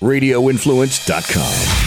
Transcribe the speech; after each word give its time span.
radioinfluence.com. 0.00 1.86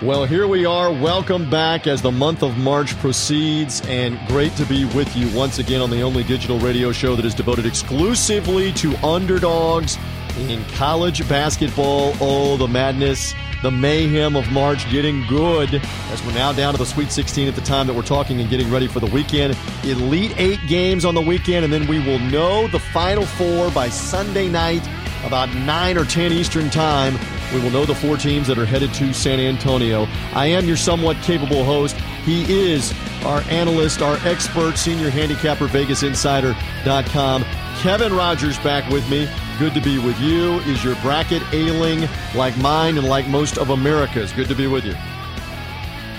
Well, 0.00 0.26
here 0.26 0.46
we 0.46 0.64
are. 0.64 0.92
Welcome 0.92 1.50
back 1.50 1.88
as 1.88 2.00
the 2.02 2.12
month 2.12 2.44
of 2.44 2.56
March 2.56 2.96
proceeds, 2.98 3.80
and 3.88 4.16
great 4.28 4.54
to 4.54 4.64
be 4.66 4.84
with 4.84 5.16
you 5.16 5.28
once 5.36 5.58
again 5.58 5.80
on 5.80 5.90
the 5.90 6.02
only 6.02 6.22
digital 6.22 6.56
radio 6.60 6.92
show 6.92 7.16
that 7.16 7.24
is 7.24 7.34
devoted 7.34 7.66
exclusively 7.66 8.72
to 8.74 8.94
underdogs 9.04 9.98
in 10.38 10.64
college 10.76 11.28
basketball. 11.28 12.12
Oh, 12.20 12.56
the 12.56 12.68
madness, 12.68 13.34
the 13.62 13.70
mayhem 13.70 14.36
of 14.36 14.50
March 14.52 14.88
getting 14.90 15.26
good 15.26 15.74
as 16.10 16.24
we're 16.24 16.32
now 16.32 16.52
down 16.52 16.72
to 16.74 16.78
the 16.78 16.86
Sweet 16.86 17.10
16 17.10 17.48
at 17.48 17.54
the 17.54 17.60
time 17.60 17.86
that 17.86 17.94
we're 17.94 18.02
talking 18.02 18.40
and 18.40 18.48
getting 18.50 18.70
ready 18.70 18.86
for 18.86 19.00
the 19.00 19.06
weekend. 19.06 19.56
Elite 19.84 20.34
Eight 20.36 20.60
games 20.68 21.04
on 21.04 21.14
the 21.14 21.20
weekend, 21.20 21.64
and 21.64 21.72
then 21.72 21.86
we 21.86 21.98
will 21.98 22.18
know 22.18 22.68
the 22.68 22.78
Final 22.78 23.26
Four 23.26 23.70
by 23.70 23.88
Sunday 23.88 24.48
night 24.48 24.86
about 25.24 25.52
9 25.52 25.98
or 25.98 26.04
10 26.04 26.32
Eastern 26.32 26.70
Time 26.70 27.18
we 27.52 27.60
will 27.60 27.70
know 27.70 27.84
the 27.86 27.94
four 27.94 28.16
teams 28.16 28.46
that 28.48 28.58
are 28.58 28.66
headed 28.66 28.92
to 28.94 29.14
San 29.14 29.40
Antonio. 29.40 30.06
I 30.34 30.46
am 30.46 30.66
your 30.66 30.76
somewhat 30.76 31.16
capable 31.22 31.64
host. 31.64 31.96
He 32.24 32.44
is 32.52 32.92
our 33.24 33.40
analyst, 33.48 34.02
our 34.02 34.18
expert, 34.26 34.76
senior 34.76 35.08
handicapper, 35.08 35.66
VegasInsider.com. 35.66 37.44
Kevin 37.78 38.12
Rogers 38.12 38.58
back 38.58 38.90
with 38.90 39.08
me. 39.08 39.28
Good 39.60 39.72
to 39.74 39.80
be 39.80 39.98
with 39.98 40.18
you. 40.20 40.54
Is 40.60 40.82
your 40.82 40.96
bracket 40.96 41.42
ailing 41.52 42.08
like 42.34 42.56
mine 42.58 42.98
and 42.98 43.08
like 43.08 43.28
most 43.28 43.56
of 43.56 43.70
America's? 43.70 44.32
Good 44.32 44.48
to 44.48 44.56
be 44.56 44.66
with 44.66 44.84
you. 44.84 44.94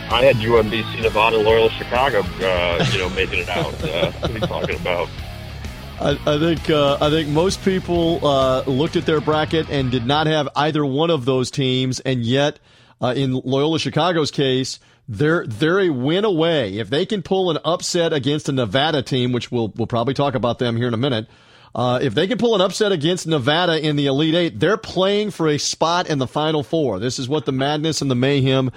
I 0.10 0.24
had 0.24 0.38
UMBC, 0.38 1.02
Nevada, 1.02 1.38
Loyola, 1.38 1.70
Chicago, 1.72 2.22
uh, 2.42 2.86
you 2.94 3.00
know, 3.00 3.10
making 3.10 3.40
it 3.40 3.50
out. 3.50 3.74
Uh, 3.84 4.12
what 4.12 4.32
are 4.32 4.34
you 4.34 4.40
talking 4.40 4.76
about? 4.78 5.10
I, 6.00 6.12
I 6.26 6.40
think 6.40 6.70
uh, 6.70 6.98
I 7.02 7.10
think 7.10 7.28
most 7.28 7.62
people 7.66 8.26
uh, 8.26 8.64
looked 8.64 8.96
at 8.96 9.06
their 9.06 9.20
bracket 9.20 9.70
and 9.70 9.92
did 9.92 10.06
not 10.06 10.28
have 10.28 10.48
either 10.56 10.86
one 10.86 11.10
of 11.10 11.26
those 11.26 11.52
teams, 11.52 12.00
and 12.00 12.24
yet 12.24 12.60
uh, 13.02 13.14
in 13.18 13.34
Loyola 13.34 13.80
Chicago's 13.80 14.32
case, 14.32 14.80
they're 15.10 15.46
they're 15.46 15.82
a 15.82 15.90
win 15.90 16.24
away 16.24 16.78
if 16.78 16.90
they 16.90 17.06
can 17.06 17.22
pull 17.22 17.52
an 17.52 17.58
upset 17.66 18.14
against 18.14 18.48
a 18.48 18.54
Nevada 18.54 19.02
team, 19.02 19.34
which 19.34 19.52
we'll 19.52 19.74
we'll 19.76 19.88
probably 19.88 20.14
talk 20.14 20.36
about 20.36 20.58
them 20.58 20.78
here 20.78 20.88
in 20.88 20.94
a 20.94 20.98
minute. 20.98 21.28
Uh, 21.74 22.00
if 22.02 22.14
they 22.16 22.28
can 22.28 22.38
pull 22.38 22.56
an 22.56 22.62
upset 22.62 22.92
against 22.92 23.28
Nevada 23.28 23.80
in 23.80 23.96
the 23.96 24.08
Elite 24.08 24.36
Eight, 24.36 24.60
they're 24.60 24.78
playing 24.78 25.32
for 25.32 25.48
a 25.48 25.58
spot 25.58 26.10
in 26.10 26.18
the 26.18 26.28
Final 26.28 26.64
Four. 26.64 27.00
This 27.00 27.20
is 27.20 27.30
what 27.30 27.46
the 27.46 27.52
madness 27.52 28.02
and 28.02 28.10
the 28.10 28.16
mayhem 28.16 28.72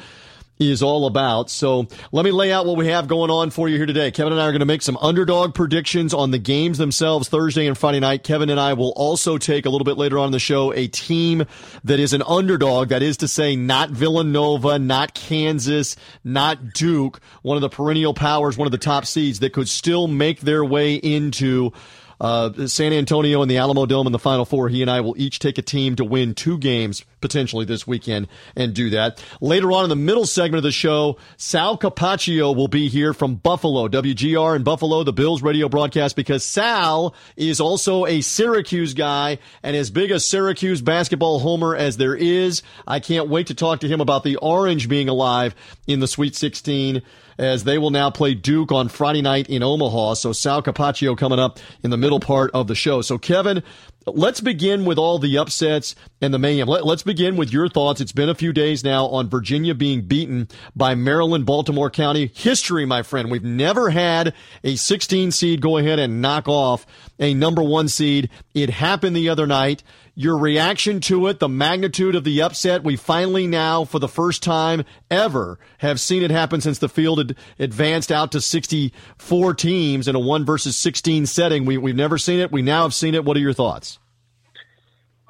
is 0.71 0.83
all 0.83 1.07
about. 1.07 1.51
So 1.51 1.87
let 2.13 2.25
me 2.25 2.31
lay 2.31 2.53
out 2.53 2.67
what 2.67 2.77
we 2.77 2.87
have 2.89 3.09
going 3.09 3.31
on 3.31 3.51
for 3.51 3.69
you 3.69 3.77
here 3.77 3.87
today. 3.87 4.11
Kevin 4.11 4.33
and 4.33 4.41
I 4.41 4.47
are 4.47 4.53
going 4.53 4.61
to 4.61 4.67
make 4.67 4.83
some 4.83 4.97
underdog 4.99 5.55
predictions 5.55 6.15
on 6.15 6.31
the 6.31 6.39
games 6.39 6.79
themselves 6.79 7.29
Thursday 7.29 7.67
and 7.67 7.77
Friday 7.77 8.01
night. 8.01 8.23
Kevin 8.23 8.51
and 8.51 8.61
I 8.61 8.75
will 8.75 8.91
also 8.91 9.39
take 9.39 9.67
a 9.67 9.71
little 9.71 9.85
bit 9.85 9.97
later 9.97 10.19
on 10.19 10.27
in 10.27 10.33
the 10.33 10.39
show 10.39 10.73
a 10.73 10.87
team 10.87 11.45
that 11.85 11.99
is 11.99 12.13
an 12.13 12.23
underdog. 12.23 12.89
That 12.89 13.03
is 13.03 13.17
to 13.19 13.29
say, 13.29 13.57
not 13.57 13.91
Villanova, 13.91 14.79
not 14.79 15.15
Kansas, 15.15 15.97
not 16.23 16.73
Duke, 16.75 17.21
one 17.43 17.57
of 17.57 17.61
the 17.61 17.71
perennial 17.71 18.15
powers, 18.15 18.57
one 18.57 18.67
of 18.67 18.73
the 18.73 18.79
top 18.79 19.07
seeds 19.07 19.41
that 19.41 19.53
could 19.53 19.69
still 19.69 20.07
make 20.07 20.41
their 20.41 20.65
way 20.65 20.95
into 20.95 21.73
uh, 22.21 22.67
San 22.67 22.93
Antonio 22.93 23.43
and 23.43 23.51
the 23.51 23.59
Alamo 23.59 23.87
Dome 23.87 24.07
in 24.07 24.13
the 24.13 24.19
Final 24.19 24.45
Four. 24.45 24.69
He 24.69 24.83
and 24.83 24.91
I 24.91 25.01
will 25.01 25.15
each 25.17 25.39
take 25.39 25.59
a 25.59 25.63
team 25.63 25.97
to 25.97 26.05
win 26.05 26.35
two 26.35 26.59
games 26.59 27.05
potentially 27.21 27.65
this 27.65 27.87
weekend 27.87 28.29
and 28.57 28.75
do 28.75 28.91
that. 28.91 29.23
Later 29.41 29.73
on 29.73 29.85
in 29.85 29.91
the 29.91 29.97
middle 29.97 30.27
segment 30.27 30.59
of 30.59 30.63
the 30.63 30.73
show, 30.73 31.17
Sal 31.37 31.79
Capaccio 31.79 32.55
will 32.55 32.69
be 32.69 32.89
here 32.89 33.15
from 33.15 33.37
Buffalo, 33.37 33.89
WGR 33.89 34.57
in 34.57 34.63
Buffalo, 34.63 35.05
the 35.05 35.13
Bills 35.13 35.43
radio 35.43 35.69
broadcast, 35.69 36.17
because 36.17 36.45
Sal 36.45 37.15
is 37.37 37.61
also 37.61 38.07
a 38.07 38.21
Syracuse 38.21 38.95
guy 38.95 39.39
and 39.63 39.77
as 39.77 39.91
big 39.91 40.11
a 40.11 40.21
Syracuse 40.21 40.83
basketball 40.83 41.39
homer 41.39 41.75
as 41.75 41.97
there 41.97 42.15
is. 42.15 42.63
I 42.87 43.01
can't 43.01 43.29
wait 43.29 43.47
to 43.47 43.55
talk 43.55 43.81
to 43.81 43.89
him 43.89 44.01
about 44.01 44.25
the 44.25 44.37
Orange 44.37 44.89
being 44.89 45.09
alive 45.09 45.55
in 45.87 46.01
the 46.01 46.09
Sweet 46.09 46.35
16 46.35 47.03
as 47.39 47.65
they 47.65 47.79
will 47.79 47.91
now 47.91 48.11
play 48.11 48.35
Duke 48.35 48.73
on 48.73 48.89
Friday 48.89 49.23
night 49.23 49.49
in 49.49 49.63
Omaha. 49.63 50.15
So 50.15 50.33
Sal 50.33 50.63
Capaccio 50.63 51.17
coming 51.17 51.39
up 51.39 51.59
in 51.83 51.91
the 51.91 51.97
middle 51.97 52.21
part 52.21 52.51
of 52.53 52.67
the 52.67 52.75
show. 52.75 53.03
So 53.03 53.19
Kevin, 53.19 53.63
let's 54.07 54.41
begin 54.41 54.85
with 54.85 54.99
all 54.99 55.19
the 55.19 55.39
upsets 55.39 55.95
and 56.21 56.33
the 56.33 56.39
mayhem. 56.39 56.69
Let, 56.69 56.85
us 56.85 57.03
begin 57.03 57.37
with 57.37 57.53
your 57.53 57.69
thoughts. 57.69 58.01
It's 58.01 58.13
been 58.13 58.29
a 58.29 58.35
few 58.35 58.53
days 58.53 58.85
now 58.85 59.07
on 59.07 59.29
Virginia 59.29 59.75
being 59.75 60.03
beaten 60.03 60.49
by 60.75 60.95
Maryland, 60.95 61.47
Baltimore 61.47 61.91
County. 61.91 62.31
History, 62.35 62.85
my 62.85 63.03
friend. 63.03 63.31
We've 63.31 63.45
never 63.45 63.91
had 63.91 64.35
a 64.65 64.77
16 64.77 65.31
seed 65.31 65.61
go 65.61 65.79
ahead 65.79 65.99
and 65.99 66.23
knock 66.23 66.49
off 66.49 66.87
a 67.19 67.35
number 67.35 67.63
one 67.63 67.89
seed. 67.89 68.31
It 68.55 68.71
happened 68.71 69.17
the 69.17 69.29
other 69.29 69.47
night 69.47 69.83
your 70.15 70.37
reaction 70.37 71.01
to 71.01 71.27
it, 71.29 71.39
the 71.39 71.49
magnitude 71.49 72.15
of 72.15 72.25
the 72.25 72.43
upset. 72.43 72.85
We 72.85 72.97
finally 72.97 73.47
now, 73.47 73.85
for 73.85 73.99
the 73.99 74.09
first 74.09 74.43
time 74.43 74.85
ever, 75.11 75.59
have 75.79 76.01
seen 76.01 76.23
it 76.23 76.31
happen 76.31 76.61
since 76.61 76.79
the 76.79 76.89
field 76.89 77.19
had 77.19 77.37
advanced 77.59 78.13
out 78.13 78.33
to 78.33 78.41
64 78.41 79.55
teams 79.55 80.09
in 80.09 80.15
a 80.15 80.21
one 80.21 80.45
versus 80.45 80.77
16 80.77 81.27
setting. 81.27 81.65
We, 81.65 81.79
we've 81.79 81.97
never 81.97 82.19
seen 82.19 82.41
it. 82.41 82.53
We 82.53 82.63
now 82.63 82.83
have 82.83 82.95
seen 82.95 83.15
it. 83.15 83.25
What 83.25 83.37
are 83.37 83.41
your 83.41 83.55
thoughts? 83.55 83.99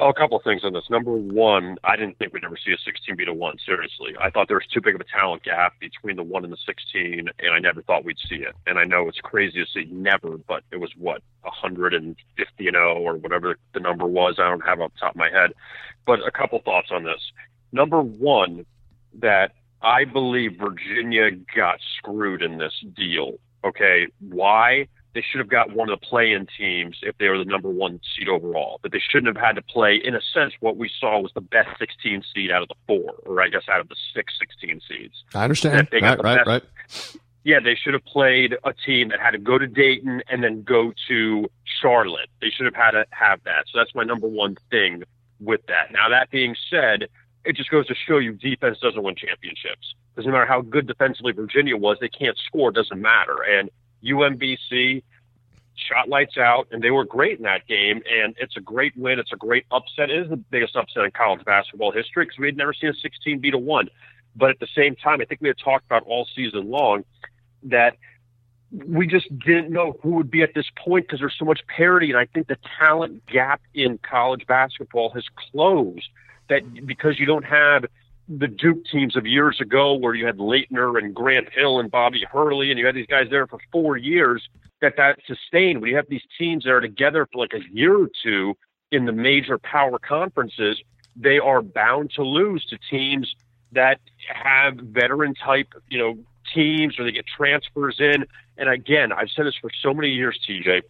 Oh, 0.02 0.08
a 0.08 0.14
couple 0.14 0.36
of 0.36 0.42
things 0.42 0.62
on 0.64 0.72
this. 0.72 0.90
Number 0.90 1.12
one, 1.12 1.76
I 1.84 1.94
didn't 1.94 2.18
think 2.18 2.32
we'd 2.32 2.44
ever 2.44 2.56
see 2.56 2.72
a 2.72 2.76
16 2.84 3.14
beat 3.14 3.28
a 3.28 3.32
one. 3.32 3.56
Seriously, 3.64 4.16
I 4.20 4.30
thought 4.30 4.48
there 4.48 4.56
was 4.56 4.66
too 4.66 4.80
big 4.80 4.96
of 4.96 5.00
a 5.00 5.04
talent 5.04 5.44
gap 5.44 5.78
between 5.78 6.16
the 6.16 6.24
one 6.24 6.42
and 6.42 6.52
the 6.52 6.56
16, 6.66 7.28
and 7.38 7.54
I 7.54 7.60
never 7.60 7.82
thought 7.82 8.04
we'd 8.04 8.18
see 8.28 8.38
it. 8.42 8.52
And 8.66 8.80
I 8.80 8.84
know 8.84 9.06
it's 9.06 9.20
crazy 9.20 9.64
to 9.64 9.70
say 9.72 9.86
never, 9.92 10.38
but 10.38 10.64
it 10.72 10.78
was 10.78 10.90
what 10.98 11.22
150 11.42 12.66
and 12.66 12.74
0 12.74 12.98
or 12.98 13.14
whatever 13.14 13.56
the 13.74 13.78
number 13.78 14.04
was. 14.04 14.40
I 14.40 14.48
don't 14.48 14.66
have 14.66 14.80
off 14.80 14.92
the 14.94 14.98
top 14.98 15.12
of 15.12 15.18
my 15.18 15.30
head, 15.30 15.52
but 16.04 16.18
a 16.26 16.32
couple 16.32 16.58
thoughts 16.64 16.88
on 16.90 17.04
this. 17.04 17.20
Number 17.70 18.02
one, 18.02 18.66
that 19.20 19.52
I 19.82 20.02
believe 20.02 20.58
Virginia 20.58 21.30
got 21.54 21.78
screwed 21.96 22.42
in 22.42 22.58
this 22.58 22.74
deal. 22.96 23.34
Okay, 23.64 24.08
why? 24.18 24.88
They 25.14 25.22
should 25.22 25.38
have 25.38 25.48
got 25.48 25.74
one 25.74 25.90
of 25.90 26.00
the 26.00 26.06
play-in 26.06 26.46
teams 26.58 26.98
if 27.02 27.16
they 27.18 27.28
were 27.28 27.38
the 27.38 27.44
number 27.44 27.68
one 27.68 28.00
seed 28.16 28.28
overall. 28.28 28.80
But 28.82 28.92
they 28.92 29.00
shouldn't 29.00 29.36
have 29.36 29.44
had 29.44 29.56
to 29.56 29.62
play, 29.62 30.00
in 30.02 30.14
a 30.14 30.20
sense, 30.32 30.54
what 30.60 30.76
we 30.76 30.90
saw 31.00 31.20
was 31.20 31.32
the 31.34 31.40
best 31.40 31.68
16 31.78 32.24
seed 32.34 32.50
out 32.50 32.62
of 32.62 32.68
the 32.68 32.74
four, 32.86 33.14
or 33.24 33.42
I 33.42 33.48
guess 33.48 33.62
out 33.70 33.80
of 33.80 33.88
the 33.88 33.96
six 34.14 34.34
16 34.38 34.80
seeds. 34.88 35.24
I 35.34 35.44
understand. 35.44 35.88
Right, 35.92 36.02
right, 36.02 36.22
best, 36.22 36.46
right. 36.46 36.62
Yeah, 37.44 37.58
they 37.58 37.74
should 37.74 37.94
have 37.94 38.04
played 38.04 38.56
a 38.64 38.72
team 38.72 39.08
that 39.08 39.20
had 39.20 39.32
to 39.32 39.38
go 39.38 39.58
to 39.58 39.66
Dayton 39.66 40.22
and 40.30 40.44
then 40.44 40.62
go 40.62 40.92
to 41.08 41.50
Charlotte. 41.64 42.28
They 42.40 42.50
should 42.50 42.66
have 42.66 42.74
had 42.74 42.92
to 42.92 43.04
have 43.10 43.42
that. 43.44 43.64
So 43.70 43.78
that's 43.78 43.94
my 43.94 44.04
number 44.04 44.28
one 44.28 44.56
thing 44.70 45.02
with 45.40 45.60
that. 45.66 45.90
Now, 45.92 46.08
that 46.08 46.30
being 46.30 46.54
said, 46.70 47.08
it 47.44 47.56
just 47.56 47.70
goes 47.70 47.86
to 47.88 47.94
show 47.94 48.18
you 48.18 48.32
defense 48.32 48.78
doesn't 48.80 49.02
win 49.02 49.16
championships. 49.16 49.94
Doesn't 50.14 50.30
matter 50.30 50.46
how 50.46 50.60
good 50.60 50.86
defensively 50.86 51.32
Virginia 51.32 51.76
was, 51.76 51.98
they 52.00 52.08
can't 52.08 52.38
score. 52.38 52.70
Doesn't 52.70 53.00
matter. 53.00 53.42
And 53.42 53.70
UMBC 54.04 55.02
shot 55.74 56.08
lights 56.08 56.36
out, 56.36 56.68
and 56.70 56.82
they 56.82 56.90
were 56.90 57.04
great 57.04 57.38
in 57.38 57.44
that 57.44 57.66
game. 57.66 58.02
And 58.10 58.34
it's 58.38 58.56
a 58.56 58.60
great 58.60 58.96
win. 58.96 59.18
It's 59.18 59.32
a 59.32 59.36
great 59.36 59.64
upset. 59.70 60.10
It 60.10 60.18
is 60.24 60.30
the 60.30 60.36
biggest 60.36 60.76
upset 60.76 61.04
in 61.04 61.10
college 61.12 61.44
basketball 61.44 61.92
history 61.92 62.24
because 62.24 62.38
we 62.38 62.46
had 62.46 62.56
never 62.56 62.74
seen 62.74 62.90
a 62.90 62.94
16 62.94 63.38
beat 63.38 63.54
a 63.54 63.58
one. 63.58 63.88
But 64.34 64.50
at 64.50 64.60
the 64.60 64.68
same 64.74 64.96
time, 64.96 65.20
I 65.20 65.24
think 65.24 65.40
we 65.40 65.48
had 65.48 65.58
talked 65.58 65.84
about 65.86 66.04
all 66.04 66.26
season 66.34 66.70
long 66.70 67.04
that 67.64 67.96
we 68.70 69.06
just 69.06 69.26
didn't 69.38 69.70
know 69.70 69.98
who 70.02 70.12
would 70.12 70.30
be 70.30 70.42
at 70.42 70.54
this 70.54 70.66
point 70.76 71.06
because 71.06 71.20
there's 71.20 71.36
so 71.38 71.44
much 71.44 71.60
parity. 71.66 72.10
And 72.10 72.18
I 72.18 72.26
think 72.26 72.48
the 72.48 72.56
talent 72.78 73.26
gap 73.26 73.60
in 73.74 73.98
college 73.98 74.46
basketball 74.46 75.10
has 75.10 75.24
closed 75.50 76.08
that 76.48 76.86
because 76.86 77.18
you 77.18 77.26
don't 77.26 77.44
have– 77.44 77.84
the 78.38 78.48
Duke 78.48 78.84
teams 78.86 79.16
of 79.16 79.26
years 79.26 79.60
ago, 79.60 79.94
where 79.94 80.14
you 80.14 80.26
had 80.26 80.38
Laettner 80.38 80.98
and 80.98 81.14
Grant 81.14 81.48
Hill 81.52 81.80
and 81.80 81.90
Bobby 81.90 82.24
Hurley, 82.30 82.70
and 82.70 82.78
you 82.78 82.86
had 82.86 82.94
these 82.94 83.06
guys 83.06 83.26
there 83.30 83.46
for 83.46 83.58
four 83.70 83.96
years, 83.96 84.48
that 84.80 84.96
that 84.96 85.18
sustained. 85.26 85.80
When 85.80 85.90
you 85.90 85.96
have 85.96 86.08
these 86.08 86.22
teams 86.38 86.64
that 86.64 86.70
are 86.70 86.80
together 86.80 87.28
for 87.30 87.38
like 87.38 87.52
a 87.52 87.60
year 87.72 87.96
or 87.96 88.08
two 88.22 88.56
in 88.90 89.04
the 89.04 89.12
major 89.12 89.58
power 89.58 89.98
conferences, 89.98 90.80
they 91.14 91.38
are 91.38 91.62
bound 91.62 92.10
to 92.16 92.22
lose 92.22 92.64
to 92.66 92.78
teams 92.90 93.34
that 93.72 94.00
have 94.28 94.74
veteran 94.76 95.34
type, 95.34 95.68
you 95.88 95.98
know, 95.98 96.18
teams 96.54 96.98
or 96.98 97.04
they 97.04 97.12
get 97.12 97.26
transfers 97.26 97.96
in. 97.98 98.24
And 98.56 98.68
again, 98.68 99.12
I've 99.12 99.30
said 99.30 99.46
this 99.46 99.56
for 99.56 99.70
so 99.82 99.94
many 99.94 100.08
years, 100.08 100.38
TJ, 100.48 100.82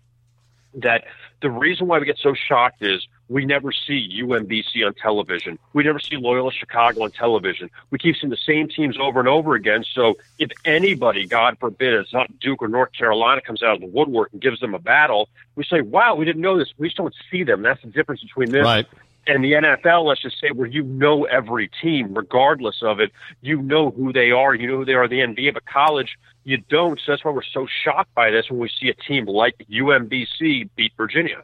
that 0.74 1.04
the 1.40 1.50
reason 1.50 1.86
why 1.86 1.98
we 1.98 2.06
get 2.06 2.18
so 2.18 2.34
shocked 2.34 2.82
is 2.82 3.06
we 3.28 3.46
never 3.46 3.72
see 3.72 4.20
UMBC 4.22 4.84
on 4.84 4.94
television. 4.94 5.58
We 5.72 5.84
never 5.84 5.98
see 5.98 6.16
Loyola 6.16 6.52
Chicago 6.52 7.04
on 7.04 7.10
television. 7.12 7.70
We 7.90 7.98
keep 7.98 8.16
seeing 8.16 8.30
the 8.30 8.36
same 8.36 8.68
teams 8.68 8.96
over 9.00 9.20
and 9.20 9.28
over 9.28 9.54
again. 9.54 9.84
So 9.94 10.14
if 10.38 10.50
anybody, 10.64 11.26
God 11.26 11.56
forbid, 11.58 11.94
it's 11.94 12.12
not 12.12 12.38
Duke 12.40 12.62
or 12.62 12.68
North 12.68 12.92
Carolina, 12.92 13.40
comes 13.40 13.62
out 13.62 13.74
of 13.74 13.80
the 13.80 13.86
woodwork 13.86 14.32
and 14.32 14.40
gives 14.40 14.60
them 14.60 14.74
a 14.74 14.78
battle, 14.78 15.28
we 15.54 15.64
say, 15.64 15.80
wow, 15.80 16.14
we 16.14 16.24
didn't 16.24 16.42
know 16.42 16.58
this. 16.58 16.72
We 16.76 16.88
just 16.88 16.96
don't 16.96 17.14
see 17.30 17.44
them. 17.44 17.62
That's 17.62 17.80
the 17.82 17.88
difference 17.88 18.22
between 18.22 18.50
this 18.50 18.64
right. 18.64 18.86
and 19.26 19.42
the 19.42 19.52
NFL, 19.52 20.04
let's 20.06 20.20
just 20.20 20.40
say, 20.40 20.50
where 20.50 20.68
you 20.68 20.82
know 20.82 21.24
every 21.24 21.68
team, 21.80 22.14
regardless 22.14 22.82
of 22.82 23.00
it. 23.00 23.12
You 23.40 23.62
know 23.62 23.90
who 23.90 24.12
they 24.12 24.30
are. 24.30 24.54
You 24.54 24.66
know 24.68 24.76
who 24.78 24.84
they 24.84 24.94
are 24.94 25.08
the 25.08 25.20
NBA. 25.20 25.54
But 25.54 25.64
college, 25.64 26.18
you 26.44 26.58
don't. 26.68 26.98
So 26.98 27.12
that's 27.12 27.24
why 27.24 27.30
we're 27.30 27.42
so 27.42 27.66
shocked 27.84 28.14
by 28.14 28.30
this 28.30 28.50
when 28.50 28.60
we 28.60 28.68
see 28.68 28.88
a 28.88 28.94
team 28.94 29.26
like 29.26 29.54
UMBC 29.70 30.68
beat 30.76 30.92
Virginia. 30.96 31.42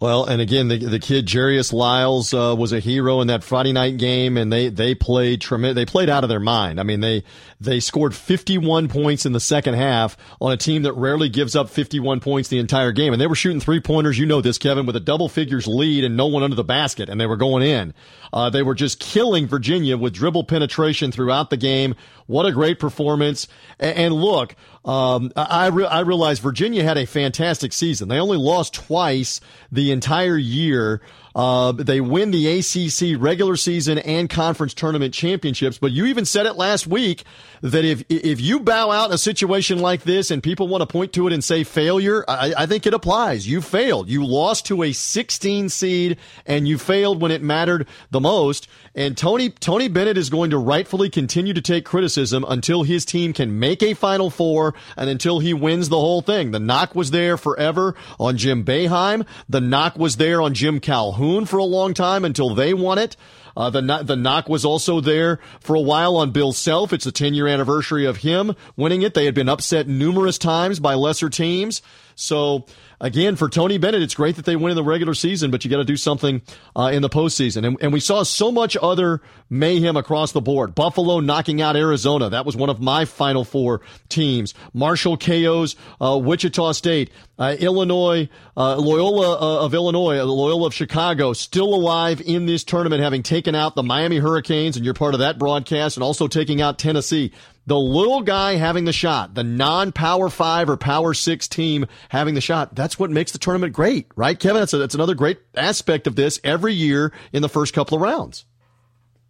Well, 0.00 0.24
and 0.24 0.40
again, 0.40 0.68
the 0.68 0.78
the 0.78 0.98
kid 0.98 1.30
Jairus 1.30 1.72
Lyles 1.72 2.34
uh, 2.34 2.54
was 2.58 2.72
a 2.72 2.80
hero 2.80 3.20
in 3.20 3.28
that 3.28 3.44
Friday 3.44 3.72
night 3.72 3.96
game, 3.96 4.36
and 4.36 4.52
they 4.52 4.68
they 4.68 4.94
played 4.94 5.40
tremendous. 5.40 5.76
They 5.76 5.86
played 5.86 6.10
out 6.10 6.24
of 6.24 6.28
their 6.28 6.40
mind. 6.40 6.80
I 6.80 6.82
mean, 6.82 7.00
they 7.00 7.22
they 7.60 7.80
scored 7.80 8.14
51 8.14 8.88
points 8.88 9.24
in 9.24 9.32
the 9.32 9.40
second 9.40 9.74
half 9.74 10.16
on 10.40 10.52
a 10.52 10.56
team 10.56 10.82
that 10.82 10.92
rarely 10.94 11.28
gives 11.28 11.54
up 11.56 11.70
51 11.70 12.20
points 12.20 12.48
the 12.48 12.58
entire 12.58 12.92
game, 12.92 13.12
and 13.12 13.20
they 13.20 13.26
were 13.26 13.34
shooting 13.34 13.60
three 13.60 13.80
pointers. 13.80 14.18
You 14.18 14.26
know 14.26 14.40
this, 14.40 14.58
Kevin, 14.58 14.84
with 14.86 14.96
a 14.96 15.00
double 15.00 15.28
figures 15.28 15.66
lead 15.66 16.04
and 16.04 16.16
no 16.16 16.26
one 16.26 16.42
under 16.42 16.56
the 16.56 16.64
basket, 16.64 17.08
and 17.08 17.20
they 17.20 17.26
were 17.26 17.36
going 17.36 17.62
in. 17.62 17.94
Uh, 18.32 18.50
they 18.50 18.62
were 18.62 18.74
just 18.74 18.98
killing 18.98 19.46
Virginia 19.46 19.96
with 19.96 20.12
dribble 20.12 20.44
penetration 20.44 21.12
throughout 21.12 21.50
the 21.50 21.56
game. 21.56 21.94
What 22.26 22.46
a 22.46 22.52
great 22.52 22.78
performance! 22.78 23.48
And, 23.78 24.14
look, 24.14 24.56
um, 24.84 25.32
I 25.34 25.68
re- 25.68 25.86
I 25.86 26.00
realize 26.00 26.40
Virginia 26.40 26.82
had 26.82 26.98
a 26.98 27.06
fantastic 27.06 27.72
season. 27.72 28.08
They 28.08 28.18
only 28.18 28.36
lost 28.36 28.74
twice 28.74 29.40
the 29.72 29.90
entire 29.92 30.36
year. 30.36 31.00
Uh, 31.34 31.72
they 31.72 32.00
win 32.00 32.30
the 32.30 32.46
ACC 32.46 33.20
regular 33.20 33.56
season 33.56 33.98
and 33.98 34.30
conference 34.30 34.72
tournament 34.72 35.12
championships. 35.12 35.78
But 35.78 35.90
you 35.90 36.06
even 36.06 36.26
said 36.26 36.46
it 36.46 36.54
last 36.54 36.86
week 36.86 37.24
that 37.62 37.84
if 37.84 38.04
if 38.10 38.40
you 38.42 38.60
bow 38.60 38.90
out 38.90 39.12
a 39.12 39.18
situation 39.18 39.78
like 39.78 40.02
this 40.02 40.30
and 40.30 40.42
people 40.42 40.68
want 40.68 40.82
to 40.82 40.86
point 40.86 41.14
to 41.14 41.26
it 41.26 41.32
and 41.32 41.42
say 41.42 41.64
failure, 41.64 42.24
I, 42.28 42.52
I 42.58 42.66
think 42.66 42.86
it 42.86 42.94
applies. 42.94 43.48
You 43.48 43.62
failed. 43.62 44.08
You 44.10 44.24
lost 44.24 44.66
to 44.66 44.82
a 44.82 44.92
16 44.92 45.70
seed 45.70 46.18
and 46.44 46.68
you 46.68 46.76
failed 46.76 47.22
when 47.22 47.32
it 47.32 47.42
mattered 47.42 47.88
the 48.10 48.20
most. 48.20 48.68
And 48.96 49.16
Tony 49.16 49.50
Tony 49.50 49.88
Bennett 49.88 50.16
is 50.16 50.30
going 50.30 50.50
to 50.50 50.58
rightfully 50.58 51.10
continue 51.10 51.52
to 51.52 51.60
take 51.60 51.84
criticism 51.84 52.44
until 52.48 52.84
his 52.84 53.04
team 53.04 53.32
can 53.32 53.58
make 53.58 53.82
a 53.82 53.94
Final 53.94 54.30
Four 54.30 54.74
and 54.96 55.10
until 55.10 55.40
he 55.40 55.52
wins 55.52 55.88
the 55.88 55.98
whole 55.98 56.22
thing. 56.22 56.52
The 56.52 56.60
knock 56.60 56.94
was 56.94 57.10
there 57.10 57.36
forever 57.36 57.96
on 58.20 58.36
Jim 58.36 58.64
Boeheim. 58.64 59.26
The 59.48 59.60
knock 59.60 59.98
was 59.98 60.16
there 60.16 60.40
on 60.40 60.54
Jim 60.54 60.78
Calhoun 60.78 61.44
for 61.44 61.58
a 61.58 61.64
long 61.64 61.92
time 61.92 62.24
until 62.24 62.54
they 62.54 62.72
won 62.72 62.98
it. 62.98 63.16
Uh, 63.56 63.70
the 63.70 63.80
the 64.04 64.16
knock 64.16 64.48
was 64.48 64.64
also 64.64 65.00
there 65.00 65.40
for 65.60 65.74
a 65.74 65.80
while 65.80 66.16
on 66.16 66.30
Bill 66.30 66.52
Self. 66.52 66.92
It's 66.92 67.04
the 67.04 67.12
10 67.12 67.34
year 67.34 67.48
anniversary 67.48 68.04
of 68.04 68.18
him 68.18 68.54
winning 68.76 69.02
it. 69.02 69.14
They 69.14 69.24
had 69.24 69.34
been 69.34 69.48
upset 69.48 69.88
numerous 69.88 70.38
times 70.38 70.78
by 70.78 70.94
lesser 70.94 71.30
teams. 71.30 71.82
So 72.14 72.66
again, 73.00 73.36
for 73.36 73.48
Tony 73.48 73.78
Bennett, 73.78 74.02
it's 74.02 74.14
great 74.14 74.36
that 74.36 74.44
they 74.44 74.56
win 74.56 74.70
in 74.70 74.76
the 74.76 74.84
regular 74.84 75.14
season, 75.14 75.50
but 75.50 75.64
you 75.64 75.70
got 75.70 75.78
to 75.78 75.84
do 75.84 75.96
something 75.96 76.42
uh, 76.74 76.90
in 76.92 77.02
the 77.02 77.08
postseason. 77.08 77.66
And, 77.66 77.76
and 77.80 77.92
we 77.92 78.00
saw 78.00 78.22
so 78.22 78.50
much 78.50 78.76
other 78.80 79.20
mayhem 79.50 79.96
across 79.96 80.32
the 80.32 80.40
board. 80.40 80.74
Buffalo 80.74 81.20
knocking 81.20 81.60
out 81.60 81.76
Arizona. 81.76 82.30
That 82.30 82.46
was 82.46 82.56
one 82.56 82.70
of 82.70 82.80
my 82.80 83.04
final 83.04 83.44
four 83.44 83.80
teams. 84.08 84.54
Marshall 84.72 85.16
KO's 85.16 85.76
uh, 86.00 86.18
Wichita 86.22 86.72
State. 86.72 87.10
Uh, 87.36 87.56
Illinois, 87.58 88.28
uh, 88.56 88.76
Loyola 88.76 89.32
uh, 89.32 89.64
of 89.64 89.74
Illinois, 89.74 90.20
uh, 90.20 90.24
Loyola 90.24 90.68
of 90.68 90.74
Chicago, 90.74 91.32
still 91.32 91.74
alive 91.74 92.22
in 92.24 92.46
this 92.46 92.62
tournament, 92.62 93.02
having 93.02 93.24
taken 93.24 93.56
out 93.56 93.74
the 93.74 93.82
Miami 93.82 94.18
Hurricanes, 94.18 94.76
and 94.76 94.84
you're 94.84 94.94
part 94.94 95.14
of 95.14 95.20
that 95.20 95.36
broadcast, 95.36 95.96
and 95.96 96.04
also 96.04 96.28
taking 96.28 96.62
out 96.62 96.78
Tennessee 96.78 97.32
the 97.66 97.78
little 97.78 98.20
guy 98.20 98.56
having 98.56 98.84
the 98.84 98.92
shot, 98.92 99.34
the 99.34 99.44
non-power 99.44 100.28
five 100.28 100.68
or 100.68 100.76
power 100.76 101.14
six 101.14 101.48
team 101.48 101.86
having 102.08 102.34
the 102.34 102.40
shot. 102.40 102.74
That's 102.74 102.98
what 102.98 103.10
makes 103.10 103.32
the 103.32 103.38
tournament 103.38 103.72
great, 103.72 104.06
right, 104.16 104.38
Kevin? 104.38 104.60
That's, 104.60 104.72
a, 104.72 104.78
that's 104.78 104.94
another 104.94 105.14
great 105.14 105.40
aspect 105.54 106.06
of 106.06 106.16
this 106.16 106.40
every 106.44 106.74
year 106.74 107.12
in 107.32 107.42
the 107.42 107.48
first 107.48 107.74
couple 107.74 107.96
of 107.96 108.02
rounds. 108.02 108.44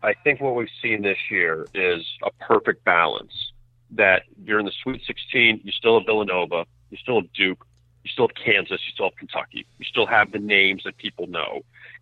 I 0.02 0.14
think 0.22 0.40
what 0.40 0.54
we've 0.54 0.68
seen 0.82 1.02
this 1.02 1.18
year 1.30 1.66
is 1.74 2.04
a 2.22 2.30
perfect 2.44 2.84
balance. 2.84 3.32
That 3.92 4.22
you're 4.44 4.58
in 4.58 4.66
the 4.66 4.72
Sweet 4.82 5.02
16, 5.06 5.60
you 5.62 5.70
still 5.70 6.00
have 6.00 6.06
Villanova, 6.06 6.66
you 6.90 6.96
still 6.96 7.20
have 7.20 7.32
Duke, 7.32 7.64
you 8.02 8.10
still 8.10 8.26
have 8.26 8.34
Kansas, 8.34 8.80
you 8.84 8.92
still 8.92 9.06
have 9.06 9.16
Kentucky, 9.16 9.66
you 9.78 9.84
still 9.84 10.06
have 10.06 10.32
the 10.32 10.40
names 10.40 10.82
that 10.84 10.96
people 10.96 11.28
know, 11.28 11.60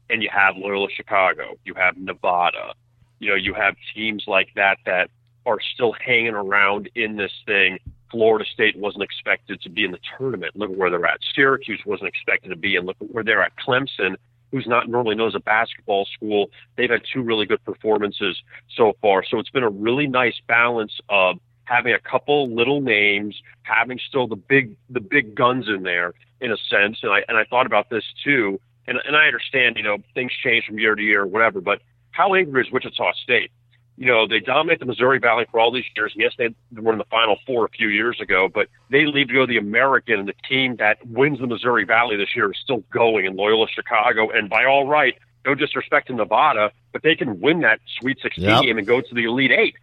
and 0.08 0.22
you 0.22 0.30
have 0.32 0.56
Loyola 0.56 0.88
Chicago, 0.90 1.56
you 1.64 1.74
have 1.74 1.98
Nevada, 1.98 2.74
you 3.18 3.28
know, 3.28 3.36
you 3.36 3.52
have 3.52 3.76
teams 3.94 4.24
like 4.26 4.48
that 4.56 4.78
that 4.86 5.10
are 5.46 5.58
still 5.74 5.92
hanging 5.92 6.34
around 6.34 6.88
in 6.94 7.16
this 7.16 7.32
thing. 7.46 7.78
Florida 8.10 8.44
State 8.52 8.76
wasn't 8.76 9.02
expected 9.02 9.60
to 9.62 9.70
be 9.70 9.84
in 9.84 9.90
the 9.90 9.98
tournament. 10.16 10.54
Look 10.54 10.70
where 10.70 10.90
they're 10.90 11.06
at. 11.06 11.20
Syracuse 11.34 11.80
wasn't 11.86 12.08
expected 12.08 12.50
to 12.50 12.56
be, 12.56 12.76
and 12.76 12.86
look 12.86 12.96
where 12.98 13.24
they're 13.24 13.42
at. 13.42 13.52
Clemson, 13.56 14.16
who's 14.50 14.66
not 14.66 14.88
normally 14.88 15.14
known 15.14 15.28
as 15.28 15.34
a 15.34 15.40
basketball 15.40 16.06
school, 16.14 16.50
they've 16.76 16.90
had 16.90 17.02
two 17.10 17.22
really 17.22 17.46
good 17.46 17.64
performances 17.64 18.42
so 18.76 18.92
far. 19.00 19.24
So 19.24 19.38
it's 19.38 19.50
been 19.50 19.62
a 19.62 19.70
really 19.70 20.06
nice 20.06 20.38
balance 20.46 20.92
of 21.08 21.38
having 21.64 21.94
a 21.94 21.98
couple 21.98 22.54
little 22.54 22.82
names, 22.82 23.40
having 23.62 23.98
still 24.06 24.26
the 24.26 24.36
big 24.36 24.76
the 24.90 25.00
big 25.00 25.34
guns 25.34 25.68
in 25.68 25.82
there 25.82 26.12
in 26.40 26.52
a 26.52 26.56
sense. 26.68 26.98
And 27.02 27.12
I 27.12 27.22
and 27.28 27.38
I 27.38 27.44
thought 27.44 27.66
about 27.66 27.88
this 27.88 28.04
too. 28.22 28.60
And 28.86 28.98
and 29.06 29.16
I 29.16 29.26
understand, 29.26 29.76
you 29.76 29.82
know, 29.82 29.98
things 30.14 30.32
change 30.44 30.66
from 30.66 30.78
year 30.78 30.94
to 30.94 31.02
year 31.02 31.22
or 31.22 31.26
whatever, 31.26 31.62
but 31.62 31.80
how 32.10 32.34
angry 32.34 32.62
is 32.62 32.70
Wichita 32.70 33.12
State? 33.22 33.50
You 33.96 34.06
know, 34.06 34.26
they 34.26 34.40
dominate 34.40 34.80
the 34.80 34.86
Missouri 34.86 35.18
Valley 35.18 35.46
for 35.50 35.60
all 35.60 35.70
these 35.70 35.84
years. 35.94 36.12
Yes, 36.16 36.32
they 36.38 36.54
were 36.72 36.92
in 36.92 36.98
the 36.98 37.04
Final 37.04 37.36
Four 37.46 37.66
a 37.66 37.68
few 37.68 37.88
years 37.88 38.20
ago, 38.20 38.48
but 38.52 38.68
they 38.90 39.06
leave 39.06 39.28
to 39.28 39.34
go 39.34 39.40
to 39.40 39.46
the 39.46 39.58
American, 39.58 40.18
and 40.18 40.28
the 40.28 40.34
team 40.48 40.76
that 40.76 41.06
wins 41.06 41.40
the 41.40 41.46
Missouri 41.46 41.84
Valley 41.84 42.16
this 42.16 42.34
year 42.34 42.50
is 42.50 42.58
still 42.62 42.82
going 42.92 43.26
in 43.26 43.36
Loyola 43.36 43.66
Chicago. 43.68 44.30
And 44.30 44.48
by 44.48 44.64
all 44.64 44.86
right, 44.86 45.16
no 45.44 45.54
disrespect 45.54 46.06
to 46.08 46.14
Nevada, 46.14 46.72
but 46.92 47.02
they 47.02 47.14
can 47.14 47.40
win 47.40 47.60
that 47.60 47.80
Sweet 48.00 48.18
16 48.22 48.44
yep. 48.44 48.62
game 48.62 48.78
and 48.78 48.86
go 48.86 49.00
to 49.00 49.14
the 49.14 49.24
Elite 49.24 49.52
Eight. 49.52 49.76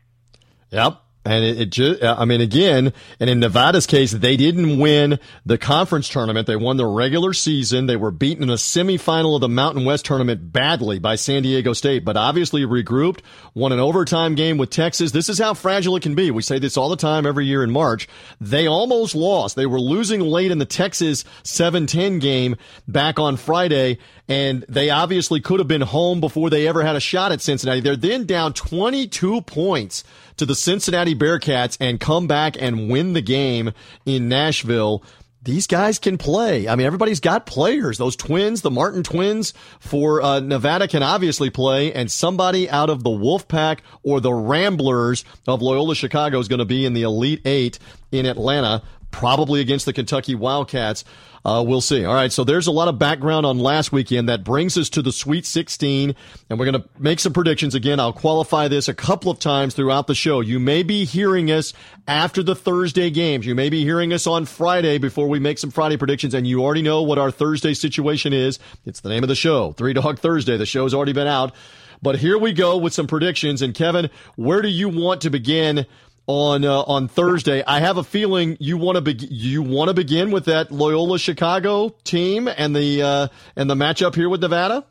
Yep. 0.71 1.01
And 1.29 1.45
it, 1.45 1.61
it 1.61 1.69
just, 1.69 2.03
I 2.03 2.25
mean, 2.25 2.41
again, 2.41 2.91
and 3.19 3.29
in 3.29 3.39
Nevada's 3.39 3.85
case, 3.85 4.11
they 4.11 4.35
didn't 4.35 4.79
win 4.79 5.19
the 5.45 5.59
conference 5.59 6.09
tournament. 6.09 6.47
They 6.47 6.55
won 6.55 6.77
the 6.77 6.87
regular 6.87 7.33
season. 7.33 7.85
They 7.85 7.97
were 7.97 8.09
beaten 8.09 8.41
in 8.41 8.49
a 8.49 8.53
semifinal 8.53 9.35
of 9.35 9.41
the 9.41 9.47
Mountain 9.47 9.85
West 9.85 10.05
tournament 10.05 10.51
badly 10.51 10.97
by 10.97 11.13
San 11.13 11.43
Diego 11.43 11.73
State, 11.73 12.03
but 12.03 12.17
obviously 12.17 12.63
regrouped, 12.63 13.19
won 13.53 13.71
an 13.71 13.79
overtime 13.79 14.33
game 14.33 14.57
with 14.57 14.71
Texas. 14.71 15.11
This 15.11 15.29
is 15.29 15.37
how 15.37 15.53
fragile 15.53 15.95
it 15.95 16.01
can 16.01 16.15
be. 16.15 16.31
We 16.31 16.41
say 16.41 16.57
this 16.57 16.77
all 16.77 16.89
the 16.89 16.95
time 16.95 17.27
every 17.27 17.45
year 17.45 17.63
in 17.63 17.69
March. 17.69 18.07
They 18.41 18.65
almost 18.65 19.13
lost. 19.13 19.55
They 19.55 19.67
were 19.67 19.79
losing 19.79 20.21
late 20.21 20.49
in 20.49 20.57
the 20.57 20.65
Texas 20.65 21.25
7-10 21.43 22.19
game 22.21 22.55
back 22.87 23.19
on 23.19 23.37
Friday, 23.37 23.99
and 24.27 24.65
they 24.67 24.89
obviously 24.89 25.41
could 25.41 25.59
have 25.59 25.67
been 25.67 25.81
home 25.81 26.21
before 26.21 26.49
they 26.49 26.67
ever 26.67 26.81
had 26.81 26.95
a 26.95 26.99
shot 26.99 27.31
at 27.31 27.41
Cincinnati. 27.41 27.81
They're 27.81 27.95
then 27.95 28.25
down 28.25 28.53
22 28.53 29.41
points 29.41 30.03
to 30.39 30.45
the 30.45 30.55
Cincinnati 30.55 31.13
Bearcats 31.13 31.77
and 31.81 31.99
come 31.99 32.25
back 32.25 32.55
and 32.59 32.89
win 32.89 33.13
the 33.13 33.21
game 33.21 33.73
in 34.05 34.29
Nashville. 34.29 35.03
These 35.41 35.67
guys 35.67 35.99
can 35.99 36.17
play. 36.17 36.67
I 36.67 36.75
mean, 36.75 36.87
everybody's 36.87 37.19
got 37.19 37.45
players. 37.45 37.97
Those 37.97 38.15
twins, 38.15 38.61
the 38.61 38.71
Martin 38.71 39.03
twins 39.03 39.53
for 39.79 40.21
uh, 40.21 40.39
Nevada 40.39 40.87
can 40.87 41.03
obviously 41.03 41.49
play, 41.49 41.93
and 41.93 42.11
somebody 42.11 42.69
out 42.69 42.89
of 42.89 43.03
the 43.03 43.09
Wolfpack 43.09 43.79
or 44.03 44.19
the 44.19 44.33
Ramblers 44.33 45.23
of 45.47 45.61
Loyola 45.61 45.95
Chicago 45.95 46.39
is 46.39 46.47
going 46.47 46.59
to 46.59 46.65
be 46.65 46.85
in 46.85 46.93
the 46.93 47.03
Elite 47.03 47.41
Eight 47.45 47.79
in 48.11 48.25
Atlanta, 48.25 48.81
probably 49.11 49.61
against 49.61 49.85
the 49.85 49.93
Kentucky 49.93 50.35
Wildcats. 50.35 51.03
Uh, 51.45 51.63
we'll 51.65 51.81
see. 51.81 52.03
All 52.03 52.13
right. 52.13 52.31
So 52.31 52.43
there's 52.43 52.67
a 52.67 52.71
lot 52.71 52.89
of 52.89 52.99
background 52.99 53.45
on 53.45 53.59
last 53.59 53.91
weekend. 53.91 54.27
That 54.27 54.43
brings 54.43 54.77
us 54.77 54.89
to 54.89 55.01
the 55.01 55.11
Sweet 55.11 55.45
16. 55.45 56.13
And 56.49 56.59
we're 56.59 56.65
going 56.65 56.81
to 56.81 56.89
make 56.97 57.19
some 57.19 57.33
predictions 57.33 57.75
again. 57.75 57.99
I'll 57.99 58.13
qualify 58.13 58.67
this 58.67 58.87
a 58.87 58.93
couple 58.93 59.31
of 59.31 59.39
times 59.39 59.73
throughout 59.73 60.07
the 60.07 60.15
show. 60.15 60.41
You 60.41 60.59
may 60.59 60.83
be 60.83 61.05
hearing 61.05 61.49
us 61.49 61.73
after 62.07 62.43
the 62.43 62.55
Thursday 62.55 63.09
games. 63.09 63.45
You 63.45 63.55
may 63.55 63.69
be 63.69 63.83
hearing 63.83 64.11
us 64.11 64.27
on 64.27 64.45
Friday 64.45 64.97
before 64.97 65.27
we 65.27 65.39
make 65.39 65.59
some 65.59 65.71
Friday 65.71 65.97
predictions. 65.97 66.33
And 66.33 66.45
you 66.45 66.61
already 66.61 66.81
know 66.81 67.03
what 67.03 67.17
our 67.17 67.31
Thursday 67.31 67.73
situation 67.73 68.33
is. 68.33 68.59
It's 68.85 68.99
the 68.99 69.09
name 69.09 69.23
of 69.23 69.29
the 69.29 69.35
show, 69.35 69.71
Three 69.71 69.93
Dog 69.93 70.19
Thursday. 70.19 70.57
The 70.57 70.65
show's 70.65 70.93
already 70.93 71.13
been 71.13 71.27
out. 71.27 71.53
But 72.01 72.17
here 72.17 72.37
we 72.37 72.53
go 72.53 72.77
with 72.77 72.93
some 72.93 73.07
predictions. 73.07 73.61
And 73.61 73.73
Kevin, 73.73 74.09
where 74.35 74.61
do 74.61 74.69
you 74.69 74.87
want 74.89 75.21
to 75.21 75.29
begin 75.29 75.85
on 76.29 76.63
uh, 76.63 76.81
on 76.83 77.07
Thursday. 77.07 77.63
I 77.65 77.79
have 77.79 77.97
a 77.97 78.03
feeling 78.03 78.55
you 78.59 78.77
want 78.77 78.97
to 78.97 79.01
be- 79.01 79.27
you 79.31 79.63
want 79.63 79.87
to 79.87 79.95
begin 79.95 80.29
with 80.29 80.45
that 80.45 80.71
Loyola 80.71 81.17
Chicago 81.17 81.89
team 82.03 82.47
and 82.47 82.75
the 82.75 83.01
uh, 83.01 83.27
and 83.55 83.67
the 83.67 83.73
matchup 83.73 84.13
here 84.13 84.29
with 84.29 84.39
Nevada. 84.39 84.85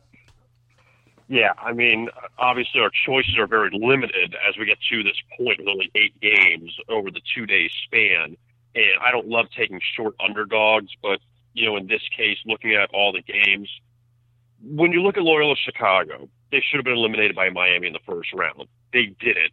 Yeah, 1.29 1.53
I 1.57 1.71
mean, 1.71 2.09
obviously 2.37 2.81
our 2.81 2.91
choices 3.05 3.37
are 3.37 3.47
very 3.47 3.69
limited 3.71 4.35
as 4.49 4.57
we 4.57 4.65
get 4.65 4.79
to 4.89 5.01
this 5.03 5.15
point 5.37 5.59
with 5.59 5.69
only 5.69 5.89
eight 5.95 6.19
games 6.19 6.75
over 6.89 7.09
the 7.09 7.21
two 7.33 7.45
day 7.45 7.69
span. 7.85 8.35
And 8.75 9.01
I 9.01 9.11
don't 9.11 9.27
love 9.27 9.45
taking 9.57 9.79
short 9.95 10.15
underdogs, 10.19 10.89
but 11.01 11.21
you 11.53 11.65
know, 11.65 11.77
in 11.77 11.87
this 11.87 12.01
case, 12.17 12.37
looking 12.45 12.75
at 12.75 12.89
all 12.93 13.13
the 13.13 13.21
games, 13.21 13.69
when 14.61 14.91
you 14.91 15.01
look 15.01 15.15
at 15.15 15.23
Loyola 15.23 15.55
Chicago, 15.55 16.27
they 16.51 16.61
should 16.69 16.79
have 16.79 16.85
been 16.85 16.97
eliminated 16.97 17.35
by 17.35 17.49
Miami 17.49 17.87
in 17.87 17.93
the 17.93 17.99
first 18.05 18.33
round. 18.33 18.67
They 18.91 19.15
did 19.21 19.37
it 19.37 19.51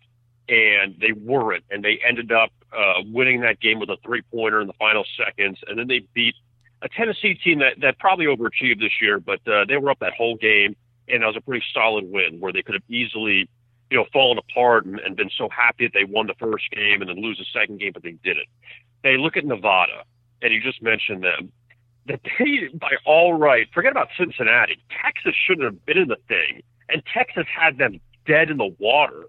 and 0.48 0.94
they 1.00 1.12
weren't, 1.12 1.64
and 1.70 1.84
they 1.84 1.98
ended 2.06 2.30
up 2.32 2.50
uh, 2.76 3.02
winning 3.06 3.40
that 3.40 3.60
game 3.60 3.78
with 3.78 3.88
a 3.90 3.96
three 4.04 4.22
pointer 4.32 4.60
in 4.60 4.66
the 4.66 4.72
final 4.74 5.04
seconds, 5.16 5.58
and 5.66 5.78
then 5.78 5.88
they 5.88 6.06
beat 6.14 6.34
a 6.82 6.88
Tennessee 6.88 7.34
team 7.34 7.60
that 7.60 7.80
that 7.80 7.98
probably 7.98 8.26
overachieved 8.26 8.80
this 8.80 8.92
year, 9.00 9.18
but 9.18 9.40
uh, 9.48 9.64
they 9.66 9.76
were 9.76 9.90
up 9.90 9.98
that 10.00 10.12
whole 10.12 10.36
game, 10.36 10.76
and 11.08 11.22
that 11.22 11.26
was 11.26 11.36
a 11.36 11.40
pretty 11.40 11.64
solid 11.72 12.04
win 12.10 12.38
where 12.38 12.52
they 12.52 12.62
could 12.62 12.74
have 12.74 12.82
easily, 12.88 13.48
you 13.90 13.96
know, 13.96 14.04
fallen 14.12 14.38
apart 14.38 14.84
and, 14.84 14.98
and 15.00 15.16
been 15.16 15.30
so 15.36 15.48
happy 15.48 15.86
that 15.86 15.94
they 15.94 16.04
won 16.04 16.26
the 16.26 16.34
first 16.38 16.70
game 16.70 17.00
and 17.00 17.08
then 17.08 17.20
lose 17.22 17.38
the 17.38 17.46
second 17.58 17.80
game, 17.80 17.92
but 17.92 18.02
they 18.02 18.16
didn't. 18.22 18.48
They 19.02 19.16
look 19.16 19.36
at 19.36 19.44
Nevada, 19.44 20.04
and 20.42 20.52
you 20.52 20.60
just 20.60 20.82
mentioned 20.82 21.24
them. 21.24 21.50
that 22.06 22.20
they, 22.38 22.68
by 22.74 22.92
all 23.04 23.34
right, 23.34 23.66
forget 23.72 23.92
about 23.92 24.08
Cincinnati. 24.16 24.78
Texas 25.02 25.34
shouldn't 25.46 25.64
have 25.64 25.84
been 25.86 25.98
in 25.98 26.08
the 26.08 26.18
thing, 26.28 26.62
and 26.88 27.02
Texas 27.12 27.46
had 27.48 27.78
them 27.78 28.00
dead 28.26 28.50
in 28.50 28.58
the 28.58 28.74
water. 28.78 29.24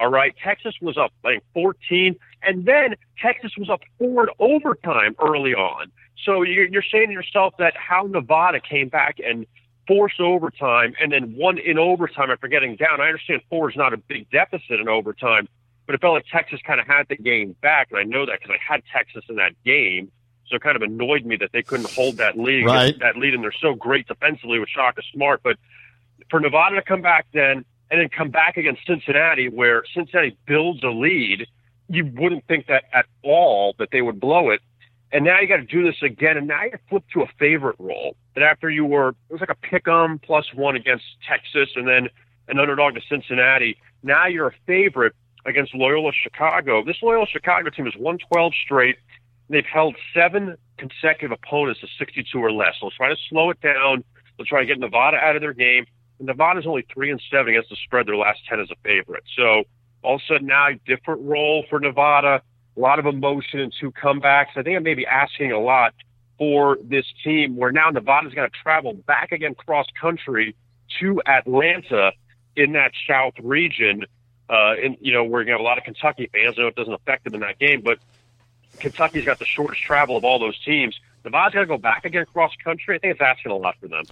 All 0.00 0.08
right, 0.08 0.34
Texas 0.42 0.74
was 0.80 0.96
up 0.96 1.12
like 1.22 1.44
14, 1.52 2.16
and 2.42 2.64
then 2.64 2.96
Texas 3.20 3.52
was 3.58 3.68
up 3.68 3.80
four 3.98 4.24
in 4.24 4.30
overtime 4.38 5.14
early 5.20 5.52
on. 5.52 5.92
So 6.24 6.40
you're, 6.40 6.66
you're 6.66 6.84
saying 6.90 7.08
to 7.08 7.12
yourself 7.12 7.52
that 7.58 7.74
how 7.76 8.04
Nevada 8.04 8.60
came 8.60 8.88
back 8.88 9.18
and 9.22 9.46
forced 9.86 10.18
overtime 10.18 10.94
and 10.98 11.12
then 11.12 11.34
won 11.36 11.58
in 11.58 11.78
overtime 11.78 12.30
after 12.30 12.48
getting 12.48 12.76
down. 12.76 12.98
I 13.00 13.08
understand 13.08 13.42
four 13.50 13.70
is 13.70 13.76
not 13.76 13.92
a 13.92 13.98
big 13.98 14.30
deficit 14.30 14.80
in 14.80 14.88
overtime, 14.88 15.48
but 15.84 15.94
it 15.94 16.00
felt 16.00 16.14
like 16.14 16.24
Texas 16.32 16.60
kind 16.64 16.80
of 16.80 16.86
had 16.86 17.06
the 17.10 17.16
game 17.16 17.54
back, 17.60 17.88
and 17.90 18.00
I 18.00 18.04
know 18.04 18.24
that 18.24 18.40
because 18.40 18.56
I 18.56 18.72
had 18.72 18.82
Texas 18.90 19.24
in 19.28 19.36
that 19.36 19.52
game. 19.66 20.10
So 20.48 20.56
it 20.56 20.62
kind 20.62 20.76
of 20.76 20.82
annoyed 20.82 21.26
me 21.26 21.36
that 21.36 21.50
they 21.52 21.62
couldn't 21.62 21.90
hold 21.90 22.16
that 22.16 22.38
lead, 22.38 22.64
right. 22.64 22.98
that 23.00 23.16
lead, 23.16 23.34
and 23.34 23.44
they're 23.44 23.52
so 23.52 23.74
great 23.74 24.08
defensively 24.08 24.58
with 24.58 24.68
Shaka 24.70 25.02
Smart. 25.12 25.42
But 25.44 25.58
for 26.30 26.40
Nevada 26.40 26.76
to 26.76 26.82
come 26.82 27.02
back 27.02 27.26
then 27.32 27.66
and 27.90 28.00
then 28.00 28.08
come 28.08 28.30
back 28.30 28.56
against 28.56 28.86
Cincinnati, 28.86 29.48
where 29.48 29.82
Cincinnati 29.94 30.36
builds 30.46 30.82
a 30.84 30.88
lead, 30.88 31.46
you 31.88 32.10
wouldn't 32.16 32.46
think 32.46 32.66
that 32.66 32.84
at 32.92 33.06
all 33.22 33.74
that 33.78 33.88
they 33.90 34.02
would 34.02 34.20
blow 34.20 34.50
it. 34.50 34.60
And 35.12 35.24
now 35.24 35.40
you 35.40 35.48
got 35.48 35.56
to 35.56 35.64
do 35.64 35.82
this 35.82 36.00
again, 36.02 36.36
and 36.36 36.46
now 36.46 36.62
you 36.64 36.72
flip 36.88 37.02
to 37.14 37.22
a 37.22 37.26
favorite 37.38 37.74
role. 37.80 38.14
That 38.34 38.44
after 38.44 38.70
you 38.70 38.84
were, 38.84 39.08
it 39.08 39.32
was 39.32 39.40
like 39.40 39.50
a 39.50 39.56
pick 39.56 39.88
'em 39.88 40.20
plus 40.20 40.54
one 40.54 40.76
against 40.76 41.04
Texas, 41.28 41.70
and 41.74 41.88
then 41.88 42.08
an 42.46 42.60
underdog 42.60 42.94
to 42.94 43.00
Cincinnati. 43.08 43.76
Now 44.02 44.26
you're 44.26 44.48
a 44.48 44.54
favorite 44.66 45.14
against 45.46 45.74
Loyola 45.74 46.12
Chicago. 46.12 46.84
This 46.84 47.02
Loyola 47.02 47.26
Chicago 47.26 47.70
team 47.70 47.86
is 47.86 47.96
won 47.96 48.18
12 48.18 48.52
straight. 48.64 48.96
They've 49.48 49.66
held 49.66 49.96
seven 50.14 50.56
consecutive 50.78 51.32
opponents 51.32 51.80
to 51.80 51.88
62 51.98 52.38
or 52.38 52.52
less. 52.52 52.74
So 52.78 52.86
let's 52.86 52.96
try 52.96 53.08
to 53.08 53.16
slow 53.28 53.50
it 53.50 53.60
down. 53.60 54.04
Let's 54.38 54.48
try 54.48 54.60
to 54.60 54.66
get 54.66 54.78
Nevada 54.78 55.16
out 55.16 55.34
of 55.34 55.42
their 55.42 55.52
game. 55.52 55.86
Nevada's 56.20 56.66
only 56.66 56.84
three 56.92 57.10
and 57.10 57.20
seven 57.30 57.54
against 57.54 57.70
the 57.70 57.76
spread. 57.84 58.06
Their 58.06 58.16
last 58.16 58.40
10 58.48 58.60
as 58.60 58.70
a 58.70 58.76
favorite. 58.82 59.24
So 59.36 59.64
all 60.02 60.16
of 60.16 60.20
a 60.20 60.32
sudden 60.32 60.46
now, 60.46 60.68
a 60.68 60.74
different 60.86 61.22
role 61.22 61.64
for 61.68 61.80
Nevada. 61.80 62.42
A 62.76 62.80
lot 62.80 62.98
of 62.98 63.06
emotion 63.06 63.60
and 63.60 63.72
two 63.78 63.90
comebacks. 63.90 64.56
I 64.56 64.62
think 64.62 64.76
I 64.76 64.78
may 64.78 64.94
be 64.94 65.06
asking 65.06 65.52
a 65.52 65.58
lot 65.58 65.94
for 66.38 66.78
this 66.82 67.04
team 67.24 67.56
where 67.56 67.72
now 67.72 67.90
Nevada's 67.90 68.32
to 68.50 68.56
travel 68.62 68.94
back 68.94 69.32
again 69.32 69.54
cross 69.54 69.86
country 70.00 70.54
to 71.00 71.20
Atlanta 71.26 72.12
in 72.56 72.72
that 72.72 72.92
South 73.08 73.34
region. 73.42 74.04
Uh, 74.48 74.74
and, 74.82 74.96
you 75.00 75.12
know, 75.12 75.24
we're 75.24 75.44
to 75.44 75.52
have 75.52 75.60
a 75.60 75.64
lot 75.64 75.78
of 75.78 75.84
Kentucky 75.84 76.28
fans. 76.32 76.56
I 76.58 76.62
know 76.62 76.68
it 76.68 76.76
doesn't 76.76 76.92
affect 76.92 77.24
them 77.24 77.34
in 77.34 77.40
that 77.40 77.58
game, 77.58 77.82
but 77.82 77.98
Kentucky's 78.78 79.24
got 79.24 79.38
the 79.38 79.44
shortest 79.44 79.82
travel 79.82 80.16
of 80.16 80.24
all 80.24 80.38
those 80.38 80.58
teams. 80.64 80.98
Nevada's 81.24 81.54
got 81.54 81.60
to 81.60 81.66
go 81.66 81.78
back 81.78 82.04
again 82.04 82.24
cross 82.32 82.52
country. 82.64 82.96
I 82.96 82.98
think 82.98 83.12
it's 83.12 83.20
asking 83.20 83.52
a 83.52 83.56
lot 83.56 83.76
for 83.80 83.88
them. 83.88 84.04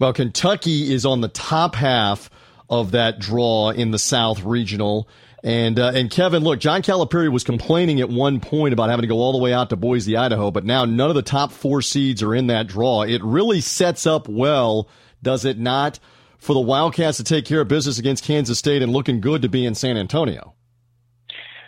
Well, 0.00 0.14
Kentucky 0.14 0.92
is 0.92 1.04
on 1.04 1.20
the 1.20 1.28
top 1.28 1.74
half 1.74 2.30
of 2.70 2.92
that 2.92 3.18
draw 3.18 3.68
in 3.68 3.90
the 3.90 3.98
South 3.98 4.42
Regional. 4.42 5.06
And 5.44 5.78
uh, 5.78 5.92
and 5.94 6.10
Kevin, 6.10 6.42
look, 6.42 6.58
John 6.58 6.80
Calipari 6.82 7.30
was 7.30 7.44
complaining 7.44 8.00
at 8.00 8.08
one 8.08 8.40
point 8.40 8.72
about 8.72 8.88
having 8.88 9.02
to 9.02 9.08
go 9.08 9.18
all 9.18 9.32
the 9.32 9.38
way 9.38 9.52
out 9.52 9.68
to 9.70 9.76
Boise, 9.76 10.16
Idaho, 10.16 10.50
but 10.50 10.64
now 10.64 10.86
none 10.86 11.10
of 11.10 11.16
the 11.16 11.22
top 11.22 11.52
four 11.52 11.82
seeds 11.82 12.22
are 12.22 12.34
in 12.34 12.46
that 12.46 12.66
draw. 12.66 13.02
It 13.02 13.22
really 13.22 13.60
sets 13.60 14.06
up 14.06 14.26
well, 14.26 14.88
does 15.22 15.44
it 15.44 15.58
not, 15.58 15.98
for 16.38 16.54
the 16.54 16.60
Wildcats 16.60 17.18
to 17.18 17.24
take 17.24 17.44
care 17.44 17.60
of 17.60 17.68
business 17.68 17.98
against 17.98 18.24
Kansas 18.24 18.58
State 18.58 18.82
and 18.82 18.92
looking 18.92 19.20
good 19.20 19.42
to 19.42 19.50
be 19.50 19.66
in 19.66 19.74
San 19.74 19.98
Antonio? 19.98 20.54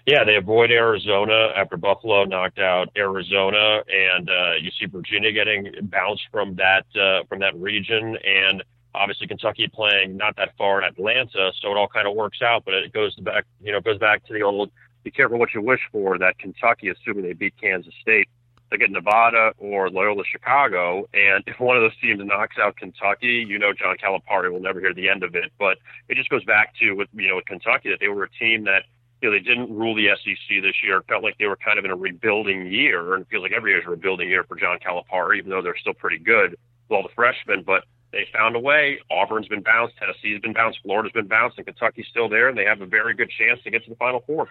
Yeah, 0.07 0.25
they 0.25 0.35
avoid 0.35 0.73
Arizona 0.73 1.53
after 1.57 1.77
Buffalo 1.77 2.25
knocked 2.25 2.59
out 2.59 2.89
Arizona, 2.97 3.83
and 3.89 4.29
uh, 4.29 4.55
you 4.61 4.71
see 4.79 4.87
Virginia 4.87 5.31
getting 5.31 5.73
bounced 5.83 6.25
from 6.33 6.57
that 6.57 6.85
uh, 7.01 7.25
from 7.29 7.39
that 7.39 7.55
region, 7.55 8.17
and 8.25 8.65
obviously 8.97 9.29
Kentucky 9.29 9.71
playing 9.73 10.17
not 10.17 10.35
that 10.37 10.57
far 10.59 10.83
in 10.83 10.89
Atlanta, 10.89 11.53
so 11.61 11.71
it 11.71 11.77
all 11.77 11.87
kind 11.87 12.09
of 12.09 12.17
works 12.17 12.43
out. 12.43 12.65
But 12.65 12.75
it 12.75 12.93
goes 12.93 13.15
back, 13.17 13.45
you 13.63 13.71
know, 13.71 13.81
goes 13.81 13.99
back 13.99 14.27
to 14.27 14.33
the 14.33 14.43
old: 14.43 14.73
be 15.05 15.13
careful 15.13 15.39
what 15.39 15.55
you 15.55 15.63
wish 15.63 15.81
for. 15.93 16.19
That 16.19 16.37
Kentucky, 16.37 16.89
assuming 16.89 17.23
they 17.23 17.33
beat 17.33 17.55
Kansas 17.61 17.95
State, 18.01 18.29
they 18.73 18.79
get 18.79 18.91
Nevada 18.91 19.53
or 19.59 19.89
Loyola 19.89 20.25
Chicago, 20.25 21.09
and 21.15 21.45
if 21.47 21.61
one 21.61 21.77
of 21.77 21.83
those 21.85 21.97
teams 22.01 22.21
knocks 22.25 22.57
out 22.61 22.77
Kentucky, 22.77 23.47
you 23.47 23.57
know 23.57 23.73
John 23.73 23.97
Calipari 23.99 24.51
will 24.51 24.59
never 24.59 24.81
hear 24.81 24.95
the 24.95 25.09
end 25.09 25.23
of 25.23 25.37
it. 25.37 25.53
But 25.61 25.79
it 26.09 26.17
just 26.17 26.29
goes 26.29 26.43
back 26.43 26.75
to 26.81 26.95
with 26.95 27.07
you 27.15 27.29
know 27.29 27.37
with 27.37 27.47
Kentucky 27.47 27.91
that 27.91 28.01
they 28.01 28.09
were 28.09 28.25
a 28.25 28.31
team 28.31 28.65
that 28.65 28.83
you 29.23 29.31
know, 29.31 29.37
they 29.37 29.43
didn't 29.43 29.75
rule 29.75 29.95
the 29.95 30.09
SEC 30.17 30.63
this 30.63 30.75
year. 30.83 30.99
It 30.99 31.05
felt 31.09 31.23
like 31.23 31.39
they 31.39 31.47
were 31.47 31.57
kind 31.57 31.79
of 31.79 31.85
in 31.85 31.93
a 31.93 31.97
rebuilding 31.97 32.67
year, 32.67 33.15
and 33.15 33.23
it 33.23 33.29
feels 33.31 33.43
like 33.43 33.53
every 33.53 33.71
year 33.71 33.81
is 33.81 33.87
a 33.87 33.91
rebuilding 33.91 34.29
year 34.29 34.45
for 34.45 34.57
John 34.57 34.79
Calipari, 34.85 35.39
even 35.39 35.51
though 35.51 35.63
they're 35.63 35.79
still 35.79 35.95
pretty 35.95 36.19
good 36.19 36.51
with 36.89 36.97
all 36.97 37.03
the 37.03 37.15
freshmen. 37.15 37.63
But 37.65 37.85
they 38.11 38.27
found 38.33 38.57
a 38.57 38.59
way. 38.59 38.99
Auburn's 39.11 39.47
been 39.47 39.63
bounced, 39.63 39.97
Tennessee's 39.97 40.41
been 40.41 40.53
bounced, 40.53 40.81
Florida's 40.83 41.13
been 41.13 41.29
bounced, 41.29 41.57
and 41.57 41.67
Kentucky's 41.67 42.07
still 42.11 42.29
there, 42.29 42.49
and 42.49 42.59
they 42.59 42.65
have 42.65 42.81
a 42.81 42.87
very 42.87 43.15
good 43.15 43.31
chance 43.31 43.63
to 43.63 43.71
get 43.71 43.85
to 43.85 43.91
the 43.91 43.97
Final 43.97 44.25
Four. 44.27 44.49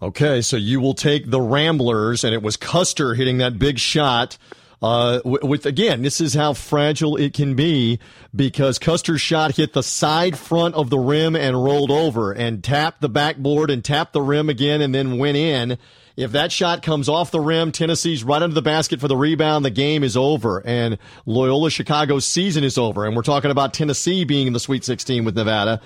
Okay, 0.00 0.42
so 0.42 0.56
you 0.56 0.80
will 0.80 0.94
take 0.94 1.30
the 1.30 1.40
Ramblers, 1.40 2.22
and 2.24 2.34
it 2.34 2.42
was 2.42 2.56
Custer 2.56 3.14
hitting 3.14 3.38
that 3.38 3.58
big 3.58 3.78
shot 3.78 4.36
uh, 4.80 5.20
with 5.24 5.66
again, 5.66 6.02
this 6.02 6.20
is 6.20 6.34
how 6.34 6.52
fragile 6.52 7.16
it 7.16 7.34
can 7.34 7.54
be 7.54 7.98
because 8.34 8.78
Custer's 8.78 9.20
shot 9.20 9.56
hit 9.56 9.72
the 9.72 9.82
side 9.82 10.38
front 10.38 10.76
of 10.76 10.88
the 10.88 10.98
rim 10.98 11.34
and 11.34 11.62
rolled 11.62 11.90
over 11.90 12.32
and 12.32 12.62
tapped 12.62 13.00
the 13.00 13.08
backboard 13.08 13.70
and 13.70 13.84
tapped 13.84 14.12
the 14.12 14.22
rim 14.22 14.48
again 14.48 14.80
and 14.80 14.94
then 14.94 15.18
went 15.18 15.36
in. 15.36 15.78
If 16.16 16.32
that 16.32 16.50
shot 16.50 16.82
comes 16.82 17.08
off 17.08 17.30
the 17.30 17.40
rim, 17.40 17.70
Tennessee's 17.70 18.24
right 18.24 18.42
under 18.42 18.54
the 18.54 18.62
basket 18.62 19.00
for 19.00 19.06
the 19.06 19.16
rebound. 19.16 19.64
The 19.64 19.70
game 19.70 20.02
is 20.02 20.16
over 20.16 20.64
and 20.64 20.98
Loyola 21.26 21.70
Chicago's 21.70 22.24
season 22.24 22.64
is 22.64 22.76
over. 22.76 23.04
And 23.04 23.14
we're 23.14 23.22
talking 23.22 23.52
about 23.52 23.72
Tennessee 23.72 24.24
being 24.24 24.48
in 24.48 24.52
the 24.52 24.60
Sweet 24.60 24.84
16 24.84 25.24
with 25.24 25.36
Nevada. 25.36 25.80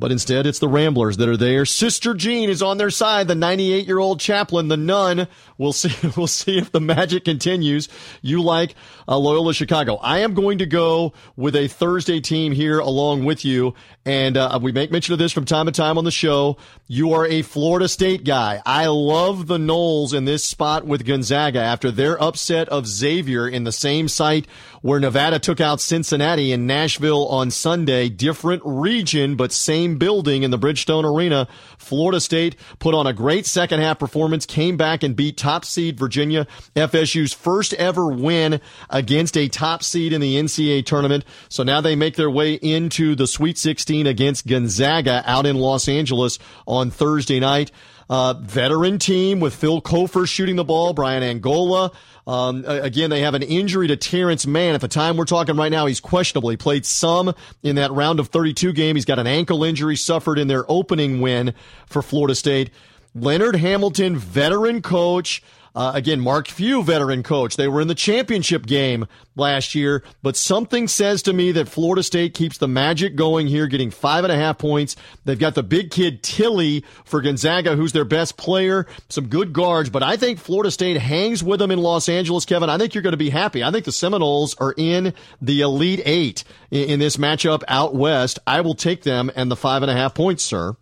But 0.00 0.10
instead, 0.10 0.46
it's 0.46 0.58
the 0.58 0.66
Ramblers 0.66 1.18
that 1.18 1.28
are 1.28 1.36
there. 1.36 1.66
Sister 1.66 2.14
Jean 2.14 2.48
is 2.48 2.62
on 2.62 2.78
their 2.78 2.88
side. 2.88 3.28
The 3.28 3.34
98 3.34 3.86
year 3.86 3.98
old 3.98 4.18
chaplain, 4.18 4.68
the 4.68 4.78
nun. 4.78 5.28
We'll 5.58 5.74
see. 5.74 5.90
We'll 6.16 6.26
see 6.26 6.58
if 6.58 6.72
the 6.72 6.80
magic 6.80 7.24
continues. 7.24 7.88
You 8.20 8.42
like 8.42 8.74
uh, 9.06 9.16
Loyola 9.16 9.54
Chicago. 9.54 9.96
I 9.96 10.20
am 10.20 10.34
going 10.34 10.58
to 10.58 10.66
go 10.66 11.12
with 11.36 11.54
a 11.54 11.68
Thursday 11.68 12.20
team 12.20 12.52
here 12.52 12.78
along 12.78 13.24
with 13.24 13.44
you. 13.44 13.74
And 14.04 14.36
uh, 14.36 14.58
we 14.60 14.72
make 14.72 14.90
mention 14.90 15.12
of 15.12 15.18
this 15.18 15.32
from 15.32 15.44
time 15.44 15.66
to 15.66 15.72
time 15.72 15.98
on 15.98 16.04
the 16.04 16.10
show. 16.10 16.56
You 16.86 17.12
are 17.12 17.26
a 17.26 17.42
Florida 17.42 17.88
State 17.88 18.24
guy. 18.24 18.62
I 18.64 18.86
love 18.86 19.46
the 19.46 19.58
Noles 19.58 20.14
in 20.14 20.24
this 20.24 20.44
spot 20.44 20.86
with 20.86 21.04
Gonzaga 21.04 21.60
after 21.60 21.90
their 21.90 22.20
upset 22.22 22.68
of 22.70 22.86
Xavier 22.86 23.46
in 23.46 23.64
the 23.64 23.72
same 23.72 24.08
site 24.08 24.46
where 24.82 25.00
Nevada 25.00 25.38
took 25.38 25.60
out 25.60 25.80
Cincinnati 25.80 26.52
in 26.52 26.66
Nashville 26.66 27.26
on 27.28 27.50
Sunday. 27.50 28.08
Different 28.08 28.62
region, 28.64 29.36
but 29.36 29.52
same 29.52 29.98
building 29.98 30.42
in 30.42 30.50
the 30.50 30.58
Bridgestone 30.58 31.04
Arena. 31.04 31.48
Florida 31.78 32.20
State 32.20 32.56
put 32.78 32.94
on 32.94 33.06
a 33.06 33.12
great 33.12 33.46
second 33.46 33.80
half 33.80 33.98
performance, 33.98 34.46
came 34.46 34.76
back 34.76 35.02
and 35.02 35.16
beat 35.16 35.36
top 35.36 35.64
seed 35.64 35.98
Virginia, 35.98 36.46
FSU's 36.74 37.32
first 37.32 37.74
ever 37.74 38.08
win 38.08 38.60
against 38.88 39.36
a 39.36 39.48
top 39.48 39.82
seed 39.82 40.12
in 40.12 40.20
the 40.20 40.36
NCAA 40.36 40.84
tournament. 40.84 41.24
So 41.48 41.62
now 41.62 41.80
they 41.80 41.96
make 41.96 42.16
their 42.16 42.30
way 42.30 42.54
into 42.54 43.14
the 43.14 43.26
Sweet 43.26 43.58
16 43.58 44.06
against 44.06 44.46
Gonzaga 44.46 45.22
out 45.26 45.46
in 45.46 45.56
Los 45.56 45.88
Angeles 45.88 46.38
on 46.66 46.90
Thursday 46.90 47.40
night. 47.40 47.70
Uh, 48.08 48.34
veteran 48.34 48.98
team 48.98 49.38
with 49.38 49.54
Phil 49.54 49.80
Cofer 49.80 50.26
shooting 50.26 50.56
the 50.56 50.64
ball, 50.64 50.92
Braian 50.92 51.22
Angola. 51.22 51.92
Um, 52.30 52.64
again, 52.64 53.10
they 53.10 53.22
have 53.22 53.34
an 53.34 53.42
injury 53.42 53.88
to 53.88 53.96
Terrence 53.96 54.46
Mann. 54.46 54.76
At 54.76 54.80
the 54.80 54.86
time 54.86 55.16
we're 55.16 55.24
talking 55.24 55.56
right 55.56 55.68
now, 55.68 55.86
he's 55.86 55.98
questionable. 55.98 56.48
He 56.50 56.56
played 56.56 56.86
some 56.86 57.34
in 57.64 57.74
that 57.74 57.90
round 57.90 58.20
of 58.20 58.28
32 58.28 58.72
game. 58.72 58.94
He's 58.94 59.04
got 59.04 59.18
an 59.18 59.26
ankle 59.26 59.64
injury 59.64 59.96
suffered 59.96 60.38
in 60.38 60.46
their 60.46 60.64
opening 60.70 61.20
win 61.20 61.54
for 61.86 62.02
Florida 62.02 62.36
State. 62.36 62.70
Leonard 63.16 63.56
Hamilton, 63.56 64.16
veteran 64.16 64.80
coach. 64.80 65.42
Uh, 65.74 65.92
again, 65.94 66.20
Mark 66.20 66.48
Few, 66.48 66.82
veteran 66.82 67.22
coach. 67.22 67.56
They 67.56 67.68
were 67.68 67.80
in 67.80 67.88
the 67.88 67.94
championship 67.94 68.66
game 68.66 69.06
last 69.36 69.74
year, 69.74 70.02
but 70.22 70.36
something 70.36 70.88
says 70.88 71.22
to 71.22 71.32
me 71.32 71.52
that 71.52 71.68
Florida 71.68 72.02
State 72.02 72.34
keeps 72.34 72.58
the 72.58 72.68
magic 72.68 73.16
going 73.16 73.46
here, 73.46 73.66
getting 73.66 73.90
five 73.90 74.24
and 74.24 74.32
a 74.32 74.36
half 74.36 74.58
points. 74.58 74.96
They've 75.24 75.38
got 75.38 75.54
the 75.54 75.62
big 75.62 75.90
kid 75.90 76.22
Tillie 76.22 76.84
for 77.04 77.20
Gonzaga, 77.20 77.76
who's 77.76 77.92
their 77.92 78.04
best 78.04 78.36
player, 78.36 78.86
some 79.08 79.28
good 79.28 79.52
guards, 79.52 79.90
but 79.90 80.02
I 80.02 80.16
think 80.16 80.38
Florida 80.38 80.70
State 80.70 80.98
hangs 80.98 81.42
with 81.42 81.60
them 81.60 81.70
in 81.70 81.78
Los 81.78 82.08
Angeles, 82.08 82.44
Kevin. 82.44 82.70
I 82.70 82.78
think 82.78 82.94
you're 82.94 83.02
going 83.02 83.12
to 83.12 83.16
be 83.16 83.30
happy. 83.30 83.62
I 83.62 83.70
think 83.70 83.84
the 83.84 83.92
Seminoles 83.92 84.54
are 84.56 84.74
in 84.76 85.14
the 85.40 85.60
Elite 85.60 86.02
Eight 86.04 86.44
in, 86.70 86.90
in 86.90 87.00
this 87.00 87.16
matchup 87.16 87.62
out 87.68 87.94
west. 87.94 88.38
I 88.46 88.60
will 88.60 88.74
take 88.74 89.02
them 89.02 89.30
and 89.36 89.50
the 89.50 89.56
five 89.56 89.82
and 89.82 89.90
a 89.90 89.94
half 89.94 90.14
points, 90.14 90.42
sir 90.42 90.74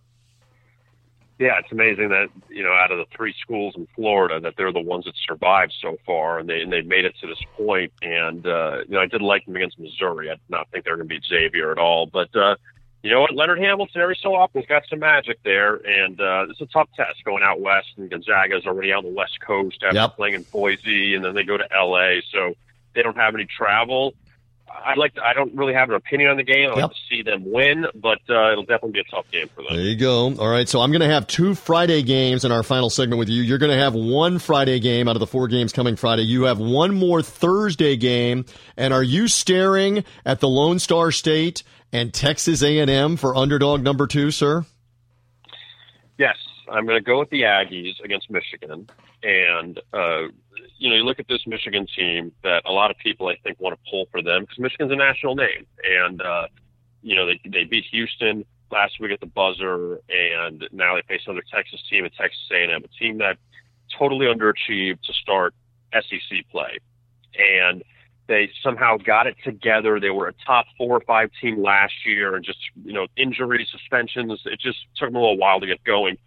yeah, 1.38 1.58
it's 1.58 1.70
amazing 1.70 2.08
that 2.08 2.28
you 2.48 2.64
know 2.64 2.72
out 2.72 2.90
of 2.90 2.98
the 2.98 3.06
three 3.16 3.34
schools 3.40 3.74
in 3.76 3.86
Florida 3.94 4.40
that 4.40 4.54
they're 4.56 4.72
the 4.72 4.80
ones 4.80 5.04
that 5.04 5.14
survived 5.26 5.72
so 5.80 5.96
far, 6.04 6.38
and 6.38 6.48
they 6.48 6.62
and 6.62 6.72
they 6.72 6.82
made 6.82 7.04
it 7.04 7.14
to 7.20 7.28
this 7.28 7.40
point. 7.56 7.92
And 8.02 8.46
uh, 8.46 8.78
you 8.88 8.94
know, 8.94 9.00
I 9.00 9.06
did 9.06 9.22
like 9.22 9.46
them 9.46 9.54
against 9.54 9.78
Missouri. 9.78 10.30
I 10.30 10.34
did 10.34 10.40
not 10.48 10.68
think 10.70 10.84
they 10.84 10.90
were 10.90 10.96
going 10.96 11.08
to 11.08 11.14
beat 11.14 11.24
Xavier 11.24 11.70
at 11.70 11.78
all, 11.78 12.06
but 12.06 12.34
uh, 12.34 12.56
you 13.02 13.10
know 13.12 13.20
what, 13.20 13.34
Leonard 13.34 13.60
Hamilton 13.60 14.00
every 14.00 14.18
so 14.20 14.34
often 14.34 14.60
has 14.60 14.68
got 14.68 14.82
some 14.90 14.98
magic 14.98 15.38
there, 15.44 15.76
and 15.76 16.20
uh, 16.20 16.46
it's 16.50 16.60
a 16.60 16.66
tough 16.66 16.88
test 16.96 17.24
going 17.24 17.44
out 17.44 17.60
west. 17.60 17.88
And 17.96 18.10
Gonzaga 18.10 18.56
is 18.56 18.66
already 18.66 18.92
on 18.92 19.04
the 19.04 19.10
west 19.10 19.40
coast 19.40 19.82
after 19.84 19.96
yep. 19.96 20.16
playing 20.16 20.34
in 20.34 20.42
Boise, 20.42 21.14
and 21.14 21.24
then 21.24 21.34
they 21.34 21.44
go 21.44 21.56
to 21.56 21.72
L.A. 21.72 22.20
So 22.32 22.54
they 22.94 23.02
don't 23.02 23.16
have 23.16 23.34
any 23.34 23.46
travel. 23.46 24.14
I 24.70 24.94
like. 24.96 25.14
To, 25.14 25.22
I 25.22 25.32
don't 25.34 25.54
really 25.56 25.74
have 25.74 25.88
an 25.88 25.94
opinion 25.96 26.30
on 26.30 26.36
the 26.36 26.42
game. 26.44 26.66
I 26.70 26.72
like 26.74 26.78
Yep. 26.82 26.90
to 26.90 26.96
see 27.10 27.22
them 27.22 27.50
win, 27.50 27.86
but 27.94 28.18
uh, 28.30 28.52
it'll 28.52 28.62
definitely 28.64 28.92
be 28.92 29.00
a 29.00 29.04
tough 29.04 29.30
game 29.30 29.48
for 29.54 29.62
them. 29.62 29.74
There 29.76 29.80
you 29.84 29.96
go. 29.96 30.34
All 30.38 30.48
right, 30.48 30.68
so 30.68 30.80
I'm 30.80 30.90
going 30.90 31.00
to 31.02 31.08
have 31.08 31.26
two 31.26 31.54
Friday 31.54 32.02
games 32.02 32.44
in 32.44 32.52
our 32.52 32.62
final 32.62 32.88
segment 32.90 33.18
with 33.18 33.28
you. 33.28 33.42
You're 33.42 33.58
going 33.58 33.72
to 33.72 33.78
have 33.78 33.94
one 33.94 34.38
Friday 34.38 34.78
game 34.80 35.08
out 35.08 35.16
of 35.16 35.20
the 35.20 35.26
four 35.26 35.48
games 35.48 35.72
coming 35.72 35.96
Friday. 35.96 36.22
You 36.22 36.44
have 36.44 36.58
one 36.58 36.94
more 36.94 37.22
Thursday 37.22 37.96
game, 37.96 38.44
and 38.76 38.94
are 38.94 39.02
you 39.02 39.28
staring 39.28 40.04
at 40.24 40.40
the 40.40 40.48
Lone 40.48 40.78
Star 40.78 41.10
State 41.12 41.62
and 41.92 42.12
Texas 42.14 42.62
A&M 42.62 43.16
for 43.16 43.34
underdog 43.36 43.82
number 43.82 44.06
two, 44.06 44.30
sir? 44.30 44.64
Yes, 46.18 46.36
I'm 46.70 46.84
going 46.86 46.98
to 46.98 47.04
go 47.04 47.18
with 47.18 47.30
the 47.30 47.42
Aggies 47.42 48.00
against 48.04 48.30
Michigan. 48.30 48.88
And, 49.22 49.78
uh, 49.92 50.28
you 50.78 50.90
know, 50.90 50.96
you 50.96 51.04
look 51.04 51.18
at 51.18 51.28
this 51.28 51.46
Michigan 51.46 51.86
team 51.96 52.32
that 52.42 52.62
a 52.64 52.72
lot 52.72 52.90
of 52.90 52.98
people, 52.98 53.28
I 53.28 53.36
think, 53.42 53.60
want 53.60 53.76
to 53.76 53.90
pull 53.90 54.06
for 54.10 54.22
them 54.22 54.42
because 54.42 54.58
Michigan's 54.58 54.92
a 54.92 54.96
national 54.96 55.34
name. 55.34 55.66
And, 55.84 56.22
uh, 56.22 56.46
you 57.02 57.16
know, 57.16 57.26
they, 57.26 57.40
they 57.48 57.64
beat 57.64 57.84
Houston 57.90 58.44
last 58.70 59.00
week 59.00 59.12
at 59.12 59.20
the 59.20 59.26
buzzer, 59.26 60.00
and 60.08 60.68
now 60.72 60.94
they 60.96 61.02
face 61.02 61.22
another 61.26 61.44
Texas 61.52 61.82
team 61.88 62.04
at 62.04 62.14
Texas 62.14 62.40
A&M, 62.52 62.82
a 62.84 62.88
team 63.02 63.18
that 63.18 63.38
totally 63.98 64.26
underachieved 64.26 65.02
to 65.02 65.12
start 65.14 65.54
SEC 65.92 66.44
play. 66.50 66.78
And 67.38 67.82
they 68.28 68.50
somehow 68.62 68.98
got 68.98 69.26
it 69.26 69.36
together. 69.42 69.98
They 69.98 70.10
were 70.10 70.28
a 70.28 70.34
top 70.46 70.66
four 70.76 70.96
or 70.96 71.00
five 71.00 71.30
team 71.40 71.62
last 71.62 71.94
year, 72.04 72.36
and 72.36 72.44
just 72.44 72.58
you 72.84 72.92
know 72.92 73.06
injuries, 73.16 73.68
suspensions. 73.72 74.42
It 74.44 74.60
just 74.60 74.78
took 74.96 75.08
them 75.08 75.16
a 75.16 75.20
little 75.20 75.38
while 75.38 75.60
to 75.60 75.66
get 75.66 75.82
going 75.82 76.18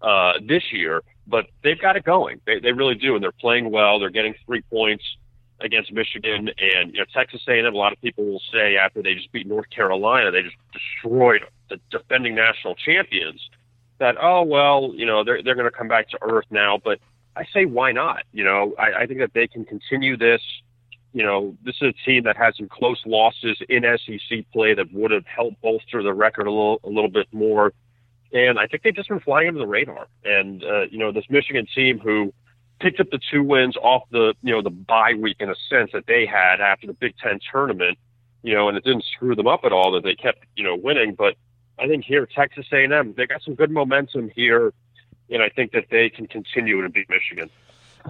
uh, 0.00 0.34
this 0.46 0.62
year, 0.72 1.02
but 1.28 1.46
they've 1.62 1.80
got 1.80 1.96
it 1.96 2.04
going. 2.04 2.40
They 2.46 2.58
they 2.60 2.72
really 2.72 2.94
do, 2.94 3.14
and 3.14 3.22
they're 3.22 3.32
playing 3.32 3.70
well. 3.70 3.98
They're 3.98 4.10
getting 4.10 4.34
three 4.46 4.62
points 4.62 5.04
against 5.60 5.92
Michigan, 5.92 6.50
and 6.58 6.92
you 6.92 7.00
know 7.00 7.04
Texas 7.14 7.42
A&M. 7.48 7.66
A 7.66 7.76
lot 7.76 7.92
of 7.92 8.00
people 8.00 8.24
will 8.24 8.42
say 8.52 8.76
after 8.76 9.02
they 9.02 9.14
just 9.14 9.30
beat 9.32 9.46
North 9.46 9.68
Carolina, 9.70 10.30
they 10.30 10.42
just 10.42 10.56
destroyed 10.72 11.42
the 11.68 11.78
defending 11.90 12.34
national 12.34 12.74
champions. 12.74 13.40
That 13.98 14.16
oh 14.20 14.42
well, 14.42 14.92
you 14.94 15.06
know 15.06 15.24
they're 15.24 15.42
they're 15.42 15.56
going 15.56 15.70
to 15.70 15.76
come 15.76 15.88
back 15.88 16.08
to 16.10 16.18
earth 16.22 16.46
now, 16.50 16.78
but 16.82 16.98
I 17.36 17.44
say 17.52 17.64
why 17.66 17.92
not? 17.92 18.22
You 18.32 18.44
know 18.44 18.74
I, 18.78 19.02
I 19.02 19.06
think 19.06 19.20
that 19.20 19.34
they 19.34 19.46
can 19.46 19.64
continue 19.64 20.16
this 20.16 20.40
you 21.12 21.24
know, 21.24 21.56
this 21.64 21.76
is 21.80 21.94
a 21.94 22.04
team 22.04 22.24
that 22.24 22.36
had 22.36 22.54
some 22.54 22.68
close 22.68 23.00
losses 23.06 23.58
in 23.68 23.82
SEC 23.82 24.44
play 24.52 24.74
that 24.74 24.92
would 24.92 25.10
have 25.10 25.26
helped 25.26 25.60
bolster 25.62 26.02
the 26.02 26.12
record 26.12 26.46
a 26.46 26.50
little, 26.50 26.80
a 26.84 26.88
little 26.88 27.10
bit 27.10 27.26
more. 27.32 27.72
And 28.32 28.58
I 28.58 28.66
think 28.66 28.82
they've 28.82 28.94
just 28.94 29.08
been 29.08 29.20
flying 29.20 29.48
under 29.48 29.60
the 29.60 29.66
radar. 29.66 30.06
And, 30.24 30.62
uh, 30.62 30.82
you 30.90 30.98
know, 30.98 31.12
this 31.12 31.24
Michigan 31.30 31.66
team 31.74 31.98
who 31.98 32.32
picked 32.80 33.00
up 33.00 33.10
the 33.10 33.18
two 33.30 33.42
wins 33.42 33.76
off 33.76 34.02
the, 34.10 34.34
you 34.42 34.52
know, 34.52 34.62
the 34.62 34.70
bye 34.70 35.14
week 35.18 35.36
in 35.40 35.50
a 35.50 35.54
sense 35.68 35.90
that 35.92 36.06
they 36.06 36.26
had 36.26 36.60
after 36.60 36.86
the 36.86 36.92
Big 36.92 37.14
Ten 37.18 37.40
tournament, 37.50 37.98
you 38.42 38.54
know, 38.54 38.68
and 38.68 38.76
it 38.76 38.84
didn't 38.84 39.04
screw 39.04 39.34
them 39.34 39.46
up 39.46 39.60
at 39.64 39.72
all 39.72 39.92
that 39.92 40.04
they 40.04 40.14
kept, 40.14 40.44
you 40.56 40.64
know, 40.64 40.76
winning. 40.76 41.14
But 41.14 41.36
I 41.78 41.86
think 41.86 42.04
here, 42.04 42.26
Texas 42.26 42.66
A&M, 42.72 43.14
they 43.16 43.26
got 43.26 43.42
some 43.42 43.54
good 43.54 43.70
momentum 43.70 44.30
here. 44.34 44.72
And 45.30 45.42
I 45.42 45.48
think 45.48 45.72
that 45.72 45.86
they 45.90 46.08
can 46.08 46.26
continue 46.26 46.80
to 46.82 46.88
beat 46.88 47.08
Michigan. 47.10 47.50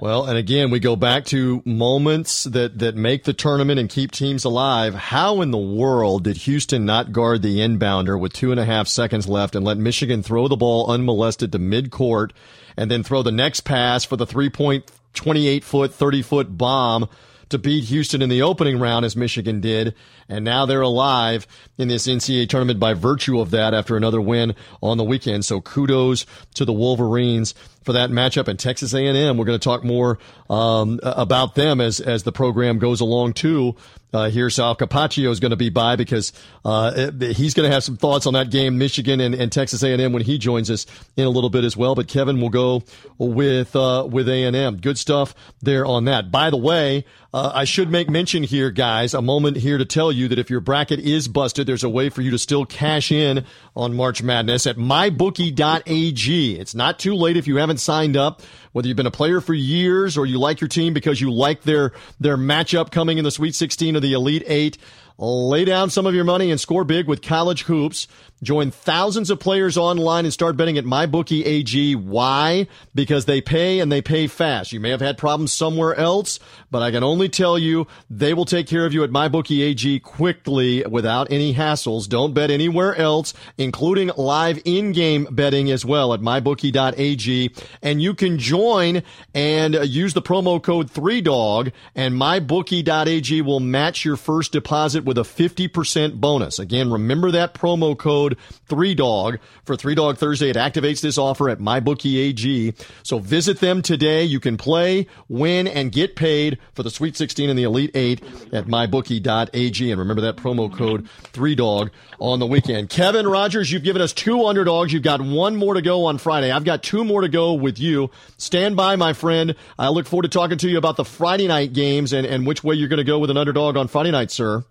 Well, 0.01 0.27
and 0.27 0.39
again, 0.39 0.71
we 0.71 0.79
go 0.79 0.97
back 0.97 1.25
to 1.27 1.63
moments 1.65 2.45
that, 2.45 2.79
that 2.79 2.95
make 2.95 3.25
the 3.25 3.33
tournament 3.33 3.81
and 3.81 3.89
keep 3.89 4.13
teams 4.13 4.45
alive. 4.45 4.95
How 4.95 5.41
in 5.41 5.51
the 5.51 5.59
world 5.59 6.25
did 6.25 6.37
Houston 6.39 6.85
not 6.85 7.13
guard 7.13 7.43
the 7.43 7.59
inbounder 7.59 8.19
with 8.19 8.33
two 8.33 8.51
and 8.53 8.61
a 8.61 8.65
half 8.65 8.87
seconds 8.87 9.27
left 9.27 9.57
and 9.57 9.65
let 9.65 9.77
Michigan 9.77 10.23
throw 10.23 10.47
the 10.47 10.57
ball 10.57 10.91
unmolested 10.91 11.51
to 11.53 11.59
midcourt 11.59 12.31
and 12.77 12.91
then 12.91 13.03
throw 13.03 13.23
the 13.23 13.33
next 13.33 13.63
pass 13.63 14.05
for 14.05 14.17
the 14.17 14.27
three 14.27 14.51
point, 14.51 14.91
28 15.15 15.65
foot, 15.65 15.93
30 15.93 16.23
foot 16.23 16.57
bomb 16.57 17.09
to 17.49 17.59
beat 17.59 17.85
Houston 17.85 18.23
in 18.23 18.29
the 18.29 18.43
opening 18.43 18.79
round 18.79 19.05
as 19.05 19.17
Michigan 19.17 19.61
did. 19.61 19.95
And 20.29 20.45
now 20.45 20.67
they're 20.67 20.83
alive 20.83 21.47
in 21.79 21.89
this 21.89 22.07
NCAA 22.07 22.49
tournament 22.49 22.79
by 22.79 22.95
virtue 22.95 23.41
of 23.41 23.51
that 23.53 23.73
after 23.73 23.97
another 23.97 24.21
win 24.21 24.55
on 24.83 24.99
the 24.99 25.05
weekend. 25.05 25.45
So 25.45 25.61
kudos 25.61 26.27
to 26.55 26.65
the 26.65 26.73
Wolverines 26.73 27.55
for 27.89 27.95
that 27.95 28.11
matchup 28.11 28.49
and 28.49 28.59
Texas 28.59 28.93
A&M. 28.93 29.39
We're 29.39 29.47
going 29.47 29.59
to 29.59 29.65
talk 29.65 29.83
more 29.83 30.19
um, 30.51 31.01
about 31.03 31.55
them 31.55 31.81
as 31.81 32.01
as 32.01 32.23
the 32.23 32.33
program 32.33 32.79
goes 32.79 33.01
along 33.01 33.33
too. 33.33 33.77
Uh, 34.13 34.31
here, 34.31 34.49
Sal 34.49 34.75
Capaccio 34.75 35.31
is 35.31 35.39
going 35.39 35.51
to 35.51 35.57
be 35.57 35.69
by 35.69 35.97
because 35.97 36.33
uh, 36.65 37.11
he's 37.21 37.53
going 37.53 37.69
to 37.69 37.73
have 37.73 37.85
some 37.85 37.99
thoughts 37.99 38.27
on 38.27 38.33
that 38.33 38.51
game, 38.51 38.79
Michigan 38.79 39.21
and, 39.21 39.35
and 39.35 39.53
Texas 39.53 39.83
A&M, 39.83 40.13
when 40.13 40.23
he 40.23 40.39
joins 40.39 40.71
us 40.71 40.87
in 41.17 41.27
a 41.27 41.31
little 41.31 41.51
bit 41.51 41.65
as 41.65 41.77
well. 41.77 41.95
But 41.95 42.09
Kevin 42.09 42.41
will 42.41 42.49
go 42.49 42.83
with 43.19 43.77
uh, 43.77 44.07
with 44.11 44.29
A&M. 44.29 44.77
Good 44.79 44.99
stuff 44.99 45.35
there 45.61 45.85
on 45.85 46.07
that. 46.07 46.31
By 46.31 46.49
the 46.51 46.57
way, 46.57 47.05
uh, 47.35 47.53
I 47.55 47.65
should 47.65 47.91
make 47.91 48.09
mention 48.09 48.43
here, 48.43 48.71
guys, 48.71 49.13
a 49.13 49.21
moment 49.23 49.59
here 49.59 49.77
to 49.77 49.85
tell 49.85 50.11
you 50.11 50.18
that 50.27 50.41
if 50.41 50.51
your 50.51 50.59
bracket 50.59 50.99
is 50.99 51.29
busted, 51.29 51.69
there's 51.69 51.85
a 51.85 51.89
way 51.89 52.09
for 52.09 52.23
you 52.23 52.33
to 52.33 52.39
still 52.39 52.67
cash 52.67 53.13
in 53.13 53.45
on 53.77 53.95
March 53.95 54.23
Madness 54.23 54.67
at 54.67 54.77
mybookie.ag. 54.77 56.59
It's 56.59 56.75
not 56.75 56.99
too 56.99 57.15
late 57.15 57.37
if 57.37 57.47
you 57.47 57.57
haven't 57.57 57.79
signed 57.79 58.17
up, 58.17 58.43
whether 58.73 58.89
you've 58.89 58.97
been 58.97 59.07
a 59.07 59.13
player 59.13 59.41
for 59.41 59.55
years 59.55 60.19
or 60.19 60.27
you 60.27 60.41
like 60.41 60.61
your 60.61 60.69
team 60.69 60.93
because 60.93 61.21
you 61.21 61.31
like 61.31 61.63
their 61.63 61.93
their 62.19 62.37
matchup 62.37 62.91
coming 62.91 63.19
in 63.19 63.25
the 63.25 63.31
Sweet 63.31 63.55
16 63.55 63.97
or 63.97 64.01
the 64.01 64.15
Elite 64.15 64.43
8. 64.47 64.79
Lay 65.19 65.65
down 65.65 65.91
some 65.91 66.07
of 66.07 66.15
your 66.15 66.23
money 66.23 66.53
and 66.53 66.61
score 66.61 66.85
big 66.85 67.09
with 67.09 67.23
college 67.23 67.65
hoops. 67.65 68.07
Join 68.41 68.71
thousands 68.71 69.31
of 69.31 69.41
players 69.41 69.77
online 69.77 70.25
and 70.25 70.33
start 70.33 70.57
betting 70.57 70.79
at 70.79 70.85
MyBookie 70.85 71.45
AG. 71.45 71.97
Why? 71.97 72.69
Because 72.95 73.25
they 73.25 73.41
pay 73.41 73.81
and 73.81 73.91
they 73.91 74.01
pay 74.01 74.29
fast. 74.29 74.73
You 74.73 74.79
may 74.79 74.91
have 74.91 75.01
had 75.01 75.19
problems 75.19 75.53
somewhere 75.53 75.97
else, 75.97 76.39
but 76.71 76.83
I 76.83 76.93
can 76.93 77.03
only 77.03 77.29
tell 77.29 77.59
you 77.59 77.89
they 78.09 78.33
will 78.33 78.45
take 78.45 78.69
care 78.69 78.87
of 78.87 78.95
you 78.95 79.03
at 79.03 79.11
MyBookie 79.11 79.61
AG 79.63 79.99
quickly 80.01 80.85
without 80.87 81.33
any 81.33 81.53
hassles. 81.53 82.09
Don't 82.09 82.33
bet 82.33 82.53
anywhere 82.53 82.95
else, 82.95 83.35
including 83.57 84.13
live 84.17 84.63
in-game 84.65 85.27
betting 85.33 85.69
as 85.73 85.85
well 85.85 86.15
at 86.15 86.21
MyBookie.ag. 86.21 87.53
And 87.83 88.01
you 88.01 88.15
can 88.15 88.39
join 88.39 89.03
and 89.35 89.75
use 89.85 90.15
the 90.15 90.23
promo 90.23 90.63
code 90.63 90.93
3DOG 90.93 91.73
and 91.97 92.15
MyBookie.ag 92.15 93.43
will 93.43 93.59
match 93.59 94.05
your 94.05 94.17
first 94.17 94.53
deposit 94.53 95.08
with 95.09 95.19
a 95.19 95.23
50% 95.23 96.21
bonus. 96.21 96.59
Again, 96.59 96.93
remember 96.93 97.31
that 97.31 97.55
promo 97.55 97.99
code 97.99 98.37
3DOG 98.69 99.39
for 99.65 99.75
3DOG 99.75 100.19
Thursday. 100.19 100.51
It 100.51 100.57
activates 100.57 101.01
this 101.01 101.17
offer 101.17 101.49
at 101.49 101.59
MyBookieAG. 101.59 102.75
So 103.03 103.19
visit 103.19 103.59
them 103.61 103.81
today. 103.81 104.23
You 104.23 104.39
can 104.39 104.59
play, 104.59 105.07
win, 105.29 105.67
and 105.67 105.91
get 105.91 106.15
paid 106.15 106.59
for 106.75 106.83
the 106.83 106.91
Sweet 106.91 107.17
16 107.17 107.49
and 107.49 107.59
the 107.59 107.63
Elite 107.63 107.91
8 107.95 108.23
at 108.53 108.67
MyBookie.ag. 108.67 109.91
And 109.91 109.99
remember 109.99 110.21
that 110.23 110.37
promo 110.37 110.73
code 110.73 111.09
3DOG 111.33 111.91
on 112.21 112.39
the 112.39 112.47
weekend. 112.47 112.91
Kevin 112.91 113.27
Rogers, 113.27 113.73
you've 113.73 113.85
given 113.85 114.03
us 114.03 114.13
two 114.13 114.45
underdogs. 114.45 114.93
You've 114.93 115.03
got 115.03 115.23
one 115.23 115.57
more 115.57 115.73
to 115.75 115.83
go 115.83 116.05
on 116.05 116.19
Friday. 116.19 116.51
I've 116.51 116.65
got 116.65 116.83
two 116.83 117.03
more 117.03 117.23
to 117.23 117.29
go 117.29 117.55
with 117.55 117.79
you. 117.79 118.11
Stand 118.37 118.77
by, 118.77 118.97
my 118.97 119.15
friend. 119.15 119.55
I 119.79 119.89
look 119.89 120.07
forward 120.07 120.25
to 120.25 120.29
talking 120.29 120.59
to 120.59 120.69
you 120.69 120.77
about 120.77 120.97
the 120.97 121.05
Friday 121.05 121.49
night 121.49 121.73
games 121.73 122.13
and, 122.13 122.27
and 122.27 122.47
which 122.47 122.63
way 122.63 122.75
you're 122.75 122.89
going 122.89 122.99
to 122.99 123.05
go 123.05 123.19
with 123.19 123.31
an 123.31 123.39
underdog 123.39 123.79
on 123.79 123.89
Friday 123.89 124.11
night, 124.11 124.31
sir. 124.31 124.65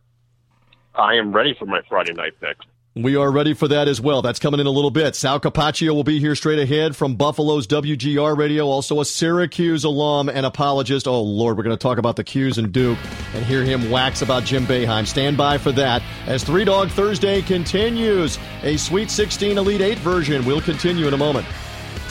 I 0.98 1.16
am 1.16 1.32
ready 1.32 1.56
for 1.58 1.66
my 1.66 1.82
Friday 1.88 2.14
night 2.14 2.34
pick. 2.40 2.58
We 2.96 3.16
are 3.16 3.32
ready 3.32 3.54
for 3.54 3.68
that 3.68 3.88
as 3.88 4.02
well. 4.02 4.24
That's 4.24 4.40
coming 4.40 4.60
in 4.60 4.66
a 4.66 4.72
little 4.72 4.90
bit. 4.90 5.16
Sal 5.16 5.40
Capaccio 5.40 5.94
will 5.94 6.04
be 6.04 6.20
here 6.20 6.34
straight 6.34 6.58
ahead 6.58 6.96
from 6.96 7.16
Buffalo's 7.16 7.68
WGR 7.68 8.36
Radio, 8.36 8.66
also 8.66 9.00
a 9.00 9.06
Syracuse 9.06 9.84
alum 9.84 10.30
and 10.30 10.48
apologist. 10.48 11.08
Oh, 11.08 11.22
Lord, 11.22 11.58
we're 11.58 11.64
going 11.64 11.78
to 11.78 11.82
talk 11.82 12.00
about 12.00 12.16
the 12.16 12.24
'Cuse 12.24 12.58
and 12.58 12.72
Duke 12.72 12.98
and 13.36 13.46
hear 13.46 13.64
him 13.64 13.92
wax 13.92 14.24
about 14.24 14.46
Jim 14.46 14.66
Boeheim. 14.66 15.06
Stand 15.06 15.38
by 15.38 15.60
for 15.60 15.72
that 15.74 16.02
as 16.26 16.44
Three 16.44 16.66
Dog 16.66 16.90
Thursday 16.90 17.44
continues. 17.44 18.40
A 18.64 18.78
Sweet 18.78 19.12
16 19.12 19.60
Elite 19.60 19.82
8 19.82 20.00
version. 20.00 20.44
We'll 20.44 20.62
continue 20.62 21.08
in 21.08 21.14
a 21.14 21.18
moment. 21.18 21.46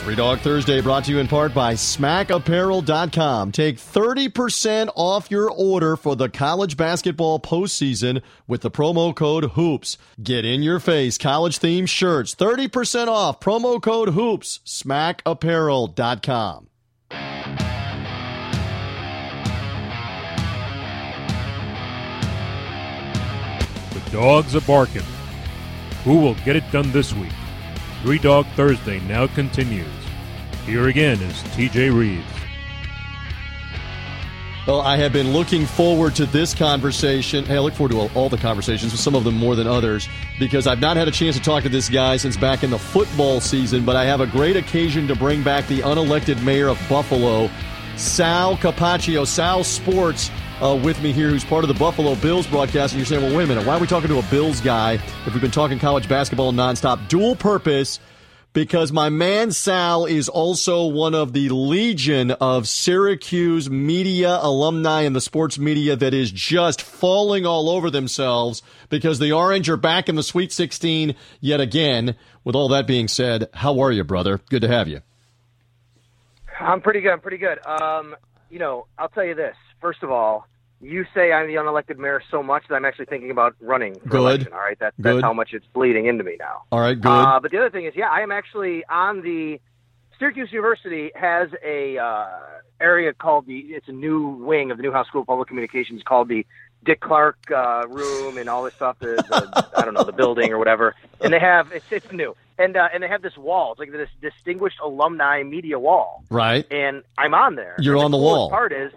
Three 0.07 0.15
Dog 0.15 0.39
Thursday 0.39 0.79
brought 0.79 1.03
to 1.03 1.11
you 1.11 1.19
in 1.19 1.27
part 1.27 1.53
by 1.53 1.73
SmackApparel.com. 1.73 3.51
Take 3.51 3.75
30% 3.75 4.89
off 4.95 5.29
your 5.29 5.51
order 5.51 5.97
for 5.97 6.15
the 6.15 6.29
college 6.29 6.77
basketball 6.77 7.41
postseason 7.41 8.21
with 8.47 8.61
the 8.61 8.71
promo 8.71 9.13
code 9.13 9.43
HOOPS. 9.43 9.97
Get 10.23 10.45
in 10.45 10.63
your 10.63 10.79
face 10.79 11.17
college 11.17 11.59
themed 11.59 11.89
shirts. 11.89 12.33
30% 12.35 13.09
off. 13.09 13.41
Promo 13.41 13.81
code 13.81 14.13
HOOPS. 14.13 14.61
SmackApparel.com. 14.65 16.69
The 23.91 24.11
dogs 24.13 24.55
are 24.55 24.61
barking. 24.61 25.03
Who 26.05 26.21
will 26.21 26.35
get 26.45 26.55
it 26.55 26.63
done 26.71 26.93
this 26.93 27.11
week? 27.11 27.33
Three 28.03 28.19
Dog 28.19 28.45
Thursday 28.55 29.01
now 29.01 29.27
continues. 29.27 29.96
Here 30.67 30.89
again 30.89 31.21
is 31.21 31.33
TJ 31.55 31.97
Reeves. 31.97 32.25
Well, 34.67 34.81
I 34.81 34.97
have 34.97 35.13
been 35.13 35.31
looking 35.31 35.65
forward 35.65 36.13
to 36.15 36.25
this 36.25 36.53
conversation. 36.53 37.45
Hey, 37.45 37.55
I 37.55 37.59
look 37.59 37.73
forward 37.73 37.93
to 37.93 37.99
all, 38.01 38.11
all 38.15 38.27
the 38.27 38.35
conversations, 38.35 38.91
but 38.91 38.99
some 38.99 39.15
of 39.15 39.23
them 39.23 39.37
more 39.37 39.55
than 39.55 39.65
others, 39.65 40.09
because 40.39 40.67
I've 40.67 40.81
not 40.81 40.97
had 40.97 41.07
a 41.07 41.11
chance 41.11 41.37
to 41.37 41.41
talk 41.41 41.63
to 41.63 41.69
this 41.69 41.87
guy 41.87 42.17
since 42.17 42.35
back 42.35 42.63
in 42.63 42.69
the 42.69 42.77
football 42.77 43.39
season, 43.39 43.85
but 43.85 43.95
I 43.95 44.03
have 44.03 44.19
a 44.19 44.27
great 44.27 44.57
occasion 44.57 45.07
to 45.07 45.15
bring 45.15 45.41
back 45.41 45.65
the 45.67 45.79
unelected 45.79 46.43
mayor 46.43 46.67
of 46.67 46.77
Buffalo, 46.89 47.49
Sal 47.95 48.57
Capaccio. 48.57 49.25
Sal 49.25 49.63
Sports 49.63 50.29
uh, 50.61 50.77
with 50.83 51.01
me 51.01 51.13
here 51.13 51.29
who's 51.29 51.45
part 51.45 51.63
of 51.63 51.69
the 51.69 51.79
Buffalo 51.79 52.15
Bills 52.15 52.45
broadcast. 52.45 52.91
And 52.91 52.99
you're 52.99 53.05
saying, 53.05 53.23
well, 53.23 53.37
wait 53.37 53.45
a 53.45 53.47
minute, 53.47 53.65
why 53.65 53.77
are 53.77 53.79
we 53.79 53.87
talking 53.87 54.09
to 54.09 54.19
a 54.19 54.23
Bills 54.23 54.59
guy 54.59 54.95
if 55.25 55.31
we've 55.31 55.39
been 55.39 55.49
talking 55.49 55.79
college 55.79 56.09
basketball 56.09 56.51
nonstop? 56.51 57.07
Dual 57.07 57.37
purpose 57.37 58.01
because 58.57 58.91
my 58.91 59.07
man 59.07 59.51
Sal 59.51 60.07
is 60.07 60.27
also 60.27 60.87
one 60.87 61.13
of 61.13 61.31
the 61.31 61.47
legion 61.49 62.31
of 62.31 62.67
Syracuse 62.67 63.69
media 63.69 64.39
alumni 64.41 65.01
in 65.01 65.13
the 65.13 65.21
sports 65.21 65.59
media 65.59 65.95
that 65.95 66.11
is 66.11 66.31
just 66.31 66.81
falling 66.81 67.45
all 67.45 67.69
over 67.69 67.91
themselves 67.91 68.63
because 68.89 69.19
the 69.19 69.31
Orange 69.31 69.69
are 69.69 69.77
back 69.77 70.09
in 70.09 70.15
the 70.15 70.23
Sweet 70.23 70.51
16 70.51 71.13
yet 71.39 71.61
again. 71.61 72.15
With 72.43 72.55
all 72.55 72.67
that 72.69 72.87
being 72.87 73.07
said, 73.07 73.47
how 73.53 73.79
are 73.79 73.91
you, 73.91 74.03
brother? 74.03 74.41
Good 74.49 74.63
to 74.63 74.67
have 74.67 74.87
you. 74.87 75.01
I'm 76.59 76.81
pretty 76.81 77.01
good. 77.01 77.11
I'm 77.11 77.21
pretty 77.21 77.37
good. 77.37 77.63
Um, 77.63 78.15
you 78.49 78.57
know, 78.57 78.87
I'll 78.97 79.09
tell 79.09 79.23
you 79.23 79.35
this. 79.35 79.55
First 79.81 80.01
of 80.01 80.09
all, 80.09 80.47
you 80.81 81.05
say 81.13 81.31
I'm 81.31 81.47
the 81.47 81.55
unelected 81.55 81.97
mayor 81.97 82.21
so 82.29 82.43
much 82.43 82.63
that 82.69 82.75
I'm 82.75 82.85
actually 82.85 83.05
thinking 83.05 83.31
about 83.31 83.55
running 83.59 83.95
for 83.95 84.09
good. 84.09 84.19
election. 84.19 84.53
All 84.53 84.59
right, 84.59 84.79
that, 84.79 84.93
that's 84.99 85.15
good. 85.15 85.23
how 85.23 85.33
much 85.33 85.53
it's 85.53 85.65
bleeding 85.73 86.05
into 86.05 86.23
me 86.23 86.35
now. 86.39 86.63
All 86.71 86.79
right, 86.79 86.99
good. 86.99 87.09
Uh, 87.09 87.39
but 87.39 87.51
the 87.51 87.57
other 87.57 87.69
thing 87.69 87.85
is, 87.85 87.95
yeah, 87.95 88.09
I 88.09 88.21
am 88.21 88.31
actually 88.31 88.85
on 88.85 89.21
the 89.21 89.59
Syracuse 90.19 90.51
University 90.51 91.11
has 91.15 91.49
a 91.63 91.97
uh, 91.97 92.27
area 92.81 93.13
called 93.13 93.45
the. 93.45 93.59
It's 93.59 93.87
a 93.87 93.91
new 93.91 94.27
wing 94.27 94.71
of 94.71 94.77
the 94.77 94.83
Newhouse 94.83 95.07
School 95.07 95.21
of 95.21 95.27
Public 95.27 95.47
Communications 95.47 96.01
called 96.03 96.27
the 96.27 96.45
Dick 96.83 97.01
Clark 97.01 97.37
uh, 97.51 97.85
room 97.87 98.37
and 98.37 98.49
all 98.49 98.63
this 98.63 98.73
stuff. 98.73 98.97
The, 98.99 99.15
the 99.15 99.69
I 99.77 99.85
don't 99.85 99.93
know 99.93 100.03
the 100.03 100.11
building 100.11 100.51
or 100.51 100.57
whatever. 100.57 100.95
And 101.21 101.31
they 101.31 101.39
have 101.39 101.71
it's 101.71 101.85
it's 101.91 102.11
new. 102.11 102.35
And 102.57 102.75
uh, 102.75 102.89
and 102.91 103.03
they 103.03 103.07
have 103.07 103.21
this 103.21 103.37
wall. 103.37 103.73
It's 103.73 103.79
like 103.79 103.91
this 103.91 104.09
distinguished 104.21 104.79
alumni 104.79 105.43
media 105.43 105.77
wall. 105.77 106.23
Right. 106.29 106.65
And 106.71 107.03
I'm 107.17 107.33
on 107.33 107.55
there. 107.55 107.75
You're 107.79 107.95
and 107.95 108.05
on 108.05 108.11
the 108.11 108.17
coolest 108.17 108.37
wall. 108.37 108.49
Part 108.49 108.73
is 108.73 108.91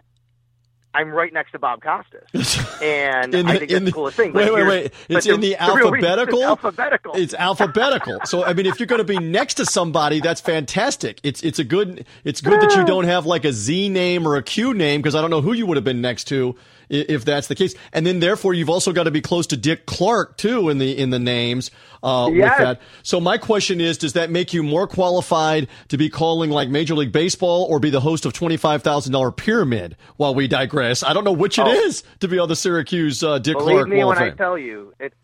I'm 0.93 1.11
right 1.11 1.33
next 1.33 1.53
to 1.53 1.59
Bob 1.61 1.83
Costas, 1.83 2.33
and 2.83 3.33
the- 3.33 3.45
I 3.47 3.59
think 3.59 3.63
in 3.63 3.69
that's 3.69 3.69
the- 3.71 3.81
the 3.87 3.93
coolest 3.93 4.17
thing. 4.17 4.33
wait, 4.33 4.53
wait, 4.53 4.67
wait. 4.67 4.93
It's 5.09 5.27
in 5.27 5.41
the 5.41 5.51
reason- 5.61 5.61
alphabetical? 5.61 6.39
It's 6.41 6.45
alphabetical. 6.49 7.13
It's 7.15 7.35
alphabetical. 7.35 8.21
So 8.25 8.45
I 8.45 8.53
mean, 8.55 8.67
if 8.67 8.81
you're 8.81 8.87
going 8.89 8.99
to 9.01 9.05
be 9.05 9.19
next 9.19 9.55
to 9.55 9.67
somebody, 9.67 10.21
that's 10.21 10.41
fantastic. 10.41 11.21
It's 11.23 11.43
it's 11.43 11.59
a 11.61 11.65
good 11.65 12.05
it's 12.25 12.41
good 12.41 12.61
that 12.61 12.75
you 12.77 12.85
don't 12.85 13.05
have 13.05 13.25
like 13.27 13.45
a 13.45 13.53
Z 13.53 13.89
name 13.91 14.27
or 14.27 14.37
a 14.37 14.43
Q 14.43 14.75
name 14.75 15.01
because 15.01 15.15
I 15.15 15.21
don't 15.21 15.31
know 15.31 15.41
who 15.43 15.53
you 15.53 15.67
would 15.67 15.77
have 15.77 15.85
been 15.85 16.01
next 16.01 16.25
to 16.25 16.57
if 16.91 17.25
that's 17.25 17.47
the 17.47 17.55
case. 17.55 17.75
And 17.93 18.05
then 18.05 18.21
therefore 18.21 18.53
you've 18.53 18.69
also 18.69 18.93
got 18.93 19.05
to 19.05 19.11
be 19.11 19.21
close 19.21 19.47
to 19.49 19.57
Dick 19.57 19.87
Clark 19.87 20.37
too 20.37 20.69
in 20.69 20.79
the 20.79 20.97
in 20.99 21.11
the 21.11 21.19
names 21.19 21.71
uh, 22.03 22.29
Yes. 22.33 22.59
with 22.59 22.67
that. 22.69 22.81
So 23.03 23.21
my 23.21 23.39
question 23.39 23.81
is, 23.81 23.97
does 23.99 24.13
that 24.15 24.31
make 24.31 24.53
you 24.53 24.63
more 24.63 24.87
qualified 24.87 25.69
to 25.89 25.97
be 25.97 26.09
calling 26.11 26.51
like 26.51 26.69
Major 26.69 26.95
League 26.95 27.13
Baseball 27.13 27.67
or 27.71 27.79
be 27.81 27.91
the 27.91 28.01
host 28.01 28.27
of 28.27 28.33
twenty 28.33 28.57
five 28.57 28.83
thousand 28.83 29.13
dollar 29.13 29.31
Pyramid? 29.33 29.97
While 30.17 30.35
we 30.35 30.49
digress, 30.49 31.03
I 31.03 31.13
don't 31.13 31.25
know 31.25 31.33
which 31.33 31.59
it 31.59 31.67
Oh. 31.67 31.71
is 31.71 32.03
to 32.21 32.29
be 32.29 32.39
on 32.39 32.49
the 32.49 32.57
Syracuse 32.57 33.23
uh, 33.23 33.39
Dick 33.39 33.57
Believe 33.57 33.73
Clark 33.75 33.87
Believe 33.87 33.99
me 33.99 34.05
Wall 34.05 34.15
when 34.15 34.19
I 34.23 34.31
tell 34.31 34.59
you, 34.59 34.93
it's 34.99 35.15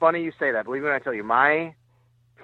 funny 0.00 0.22
you 0.22 0.32
say 0.38 0.50
that. 0.52 0.64
Believe 0.64 0.82
me 0.82 0.88
when 0.88 0.96
I 0.96 0.98
tell 0.98 1.14
you, 1.14 1.22
my 1.24 1.74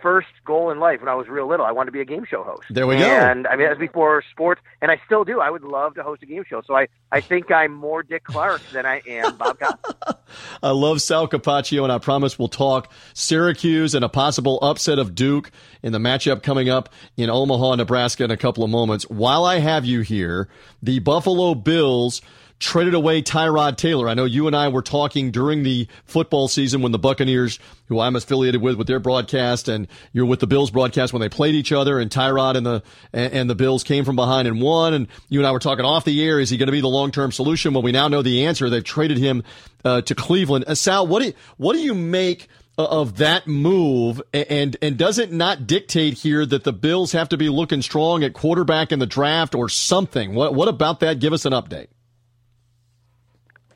first 0.02 0.28
goal 0.44 0.70
in 0.70 0.78
life 0.78 1.00
when 1.00 1.08
I 1.08 1.14
was 1.14 1.28
real 1.28 1.48
little, 1.48 1.64
I 1.64 1.72
wanted 1.72 1.86
to 1.86 1.92
be 1.92 2.00
a 2.00 2.04
game 2.04 2.24
show 2.24 2.42
host. 2.42 2.62
There 2.70 2.86
we 2.86 2.96
go. 2.96 3.04
And 3.04 3.46
I 3.46 3.56
mean, 3.56 3.66
that 3.66 3.78
was 3.78 3.78
before 3.78 4.22
sports, 4.30 4.60
and 4.80 4.90
I 4.90 5.00
still 5.06 5.24
do. 5.24 5.40
I 5.40 5.50
would 5.50 5.62
love 5.62 5.94
to 5.94 6.02
host 6.02 6.22
a 6.22 6.26
game 6.26 6.44
show. 6.48 6.62
So 6.66 6.74
I, 6.74 6.88
I 7.12 7.20
think 7.20 7.50
I'm 7.50 7.72
more 7.72 8.02
Dick 8.02 8.24
Clark 8.24 8.62
than 8.72 8.86
I 8.86 9.02
am 9.06 9.36
Bob 9.36 9.58
Costas. 9.58 10.14
I 10.62 10.70
love 10.70 11.02
Sal 11.02 11.28
Capaccio, 11.28 11.82
and 11.82 11.92
I 11.92 11.98
promise 11.98 12.38
we'll 12.38 12.48
talk 12.48 12.92
Syracuse 13.14 13.94
and 13.94 14.04
a 14.04 14.08
possible 14.08 14.58
upset 14.62 14.98
of 14.98 15.14
Duke 15.14 15.50
in 15.82 15.92
the 15.92 15.98
matchup 15.98 16.42
coming 16.42 16.68
up 16.68 16.92
in 17.16 17.30
Omaha, 17.30 17.76
Nebraska 17.76 18.24
in 18.24 18.30
a 18.30 18.36
couple 18.36 18.64
of 18.64 18.70
moments. 18.70 19.04
While 19.08 19.44
I 19.44 19.58
have 19.58 19.84
you 19.84 20.00
here, 20.00 20.48
the 20.82 20.98
Buffalo 21.00 21.54
Bills 21.54 22.22
traded 22.60 22.92
away 22.92 23.22
Tyrod 23.22 23.76
Taylor. 23.76 24.08
I 24.08 24.14
know 24.14 24.26
you 24.26 24.46
and 24.46 24.54
I 24.54 24.68
were 24.68 24.82
talking 24.82 25.30
during 25.30 25.62
the 25.62 25.88
football 26.04 26.46
season 26.46 26.82
when 26.82 26.92
the 26.92 26.98
Buccaneers, 26.98 27.58
who 27.86 27.98
I'm 27.98 28.14
affiliated 28.14 28.60
with 28.60 28.76
with 28.76 28.86
their 28.86 29.00
broadcast, 29.00 29.66
and 29.68 29.88
you're 30.12 30.26
with 30.26 30.40
the 30.40 30.46
Bills 30.46 30.70
broadcast 30.70 31.12
when 31.12 31.20
they 31.20 31.30
played 31.30 31.54
each 31.54 31.72
other, 31.72 31.98
and 31.98 32.10
Tyrod 32.10 32.56
and 32.56 32.66
the 32.66 32.82
and, 33.12 33.50
the 33.50 33.54
Bills 33.54 33.82
came 33.82 34.04
from 34.04 34.14
behind 34.14 34.46
and 34.46 34.60
won. 34.60 34.94
And 34.94 35.08
you 35.28 35.40
and 35.40 35.46
I 35.46 35.52
were 35.52 35.58
talking 35.58 35.84
off 35.84 36.04
the 36.04 36.22
air. 36.22 36.38
Is 36.38 36.50
he 36.50 36.58
going 36.58 36.68
to 36.68 36.72
be 36.72 36.82
the 36.82 36.88
long 36.88 37.10
term 37.10 37.32
solution? 37.32 37.72
Well, 37.72 37.82
we 37.82 37.92
now 37.92 38.08
know 38.08 38.22
the 38.22 38.46
answer. 38.46 38.68
They've 38.68 38.84
traded 38.84 39.16
him 39.18 39.42
uh, 39.84 40.02
to 40.02 40.14
Cleveland. 40.14 40.66
Uh, 40.68 40.74
Sal, 40.74 41.06
what 41.06 41.22
do 41.22 41.32
what 41.56 41.72
do 41.72 41.80
you 41.80 41.94
make? 41.94 42.46
Of 42.78 43.18
that 43.18 43.46
move, 43.46 44.22
and 44.32 44.74
and 44.80 44.96
does 44.96 45.18
it 45.18 45.30
not 45.30 45.66
dictate 45.66 46.14
here 46.14 46.46
that 46.46 46.64
the 46.64 46.72
Bills 46.72 47.12
have 47.12 47.28
to 47.28 47.36
be 47.36 47.50
looking 47.50 47.82
strong 47.82 48.24
at 48.24 48.32
quarterback 48.32 48.90
in 48.90 49.00
the 49.00 49.06
draft 49.06 49.54
or 49.54 49.68
something? 49.68 50.34
What 50.34 50.54
what 50.54 50.66
about 50.66 51.00
that? 51.00 51.18
Give 51.18 51.34
us 51.34 51.44
an 51.44 51.52
update. 51.52 51.88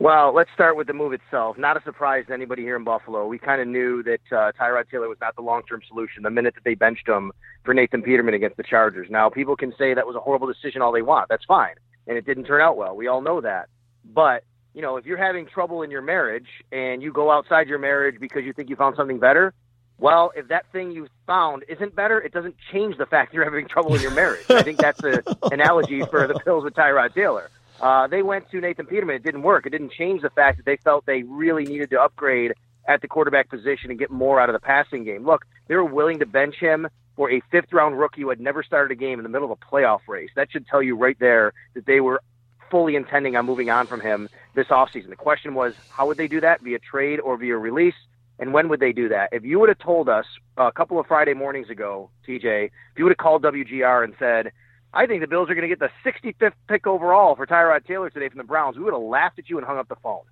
Well, 0.04 0.34
let's 0.34 0.50
start 0.52 0.76
with 0.76 0.86
the 0.86 0.92
move 0.92 1.14
itself. 1.14 1.56
Not 1.56 1.78
a 1.78 1.82
surprise 1.82 2.26
to 2.26 2.34
anybody 2.34 2.60
here 2.60 2.76
in 2.76 2.84
Buffalo. 2.84 3.26
We 3.26 3.38
kind 3.38 3.62
of 3.62 3.66
knew 3.66 4.02
that 4.02 4.20
uh, 4.30 4.52
Tyrod 4.52 4.90
Taylor 4.90 5.08
was 5.08 5.16
not 5.18 5.34
the 5.34 5.40
long-term 5.40 5.80
solution 5.88 6.24
the 6.24 6.30
minute 6.30 6.54
that 6.56 6.62
they 6.62 6.74
benched 6.74 7.08
him 7.08 7.32
for 7.64 7.72
Nathan 7.72 8.02
Peterman 8.02 8.34
against 8.34 8.58
the 8.58 8.64
Chargers. 8.64 9.08
Now, 9.08 9.30
people 9.30 9.56
can 9.56 9.72
say 9.78 9.94
that 9.94 10.06
was 10.06 10.14
a 10.14 10.20
horrible 10.20 10.46
decision 10.46 10.82
all 10.82 10.92
they 10.92 11.00
want. 11.00 11.30
That's 11.30 11.46
fine. 11.46 11.76
And 12.06 12.18
it 12.18 12.26
didn't 12.26 12.44
turn 12.44 12.60
out 12.60 12.76
well. 12.76 12.94
We 12.94 13.06
all 13.06 13.22
know 13.22 13.40
that. 13.40 13.70
But, 14.04 14.44
you 14.74 14.82
know, 14.82 14.98
if 14.98 15.06
you're 15.06 15.16
having 15.16 15.46
trouble 15.46 15.80
in 15.80 15.90
your 15.90 16.02
marriage 16.02 16.48
and 16.70 17.02
you 17.02 17.10
go 17.10 17.30
outside 17.30 17.66
your 17.66 17.78
marriage 17.78 18.20
because 18.20 18.44
you 18.44 18.52
think 18.52 18.68
you 18.68 18.76
found 18.76 18.96
something 18.96 19.18
better, 19.18 19.54
well, 19.96 20.32
if 20.36 20.48
that 20.48 20.70
thing 20.70 20.90
you 20.90 21.08
found 21.26 21.64
isn't 21.66 21.96
better, 21.96 22.20
it 22.20 22.34
doesn't 22.34 22.56
change 22.70 22.98
the 22.98 23.06
fact 23.06 23.32
you're 23.32 23.44
having 23.44 23.68
trouble 23.68 23.94
in 23.94 24.02
your 24.02 24.10
marriage. 24.10 24.44
I 24.50 24.64
think 24.64 24.80
that's 24.80 25.00
the 25.00 25.22
analogy 25.50 26.02
for 26.10 26.26
the 26.26 26.38
Bills 26.44 26.62
with 26.62 26.74
Tyrod 26.74 27.14
Taylor. 27.14 27.48
Uh, 27.84 28.06
they 28.06 28.22
went 28.22 28.50
to 28.50 28.62
Nathan 28.62 28.86
Peterman. 28.86 29.16
It 29.16 29.22
didn't 29.22 29.42
work. 29.42 29.66
It 29.66 29.70
didn't 29.70 29.92
change 29.92 30.22
the 30.22 30.30
fact 30.30 30.56
that 30.56 30.64
they 30.64 30.78
felt 30.78 31.04
they 31.04 31.22
really 31.22 31.66
needed 31.66 31.90
to 31.90 32.00
upgrade 32.00 32.54
at 32.88 33.02
the 33.02 33.08
quarterback 33.08 33.50
position 33.50 33.90
and 33.90 33.98
get 33.98 34.10
more 34.10 34.40
out 34.40 34.48
of 34.48 34.54
the 34.54 34.58
passing 34.58 35.04
game. 35.04 35.26
Look, 35.26 35.44
they 35.68 35.74
were 35.74 35.84
willing 35.84 36.18
to 36.20 36.26
bench 36.26 36.54
him 36.58 36.88
for 37.14 37.30
a 37.30 37.42
fifth 37.50 37.74
round 37.74 37.98
rookie 37.98 38.22
who 38.22 38.30
had 38.30 38.40
never 38.40 38.62
started 38.62 38.90
a 38.90 38.94
game 38.94 39.18
in 39.18 39.22
the 39.22 39.28
middle 39.28 39.52
of 39.52 39.58
a 39.62 39.66
playoff 39.66 40.00
race. 40.08 40.30
That 40.34 40.50
should 40.50 40.66
tell 40.66 40.82
you 40.82 40.96
right 40.96 41.18
there 41.20 41.52
that 41.74 41.84
they 41.84 42.00
were 42.00 42.22
fully 42.70 42.96
intending 42.96 43.36
on 43.36 43.44
moving 43.44 43.68
on 43.68 43.86
from 43.86 44.00
him 44.00 44.30
this 44.54 44.68
offseason. 44.68 45.10
The 45.10 45.16
question 45.16 45.52
was, 45.52 45.74
how 45.90 46.06
would 46.06 46.16
they 46.16 46.26
do 46.26 46.40
that? 46.40 46.62
Via 46.62 46.78
trade 46.78 47.20
or 47.20 47.36
via 47.36 47.58
release? 47.58 47.94
And 48.38 48.54
when 48.54 48.70
would 48.70 48.80
they 48.80 48.92
do 48.94 49.10
that? 49.10 49.28
If 49.32 49.44
you 49.44 49.60
would 49.60 49.68
have 49.68 49.78
told 49.78 50.08
us 50.08 50.24
a 50.56 50.72
couple 50.72 50.98
of 50.98 51.06
Friday 51.06 51.34
mornings 51.34 51.68
ago, 51.68 52.08
TJ, 52.26 52.64
if 52.64 52.72
you 52.96 53.04
would 53.04 53.10
have 53.10 53.18
called 53.18 53.42
WGR 53.42 54.04
and 54.04 54.14
said, 54.18 54.52
I 54.96 55.06
think 55.06 55.22
the 55.22 55.26
Bills 55.26 55.50
are 55.50 55.54
going 55.54 55.68
to 55.68 55.76
get 55.76 55.80
the 55.80 55.90
65th 56.08 56.52
pick 56.68 56.86
overall 56.86 57.34
for 57.34 57.46
Tyrod 57.46 57.84
Taylor 57.84 58.10
today 58.10 58.28
from 58.28 58.38
the 58.38 58.44
Browns, 58.44 58.76
we 58.76 58.84
would 58.84 58.94
have 58.94 59.02
laughed 59.02 59.40
at 59.40 59.50
you 59.50 59.58
and 59.58 59.66
hung 59.66 59.76
up 59.76 59.88
the 59.88 59.96
phone. 59.96 60.22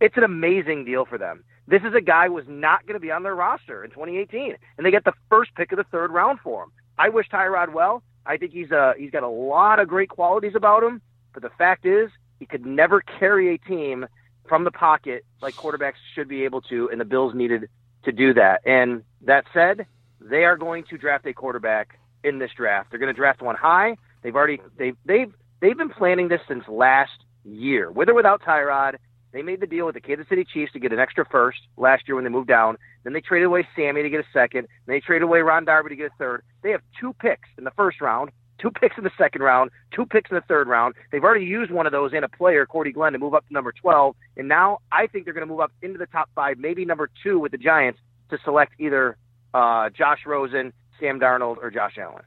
It's 0.00 0.16
an 0.16 0.22
amazing 0.22 0.84
deal 0.84 1.04
for 1.04 1.18
them. 1.18 1.42
This 1.66 1.82
is 1.82 1.92
a 1.94 2.00
guy 2.00 2.28
who 2.28 2.34
was 2.34 2.44
not 2.46 2.86
going 2.86 2.94
to 2.94 3.00
be 3.00 3.10
on 3.10 3.24
their 3.24 3.34
roster 3.34 3.82
in 3.82 3.90
2018, 3.90 4.56
and 4.76 4.86
they 4.86 4.92
get 4.92 5.04
the 5.04 5.12
first 5.28 5.52
pick 5.56 5.72
of 5.72 5.78
the 5.78 5.84
third 5.84 6.12
round 6.12 6.38
for 6.38 6.62
him. 6.62 6.72
I 6.98 7.08
wish 7.08 7.28
Tyrod 7.30 7.72
well. 7.72 8.04
I 8.24 8.36
think 8.36 8.52
he's 8.52 8.70
uh, 8.70 8.92
he's 8.96 9.10
got 9.10 9.24
a 9.24 9.28
lot 9.28 9.80
of 9.80 9.88
great 9.88 10.08
qualities 10.08 10.54
about 10.54 10.84
him, 10.84 11.02
but 11.34 11.42
the 11.42 11.50
fact 11.58 11.84
is 11.84 12.08
he 12.38 12.46
could 12.46 12.64
never 12.64 13.00
carry 13.00 13.54
a 13.54 13.58
team 13.58 14.06
from 14.48 14.62
the 14.62 14.70
pocket 14.70 15.24
like 15.40 15.54
quarterbacks 15.54 15.94
should 16.14 16.28
be 16.28 16.44
able 16.44 16.60
to, 16.62 16.88
and 16.90 17.00
the 17.00 17.04
Bills 17.04 17.34
needed 17.34 17.68
to 18.04 18.12
do 18.12 18.34
that. 18.34 18.60
And 18.64 19.02
that 19.22 19.46
said, 19.52 19.86
they 20.20 20.44
are 20.44 20.56
going 20.56 20.84
to 20.90 20.98
draft 20.98 21.26
a 21.26 21.32
quarterback 21.32 21.98
in 22.22 22.38
this 22.38 22.50
draft. 22.56 22.90
They're 22.90 23.00
going 23.00 23.12
to 23.12 23.18
draft 23.18 23.42
one 23.42 23.56
high. 23.56 23.96
They've 24.22 24.34
already 24.34 24.60
they've 24.78 24.96
they've 25.04 25.32
they've 25.60 25.76
been 25.76 25.90
planning 25.90 26.28
this 26.28 26.40
since 26.48 26.64
last 26.68 27.24
year, 27.44 27.90
with 27.90 28.08
or 28.08 28.14
without 28.14 28.42
Tyrod. 28.42 28.96
They 29.32 29.42
made 29.42 29.60
the 29.60 29.66
deal 29.66 29.86
with 29.86 29.94
the 29.94 30.00
Kansas 30.00 30.28
City 30.28 30.44
Chiefs 30.44 30.72
to 30.72 30.78
get 30.78 30.92
an 30.92 30.98
extra 30.98 31.24
first 31.24 31.58
last 31.78 32.06
year 32.06 32.16
when 32.16 32.24
they 32.24 32.30
moved 32.30 32.48
down. 32.48 32.76
Then 33.02 33.14
they 33.14 33.22
traded 33.22 33.46
away 33.46 33.66
Sammy 33.74 34.02
to 34.02 34.10
get 34.10 34.20
a 34.20 34.26
second. 34.32 34.68
Then 34.86 34.96
they 34.96 35.00
traded 35.00 35.22
away 35.22 35.40
Ron 35.40 35.64
Darby 35.64 35.88
to 35.90 35.96
get 35.96 36.06
a 36.06 36.14
third. 36.18 36.42
They 36.62 36.70
have 36.70 36.82
two 37.00 37.14
picks 37.14 37.48
in 37.56 37.64
the 37.64 37.70
first 37.70 38.00
round, 38.00 38.30
two 38.60 38.70
picks 38.80 38.98
in 38.98 39.04
the 39.04 39.10
second 39.16 39.42
round, 39.42 39.70
two 39.94 40.04
picks 40.04 40.30
in 40.30 40.34
the 40.34 40.42
third 40.42 40.68
round. 40.68 40.94
They've 41.10 41.24
already 41.24 41.46
used 41.46 41.70
one 41.70 41.86
of 41.86 41.92
those 41.92 42.12
in 42.12 42.24
a 42.24 42.28
player, 42.28 42.66
Cordy 42.66 42.92
Glenn, 42.92 43.14
to 43.14 43.18
move 43.18 43.34
up 43.34 43.46
to 43.48 43.52
number 43.54 43.72
12. 43.72 44.14
And 44.36 44.48
now 44.48 44.78
I 44.92 45.06
think 45.06 45.24
they're 45.24 45.34
going 45.34 45.46
to 45.46 45.52
move 45.52 45.60
up 45.60 45.72
into 45.80 45.98
the 45.98 46.06
top 46.06 46.28
five, 46.34 46.58
maybe 46.58 46.84
number 46.84 47.10
two 47.22 47.38
with 47.38 47.52
the 47.52 47.58
Giants 47.58 48.00
to 48.30 48.38
select 48.44 48.74
either 48.78 49.16
uh, 49.54 49.88
Josh 49.90 50.20
Rosen, 50.26 50.72
Sam 51.00 51.18
Darnold, 51.18 51.56
or 51.58 51.70
Josh 51.70 51.96
Allen. 51.98 52.22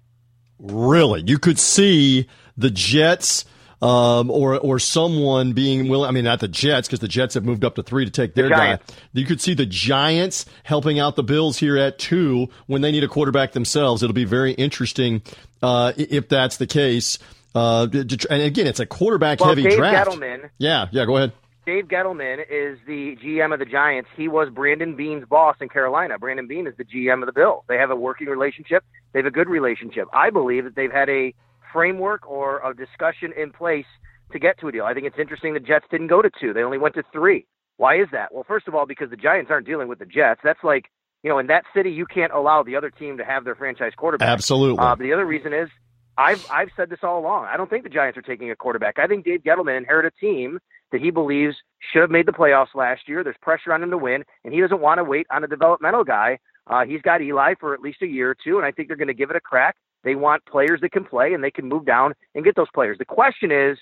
Really, 0.60 1.24
you 1.26 1.38
could 1.38 1.60
see 1.60 2.28
the 2.58 2.70
Jets 2.70 3.46
um, 3.82 4.32
or 4.32 4.58
or 4.58 4.80
someone 4.80 5.54
being 5.54 5.90
willing. 5.90 6.08
I 6.08 6.12
mean, 6.12 6.24
not 6.24 6.40
the 6.40 6.48
Jets 6.48 6.88
because 6.88 7.00
the 7.00 7.08
Jets 7.08 7.34
have 7.34 7.46
moved 7.46 7.66
up 7.66 7.76
to 7.76 7.84
three 7.84 8.06
to 8.06 8.12
take 8.12 8.34
their 8.34 8.50
guy. 8.50 8.80
You 9.14 9.26
could 9.26 9.42
see 9.42 9.54
the 9.54 9.66
Giants 9.66 10.46
helping 10.64 11.00
out 11.00 11.16
the 11.16 11.24
Bills 11.24 11.58
here 11.58 11.78
at 11.78 12.00
two 12.00 12.48
when 12.68 12.82
they 12.82 12.92
need 12.92 13.04
a 13.04 13.08
quarterback 13.08 13.52
themselves. 13.52 14.02
It'll 14.02 14.14
be 14.14 14.26
very 14.26 14.54
interesting 14.54 15.22
uh, 15.62 15.94
if 15.98 16.30
that's 16.30 16.58
the 16.58 16.68
case. 16.68 17.20
Uh, 17.54 17.88
and 17.94 18.42
again, 18.42 18.68
it's 18.68 18.82
a 18.82 18.86
quarterback 18.86 19.40
Well, 19.40 19.50
heavy 19.50 19.64
Dave 19.64 19.78
draft. 19.78 20.10
Gettleman, 20.10 20.50
Yeah, 20.58 20.88
yeah. 20.92 21.06
Go 21.06 21.16
ahead. 21.18 21.32
Dave 21.66 21.86
Gettleman 21.86 22.42
is 22.42 22.78
the 22.86 23.18
GM 23.24 23.52
of 23.52 23.58
the 23.58 23.66
Giants. 23.66 24.10
He 24.16 24.28
was 24.28 24.50
Brandon 24.54 24.96
Beane's 24.96 25.26
boss 25.26 25.56
in 25.60 25.68
Carolina. 25.68 26.20
Brandon 26.20 26.48
Beane 26.48 26.68
is 26.68 26.76
the 26.78 26.84
GM 26.84 27.24
of 27.24 27.26
the 27.26 27.34
Bills. 27.34 27.64
They 27.68 27.78
have 27.78 27.90
a 27.90 27.96
working 27.96 28.28
relationship. 28.28 28.84
They 29.14 29.20
have 29.20 29.26
a 29.26 29.32
good 29.32 29.50
relationship. 29.50 30.08
I 30.14 30.30
believe 30.30 30.66
that 30.66 30.76
they've 30.76 30.92
had 30.92 31.10
a 31.10 31.34
framework 31.74 32.30
or 32.30 32.62
a 32.64 32.76
discussion 32.76 33.34
in 33.36 33.52
place 33.52 33.88
to 34.32 34.38
get 34.38 34.60
to 34.60 34.68
a 34.68 34.72
deal. 34.72 34.86
I 34.86 34.94
think 34.94 35.08
it's 35.08 35.18
interesting 35.18 35.56
the 35.56 35.60
Jets 35.60 35.86
didn't 35.90 36.08
go 36.08 36.22
to 36.22 36.30
two; 36.40 36.54
they 36.54 36.62
only 36.62 36.78
went 36.78 36.94
to 36.96 37.04
three. 37.12 37.48
Why 37.78 37.96
is 38.00 38.08
that? 38.12 38.32
Well, 38.34 38.46
first 38.48 38.68
of 38.68 38.76
all, 38.76 38.86
because 38.86 39.10
the 39.10 39.18
Giants 39.18 39.50
aren't 39.50 39.66
dealing 39.66 39.88
with 39.88 39.98
the 39.98 40.06
Jets. 40.06 40.42
That's 40.44 40.64
like 40.64 40.86
you 41.24 41.30
know, 41.30 41.40
in 41.40 41.48
that 41.48 41.64
city, 41.76 41.90
you 41.90 42.06
can't 42.06 42.32
allow 42.32 42.62
the 42.62 42.76
other 42.76 42.92
team 42.92 43.18
to 43.18 43.26
have 43.26 43.44
their 43.44 43.56
franchise 43.56 43.94
quarterback. 43.98 44.30
Absolutely. 44.30 44.78
Uh, 44.78 44.96
but 44.96 45.04
the 45.04 45.14
other 45.14 45.26
reason 45.26 45.52
is 45.52 45.70
I've 46.16 46.46
I've 46.52 46.70
said 46.78 46.92
this 46.92 47.00
all 47.02 47.20
along. 47.20 47.46
I 47.46 47.58
don't 47.58 47.70
think 47.70 47.84
the 47.84 47.90
Giants 47.90 48.18
are 48.18 48.22
taking 48.22 48.52
a 48.52 48.56
quarterback. 48.56 49.00
I 49.00 49.08
think 49.08 49.26
Dave 49.26 49.42
Gettleman 49.42 49.78
inherited 49.78 50.14
a 50.16 50.20
team 50.20 50.60
that 50.96 51.02
he 51.02 51.12
believes 51.12 51.58
should 51.92 52.02
have 52.02 52.10
made 52.10 52.26
the 52.26 52.32
playoffs 52.32 52.74
last 52.74 53.02
year. 53.10 53.22
There's 53.22 53.36
pressure 53.42 53.74
on 53.74 53.84
him 53.84 53.92
to 53.92 53.98
win, 53.98 54.24
and 54.46 54.54
he 54.54 54.62
doesn't 54.62 54.80
want 54.80 55.00
to 55.00 55.04
wait 55.04 55.28
on 55.30 55.44
a 55.44 55.48
developmental 55.48 56.06
guy. 56.06 56.40
Uh, 56.68 56.86
he's 56.86 57.02
got 57.02 57.22
Eli 57.22 57.54
for 57.60 57.74
at 57.74 57.82
least 57.82 58.02
a 58.02 58.08
year 58.08 58.30
or 58.30 58.38
two, 58.42 58.56
and 58.56 58.66
I 58.66 58.72
think 58.72 58.88
they're 58.88 58.96
going 58.96 59.10
to 59.10 59.14
give 59.14 59.30
it 59.30 59.36
a 59.36 59.42
crack. 59.42 59.76
They 60.06 60.16
want 60.16 60.46
players 60.46 60.80
that 60.82 60.94
can 60.94 61.04
play, 61.04 61.34
and 61.34 61.44
they 61.44 61.52
can 61.52 61.68
move 61.68 61.86
down 61.86 62.14
and 62.34 62.46
get 62.46 62.56
those 62.56 62.70
players. 62.74 62.98
The 62.98 63.04
question 63.04 63.52
is, 63.52 63.78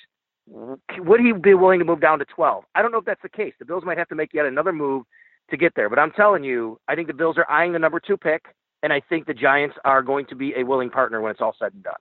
would 0.47 1.19
he 1.21 1.33
be 1.33 1.53
willing 1.53 1.77
to 1.77 1.85
move 1.85 2.01
down 2.01 2.17
to 2.17 2.25
12? 2.25 2.63
I 2.73 2.81
don't 2.81 2.91
know 2.91 2.97
if 2.97 3.05
that's 3.05 3.21
the 3.21 3.29
case. 3.29 3.53
The 3.59 3.65
Bills 3.65 3.83
might 3.85 3.99
have 3.99 4.09
to 4.09 4.15
make 4.15 4.33
yet 4.33 4.47
another 4.47 4.73
move 4.73 5.03
to 5.51 5.57
get 5.57 5.73
there. 5.75 5.89
But 5.89 5.99
I'm 5.99 6.11
telling 6.11 6.43
you, 6.43 6.79
I 6.87 6.95
think 6.95 7.07
the 7.07 7.13
Bills 7.13 7.37
are 7.37 7.49
eyeing 7.49 7.73
the 7.73 7.79
number 7.79 7.99
two 7.99 8.17
pick, 8.17 8.45
and 8.81 8.91
I 8.91 9.01
think 9.07 9.27
the 9.27 9.35
Giants 9.35 9.75
are 9.85 10.01
going 10.01 10.25
to 10.27 10.35
be 10.35 10.55
a 10.57 10.63
willing 10.63 10.89
partner 10.89 11.21
when 11.21 11.29
it's 11.29 11.41
all 11.41 11.55
said 11.59 11.73
and 11.73 11.83
done. 11.83 11.93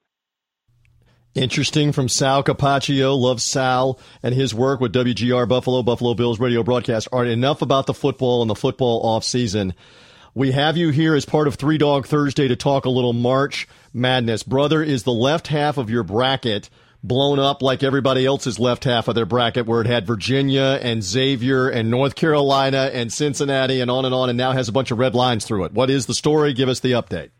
Interesting 1.35 1.91
from 1.91 2.09
Sal 2.09 2.43
Capaccio. 2.43 3.17
Love 3.17 3.41
Sal 3.41 3.99
and 4.21 4.35
his 4.35 4.53
work 4.53 4.79
with 4.79 4.93
WGR 4.93 5.47
Buffalo, 5.47 5.81
Buffalo 5.81 6.13
Bills 6.13 6.39
radio 6.39 6.61
broadcast. 6.61 7.07
All 7.11 7.21
right, 7.21 7.29
enough 7.29 7.63
about 7.63 7.87
the 7.87 7.93
football 7.93 8.41
and 8.41 8.49
the 8.49 8.55
football 8.55 9.01
off 9.03 9.23
season. 9.23 9.73
We 10.35 10.51
have 10.51 10.77
you 10.77 10.89
here 10.89 11.15
as 11.15 11.25
part 11.25 11.47
of 11.47 11.55
Three 11.55 11.79
Dog 11.79 12.05
Thursday 12.05 12.47
to 12.47 12.55
talk 12.55 12.85
a 12.85 12.89
little 12.89 13.13
March 13.13 13.67
Madness. 13.93 14.43
Brother, 14.43 14.83
is 14.83 15.03
the 15.03 15.11
left 15.11 15.47
half 15.47 15.77
of 15.77 15.89
your 15.89 16.03
bracket 16.03 16.69
blown 17.03 17.39
up 17.39 17.63
like 17.63 17.83
everybody 17.83 18.25
else's 18.25 18.59
left 18.59 18.83
half 18.83 19.07
of 19.07 19.15
their 19.15 19.25
bracket 19.25 19.65
where 19.65 19.81
it 19.81 19.87
had 19.87 20.07
Virginia 20.07 20.79
and 20.81 21.03
Xavier 21.03 21.67
and 21.67 21.89
North 21.89 22.15
Carolina 22.15 22.91
and 22.93 23.11
Cincinnati 23.11 23.81
and 23.81 23.91
on 23.91 24.05
and 24.05 24.13
on 24.13 24.29
and 24.29 24.37
now 24.37 24.51
has 24.51 24.69
a 24.69 24.71
bunch 24.71 24.91
of 24.91 24.99
red 24.99 25.15
lines 25.15 25.45
through 25.45 25.65
it. 25.65 25.73
What 25.73 25.89
is 25.89 26.05
the 26.05 26.13
story? 26.13 26.53
Give 26.53 26.69
us 26.69 26.79
the 26.79 26.91
update. 26.91 27.31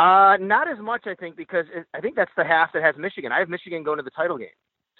Uh, 0.00 0.38
not 0.40 0.66
as 0.66 0.78
much, 0.78 1.02
I 1.06 1.14
think, 1.14 1.36
because 1.36 1.66
it, 1.74 1.86
I 1.92 2.00
think 2.00 2.16
that's 2.16 2.30
the 2.34 2.44
half 2.44 2.72
that 2.72 2.82
has 2.82 2.94
Michigan. 2.96 3.32
I 3.32 3.38
have 3.38 3.50
Michigan 3.50 3.82
going 3.82 3.98
to 3.98 4.02
the 4.02 4.10
title 4.10 4.38
game, 4.38 4.48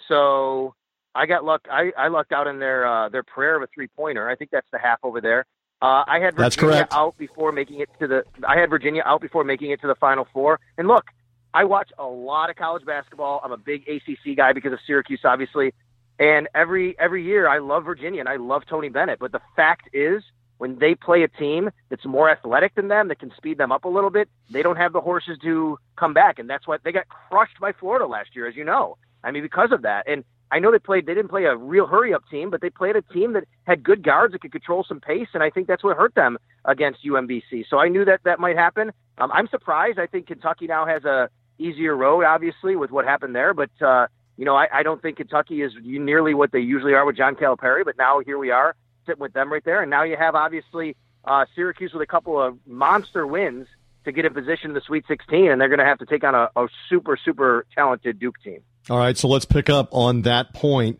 so 0.07 0.75
I 1.15 1.25
got 1.25 1.43
luck. 1.43 1.61
I, 1.71 1.91
I 1.97 2.09
lucked 2.09 2.31
out 2.31 2.45
in 2.45 2.59
their 2.59 2.85
uh, 2.85 3.09
their 3.09 3.23
prayer 3.23 3.55
of 3.55 3.63
a 3.63 3.67
three 3.73 3.87
pointer. 3.87 4.29
I 4.29 4.35
think 4.35 4.51
that's 4.51 4.67
the 4.71 4.77
half 4.77 4.99
over 5.01 5.19
there. 5.19 5.45
Uh, 5.81 6.03
I 6.05 6.19
had 6.19 6.35
Virginia 6.35 6.87
out 6.91 7.17
before 7.17 7.51
making 7.51 7.79
it 7.79 7.89
to 7.99 8.05
the. 8.05 8.23
I 8.47 8.59
had 8.59 8.69
Virginia 8.69 9.01
out 9.03 9.21
before 9.21 9.43
making 9.43 9.71
it 9.71 9.81
to 9.81 9.87
the 9.87 9.95
Final 9.95 10.27
Four. 10.31 10.59
And 10.77 10.87
look, 10.87 11.05
I 11.51 11.63
watch 11.63 11.89
a 11.97 12.05
lot 12.05 12.51
of 12.51 12.55
college 12.55 12.85
basketball. 12.85 13.41
I'm 13.43 13.51
a 13.51 13.57
big 13.57 13.87
ACC 13.87 14.37
guy 14.37 14.53
because 14.53 14.71
of 14.71 14.79
Syracuse, 14.85 15.21
obviously. 15.23 15.73
And 16.19 16.47
every 16.53 16.95
every 16.99 17.23
year, 17.23 17.47
I 17.47 17.57
love 17.57 17.85
Virginia 17.85 18.19
and 18.19 18.29
I 18.29 18.35
love 18.35 18.63
Tony 18.69 18.89
Bennett. 18.89 19.17
But 19.17 19.31
the 19.31 19.41
fact 19.55 19.89
is, 19.93 20.21
when 20.61 20.77
they 20.77 20.93
play 20.93 21.23
a 21.23 21.27
team 21.27 21.71
that's 21.89 22.05
more 22.05 22.29
athletic 22.29 22.75
than 22.75 22.87
them, 22.87 23.07
that 23.07 23.17
can 23.17 23.31
speed 23.35 23.57
them 23.57 23.71
up 23.71 23.83
a 23.83 23.87
little 23.87 24.11
bit, 24.11 24.29
they 24.51 24.61
don't 24.61 24.75
have 24.75 24.93
the 24.93 25.01
horses 25.01 25.35
to 25.41 25.75
come 25.95 26.13
back, 26.13 26.37
and 26.37 26.47
that's 26.47 26.67
why 26.67 26.77
they 26.83 26.91
got 26.91 27.07
crushed 27.09 27.59
by 27.59 27.71
Florida 27.71 28.05
last 28.05 28.35
year, 28.35 28.47
as 28.47 28.55
you 28.55 28.63
know. 28.63 28.95
I 29.23 29.31
mean, 29.31 29.41
because 29.41 29.71
of 29.71 29.81
that. 29.81 30.07
And 30.07 30.23
I 30.51 30.59
know 30.59 30.71
they 30.71 30.77
played. 30.77 31.07
They 31.07 31.15
didn't 31.15 31.31
play 31.31 31.45
a 31.45 31.55
real 31.55 31.87
hurry 31.87 32.13
up 32.13 32.21
team, 32.29 32.51
but 32.51 32.61
they 32.61 32.69
played 32.69 32.95
a 32.95 33.01
team 33.01 33.33
that 33.33 33.45
had 33.63 33.81
good 33.81 34.03
guards 34.03 34.33
that 34.33 34.41
could 34.41 34.51
control 34.51 34.85
some 34.87 34.99
pace, 34.99 35.29
and 35.33 35.41
I 35.41 35.49
think 35.49 35.65
that's 35.65 35.83
what 35.83 35.97
hurt 35.97 36.13
them 36.13 36.37
against 36.65 37.03
UMBC. 37.03 37.65
So 37.67 37.79
I 37.79 37.87
knew 37.87 38.05
that 38.05 38.19
that 38.25 38.39
might 38.39 38.55
happen. 38.55 38.91
Um, 39.17 39.31
I'm 39.31 39.47
surprised. 39.47 39.97
I 39.97 40.05
think 40.05 40.27
Kentucky 40.27 40.67
now 40.67 40.85
has 40.85 41.05
a 41.05 41.29
easier 41.57 41.95
road, 41.95 42.23
obviously, 42.23 42.75
with 42.75 42.91
what 42.91 43.03
happened 43.05 43.33
there. 43.33 43.55
But 43.55 43.71
uh, 43.81 44.05
you 44.37 44.45
know, 44.45 44.55
I, 44.55 44.67
I 44.71 44.83
don't 44.83 45.01
think 45.01 45.17
Kentucky 45.17 45.63
is 45.63 45.71
nearly 45.81 46.35
what 46.35 46.51
they 46.51 46.59
usually 46.59 46.93
are 46.93 47.03
with 47.03 47.17
John 47.17 47.33
Calipari. 47.33 47.83
But 47.83 47.97
now 47.97 48.19
here 48.23 48.37
we 48.37 48.51
are 48.51 48.75
sitting 49.05 49.21
with 49.21 49.33
them 49.33 49.51
right 49.51 49.63
there, 49.63 49.81
and 49.81 49.89
now 49.89 50.03
you 50.03 50.17
have 50.17 50.35
obviously 50.35 50.95
uh, 51.25 51.45
Syracuse 51.55 51.93
with 51.93 52.01
a 52.01 52.07
couple 52.07 52.41
of 52.41 52.57
monster 52.65 53.25
wins 53.25 53.67
to 54.05 54.11
get 54.11 54.25
in 54.25 54.33
position 54.33 54.71
in 54.71 54.73
the 54.73 54.81
Sweet 54.81 55.05
16, 55.07 55.51
and 55.51 55.61
they're 55.61 55.69
going 55.69 55.79
to 55.79 55.85
have 55.85 55.99
to 55.99 56.05
take 56.05 56.23
on 56.23 56.33
a, 56.33 56.49
a 56.55 56.67
super, 56.89 57.17
super 57.23 57.65
talented 57.75 58.19
Duke 58.19 58.41
team. 58.43 58.61
All 58.89 58.97
right, 58.97 59.17
so 59.17 59.27
let's 59.27 59.45
pick 59.45 59.69
up 59.69 59.89
on 59.91 60.23
that 60.23 60.53
point. 60.53 60.99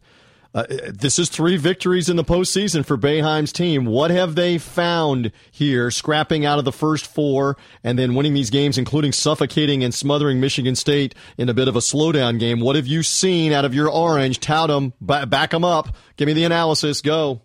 Uh, 0.53 0.65
this 0.69 1.17
is 1.17 1.29
three 1.29 1.55
victories 1.55 2.09
in 2.09 2.17
the 2.17 2.25
postseason 2.25 2.85
for 2.85 2.97
Boeheim's 2.97 3.53
team. 3.53 3.85
What 3.85 4.11
have 4.11 4.35
they 4.35 4.57
found 4.57 5.31
here, 5.49 5.89
scrapping 5.89 6.45
out 6.45 6.59
of 6.59 6.65
the 6.65 6.73
first 6.73 7.07
four 7.07 7.55
and 7.85 7.97
then 7.97 8.15
winning 8.15 8.33
these 8.33 8.49
games, 8.49 8.77
including 8.77 9.13
suffocating 9.13 9.81
and 9.81 9.93
smothering 9.93 10.41
Michigan 10.41 10.75
State 10.75 11.15
in 11.37 11.47
a 11.47 11.53
bit 11.53 11.69
of 11.69 11.77
a 11.77 11.79
slowdown 11.79 12.37
game? 12.37 12.59
What 12.59 12.75
have 12.75 12.85
you 12.85 13.01
seen 13.01 13.53
out 13.53 13.63
of 13.63 13.73
your 13.73 13.89
orange? 13.89 14.41
Tout 14.41 14.67
them, 14.67 14.93
back 14.99 15.51
them 15.51 15.63
up. 15.63 15.95
Give 16.17 16.27
me 16.27 16.33
the 16.33 16.43
analysis. 16.43 16.99
Go. 16.99 17.41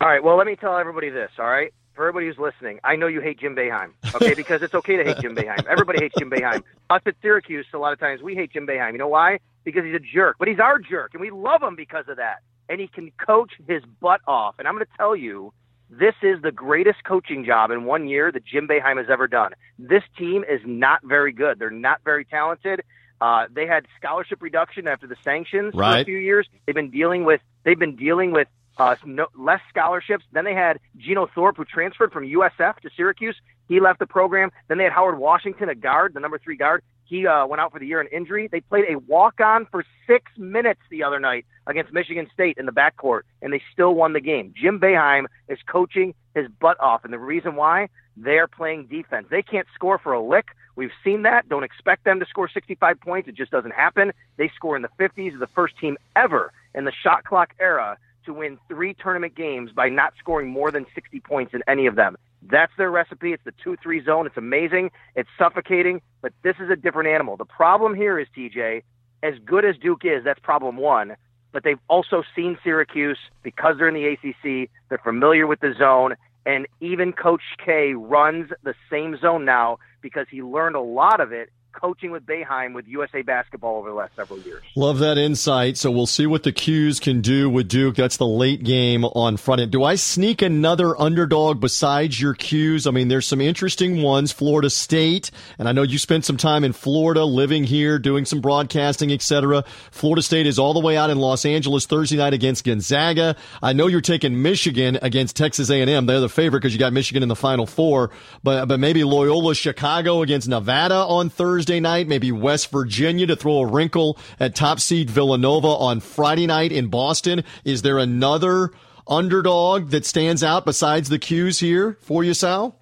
All 0.00 0.08
right. 0.08 0.22
Well, 0.22 0.36
let 0.36 0.46
me 0.46 0.56
tell 0.56 0.76
everybody 0.76 1.10
this. 1.10 1.30
All 1.38 1.46
right. 1.46 1.72
For 1.94 2.06
everybody 2.06 2.26
who's 2.26 2.38
listening, 2.38 2.78
I 2.84 2.94
know 2.94 3.08
you 3.08 3.20
hate 3.20 3.40
Jim 3.40 3.56
Boeheim. 3.56 3.90
Okay, 4.14 4.34
because 4.36 4.62
it's 4.62 4.74
okay 4.74 4.96
to 4.96 5.04
hate 5.04 5.18
Jim 5.18 5.34
Boeheim. 5.34 5.66
Everybody 5.66 5.98
hates 5.98 6.14
Jim 6.16 6.30
Boeheim. 6.30 6.62
Us 6.90 7.02
at 7.04 7.16
Syracuse, 7.20 7.66
a 7.74 7.78
lot 7.78 7.92
of 7.92 7.98
times 7.98 8.22
we 8.22 8.36
hate 8.36 8.52
Jim 8.52 8.68
Boeheim. 8.68 8.92
You 8.92 8.98
know 8.98 9.08
why? 9.08 9.40
Because 9.64 9.84
he's 9.84 9.96
a 9.96 9.98
jerk. 9.98 10.36
But 10.38 10.46
he's 10.46 10.60
our 10.60 10.78
jerk, 10.78 11.14
and 11.14 11.20
we 11.20 11.30
love 11.30 11.60
him 11.60 11.74
because 11.74 12.04
of 12.06 12.18
that. 12.18 12.36
And 12.68 12.80
he 12.80 12.86
can 12.86 13.10
coach 13.26 13.50
his 13.66 13.82
butt 14.00 14.20
off. 14.28 14.54
And 14.60 14.68
I'm 14.68 14.74
going 14.74 14.86
to 14.86 14.96
tell 14.96 15.16
you, 15.16 15.52
this 15.90 16.14
is 16.22 16.40
the 16.40 16.52
greatest 16.52 17.02
coaching 17.02 17.44
job 17.44 17.72
in 17.72 17.84
one 17.84 18.06
year 18.06 18.30
that 18.30 18.44
Jim 18.44 18.68
Boeheim 18.68 18.98
has 18.98 19.06
ever 19.10 19.26
done. 19.26 19.52
This 19.76 20.04
team 20.16 20.44
is 20.48 20.60
not 20.64 21.00
very 21.02 21.32
good. 21.32 21.58
They're 21.58 21.70
not 21.70 22.02
very 22.04 22.24
talented. 22.24 22.82
Uh, 23.20 23.46
they 23.52 23.66
had 23.66 23.86
scholarship 23.98 24.40
reduction 24.40 24.86
after 24.86 25.08
the 25.08 25.16
sanctions 25.24 25.74
right. 25.74 25.94
for 25.94 26.00
a 26.02 26.04
few 26.04 26.18
years. 26.18 26.46
They've 26.66 26.74
been 26.74 26.90
dealing 26.90 27.24
with 27.24 27.40
they've 27.64 27.78
been 27.78 27.96
dealing 27.96 28.30
with 28.30 28.46
uh, 28.78 28.96
no, 29.04 29.26
less 29.36 29.60
scholarships. 29.68 30.24
Then 30.32 30.44
they 30.44 30.54
had 30.54 30.78
Geno 30.96 31.28
Thorpe, 31.34 31.56
who 31.56 31.64
transferred 31.64 32.12
from 32.12 32.24
USF 32.24 32.76
to 32.80 32.90
Syracuse. 32.96 33.36
He 33.68 33.80
left 33.80 33.98
the 33.98 34.06
program. 34.06 34.50
Then 34.68 34.78
they 34.78 34.84
had 34.84 34.92
Howard 34.92 35.18
Washington, 35.18 35.68
a 35.68 35.74
guard, 35.74 36.14
the 36.14 36.20
number 36.20 36.38
three 36.38 36.56
guard. 36.56 36.82
He 37.04 37.26
uh, 37.26 37.46
went 37.46 37.60
out 37.60 37.72
for 37.72 37.78
the 37.78 37.86
year 37.86 38.00
in 38.00 38.06
injury. 38.08 38.48
They 38.50 38.60
played 38.60 38.84
a 38.88 38.98
walk 38.98 39.40
on 39.40 39.66
for 39.70 39.84
six 40.06 40.30
minutes 40.36 40.80
the 40.90 41.02
other 41.02 41.18
night 41.18 41.46
against 41.66 41.92
Michigan 41.92 42.28
State 42.32 42.58
in 42.58 42.66
the 42.66 42.72
backcourt, 42.72 43.22
and 43.40 43.52
they 43.52 43.62
still 43.72 43.94
won 43.94 44.12
the 44.12 44.20
game. 44.20 44.52
Jim 44.54 44.78
Boeheim 44.78 45.24
is 45.48 45.58
coaching 45.66 46.14
his 46.34 46.48
butt 46.60 46.78
off, 46.80 47.04
and 47.04 47.12
the 47.12 47.18
reason 47.18 47.56
why 47.56 47.88
they 48.16 48.38
are 48.38 48.46
playing 48.46 48.86
defense. 48.86 49.26
They 49.30 49.42
can't 49.42 49.66
score 49.74 49.98
for 49.98 50.12
a 50.12 50.22
lick. 50.22 50.48
We've 50.76 50.92
seen 51.02 51.22
that. 51.22 51.48
Don't 51.48 51.64
expect 51.64 52.04
them 52.04 52.20
to 52.20 52.26
score 52.26 52.48
65 52.48 53.00
points. 53.00 53.28
It 53.28 53.34
just 53.34 53.50
doesn't 53.50 53.72
happen. 53.72 54.12
They 54.36 54.50
score 54.54 54.76
in 54.76 54.82
the 54.82 54.90
50s. 54.98 55.38
The 55.38 55.46
first 55.48 55.78
team 55.78 55.96
ever 56.14 56.52
in 56.74 56.84
the 56.84 56.92
shot 57.02 57.24
clock 57.24 57.54
era 57.58 57.96
to 58.28 58.34
win 58.34 58.58
three 58.68 58.94
tournament 58.94 59.34
games 59.34 59.70
by 59.72 59.88
not 59.88 60.12
scoring 60.18 60.48
more 60.48 60.70
than 60.70 60.84
60 60.94 61.18
points 61.20 61.54
in 61.54 61.62
any 61.66 61.86
of 61.86 61.96
them. 61.96 62.16
That's 62.42 62.72
their 62.76 62.90
recipe. 62.90 63.32
It's 63.32 63.42
the 63.44 63.54
2 63.64 63.76
3 63.82 64.04
zone. 64.04 64.26
It's 64.26 64.36
amazing. 64.36 64.90
It's 65.16 65.28
suffocating, 65.38 66.02
but 66.20 66.32
this 66.44 66.56
is 66.60 66.70
a 66.70 66.76
different 66.76 67.08
animal. 67.08 67.36
The 67.36 67.46
problem 67.46 67.94
here 67.94 68.18
is, 68.18 68.28
TJ, 68.36 68.82
as 69.22 69.34
good 69.44 69.64
as 69.64 69.76
Duke 69.78 70.04
is, 70.04 70.22
that's 70.24 70.38
problem 70.40 70.76
one. 70.76 71.16
But 71.52 71.64
they've 71.64 71.80
also 71.88 72.22
seen 72.36 72.58
Syracuse 72.62 73.18
because 73.42 73.76
they're 73.78 73.88
in 73.88 73.94
the 73.94 74.06
ACC. 74.06 74.70
They're 74.90 74.98
familiar 75.02 75.46
with 75.46 75.60
the 75.60 75.74
zone. 75.76 76.14
And 76.44 76.66
even 76.80 77.12
Coach 77.12 77.42
K 77.64 77.94
runs 77.94 78.50
the 78.62 78.74
same 78.90 79.18
zone 79.18 79.46
now 79.46 79.78
because 80.02 80.26
he 80.30 80.42
learned 80.42 80.76
a 80.76 80.80
lot 80.80 81.20
of 81.20 81.32
it 81.32 81.50
coaching 81.72 82.10
with 82.10 82.26
Boeheim 82.26 82.74
with 82.74 82.88
USA 82.88 83.22
Basketball 83.22 83.76
over 83.76 83.90
the 83.90 83.94
last 83.94 84.16
several 84.16 84.40
years. 84.40 84.62
Love 84.74 84.98
that 84.98 85.18
insight. 85.18 85.76
So 85.76 85.90
we'll 85.90 86.06
see 86.06 86.26
what 86.26 86.42
the 86.42 86.52
'Cuse 86.52 86.98
can 86.98 87.20
do 87.20 87.48
with 87.48 87.68
Duke. 87.68 87.96
That's 87.96 88.16
the 88.16 88.26
late 88.26 88.64
game 88.64 89.04
on 89.04 89.36
front 89.36 89.60
end. 89.60 89.70
Do 89.70 89.84
I 89.84 89.94
sneak 89.94 90.42
another 90.42 91.00
underdog 91.00 91.60
besides 91.60 92.20
your 92.20 92.34
'Cuse? 92.34 92.86
I 92.86 92.90
mean, 92.90 93.08
there's 93.08 93.26
some 93.26 93.40
interesting 93.40 94.02
ones. 94.02 94.32
Florida 94.32 94.70
State, 94.70 95.30
and 95.58 95.68
I 95.68 95.72
know 95.72 95.82
you 95.82 95.98
spent 95.98 96.24
some 96.24 96.36
time 96.36 96.64
in 96.64 96.72
Florida, 96.72 97.24
living 97.24 97.64
here, 97.64 97.98
doing 97.98 98.24
some 98.24 98.40
broadcasting, 98.40 99.12
etc. 99.12 99.62
Florida 99.90 100.22
State 100.22 100.46
is 100.46 100.58
all 100.58 100.74
the 100.74 100.80
way 100.80 100.96
out 100.96 101.10
in 101.10 101.18
Los 101.18 101.44
Angeles 101.44 101.86
Thursday 101.86 102.16
night 102.16 102.32
against 102.32 102.64
Gonzaga. 102.64 103.36
I 103.62 103.72
know 103.72 103.86
you're 103.86 104.00
taking 104.00 104.42
Michigan 104.42 104.98
against 105.02 105.36
Texas 105.36 105.70
A&M. 105.70 106.06
They're 106.06 106.20
the 106.20 106.28
favorite 106.28 106.60
because 106.60 106.72
you 106.72 106.78
got 106.78 106.92
Michigan 106.92 107.22
in 107.22 107.28
the 107.28 107.36
Final 107.36 107.66
Four, 107.66 108.10
but 108.42 108.66
but 108.66 108.80
maybe 108.80 109.04
Loyola 109.04 109.54
Chicago 109.54 110.22
against 110.22 110.48
Nevada 110.48 110.96
on 110.96 111.28
Thursday. 111.28 111.57
Thursday 111.58 111.80
night, 111.80 112.06
maybe 112.06 112.30
West 112.30 112.70
Virginia 112.70 113.26
to 113.26 113.34
throw 113.34 113.58
a 113.58 113.66
wrinkle 113.66 114.16
at 114.38 114.54
top 114.54 114.78
seed 114.78 115.10
Villanova 115.10 115.66
on 115.66 115.98
Friday 115.98 116.46
night 116.46 116.70
in 116.70 116.86
Boston. 116.86 117.42
Is 117.64 117.82
there 117.82 117.98
another 117.98 118.70
underdog 119.08 119.90
that 119.90 120.06
stands 120.06 120.44
out 120.44 120.64
besides 120.64 121.08
the 121.08 121.18
'Cuse 121.18 121.58
here 121.58 121.98
for 122.00 122.22
you, 122.22 122.32
Sal? 122.32 122.76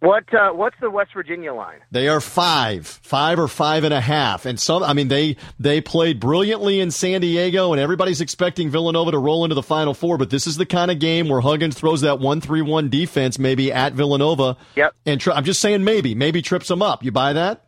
What 0.00 0.34
uh, 0.34 0.50
what's 0.50 0.74
the 0.80 0.90
West 0.90 1.12
Virginia 1.14 1.54
line? 1.54 1.78
They 1.92 2.08
are 2.08 2.20
five, 2.20 2.88
five 2.88 3.38
or 3.38 3.46
five 3.46 3.84
and 3.84 3.94
a 3.94 4.00
half, 4.00 4.46
and 4.46 4.58
some. 4.58 4.82
I 4.82 4.92
mean, 4.92 5.06
they 5.06 5.36
they 5.60 5.80
played 5.80 6.18
brilliantly 6.18 6.80
in 6.80 6.90
San 6.90 7.20
Diego, 7.20 7.72
and 7.72 7.80
everybody's 7.80 8.20
expecting 8.20 8.68
Villanova 8.68 9.12
to 9.12 9.18
roll 9.18 9.44
into 9.44 9.54
the 9.54 9.62
Final 9.62 9.94
Four. 9.94 10.18
But 10.18 10.30
this 10.30 10.48
is 10.48 10.56
the 10.56 10.66
kind 10.66 10.90
of 10.90 10.98
game 10.98 11.28
where 11.28 11.40
Huggins 11.40 11.76
throws 11.78 12.00
that 12.00 12.18
one 12.18 12.40
three 12.40 12.62
one 12.62 12.90
defense, 12.90 13.38
maybe 13.38 13.72
at 13.72 13.92
Villanova. 13.92 14.56
Yep. 14.74 14.92
And 15.06 15.20
tri- 15.20 15.36
I'm 15.36 15.44
just 15.44 15.60
saying, 15.60 15.84
maybe, 15.84 16.16
maybe 16.16 16.42
trips 16.42 16.66
them 16.66 16.82
up. 16.82 17.04
You 17.04 17.12
buy 17.12 17.32
that? 17.34 17.62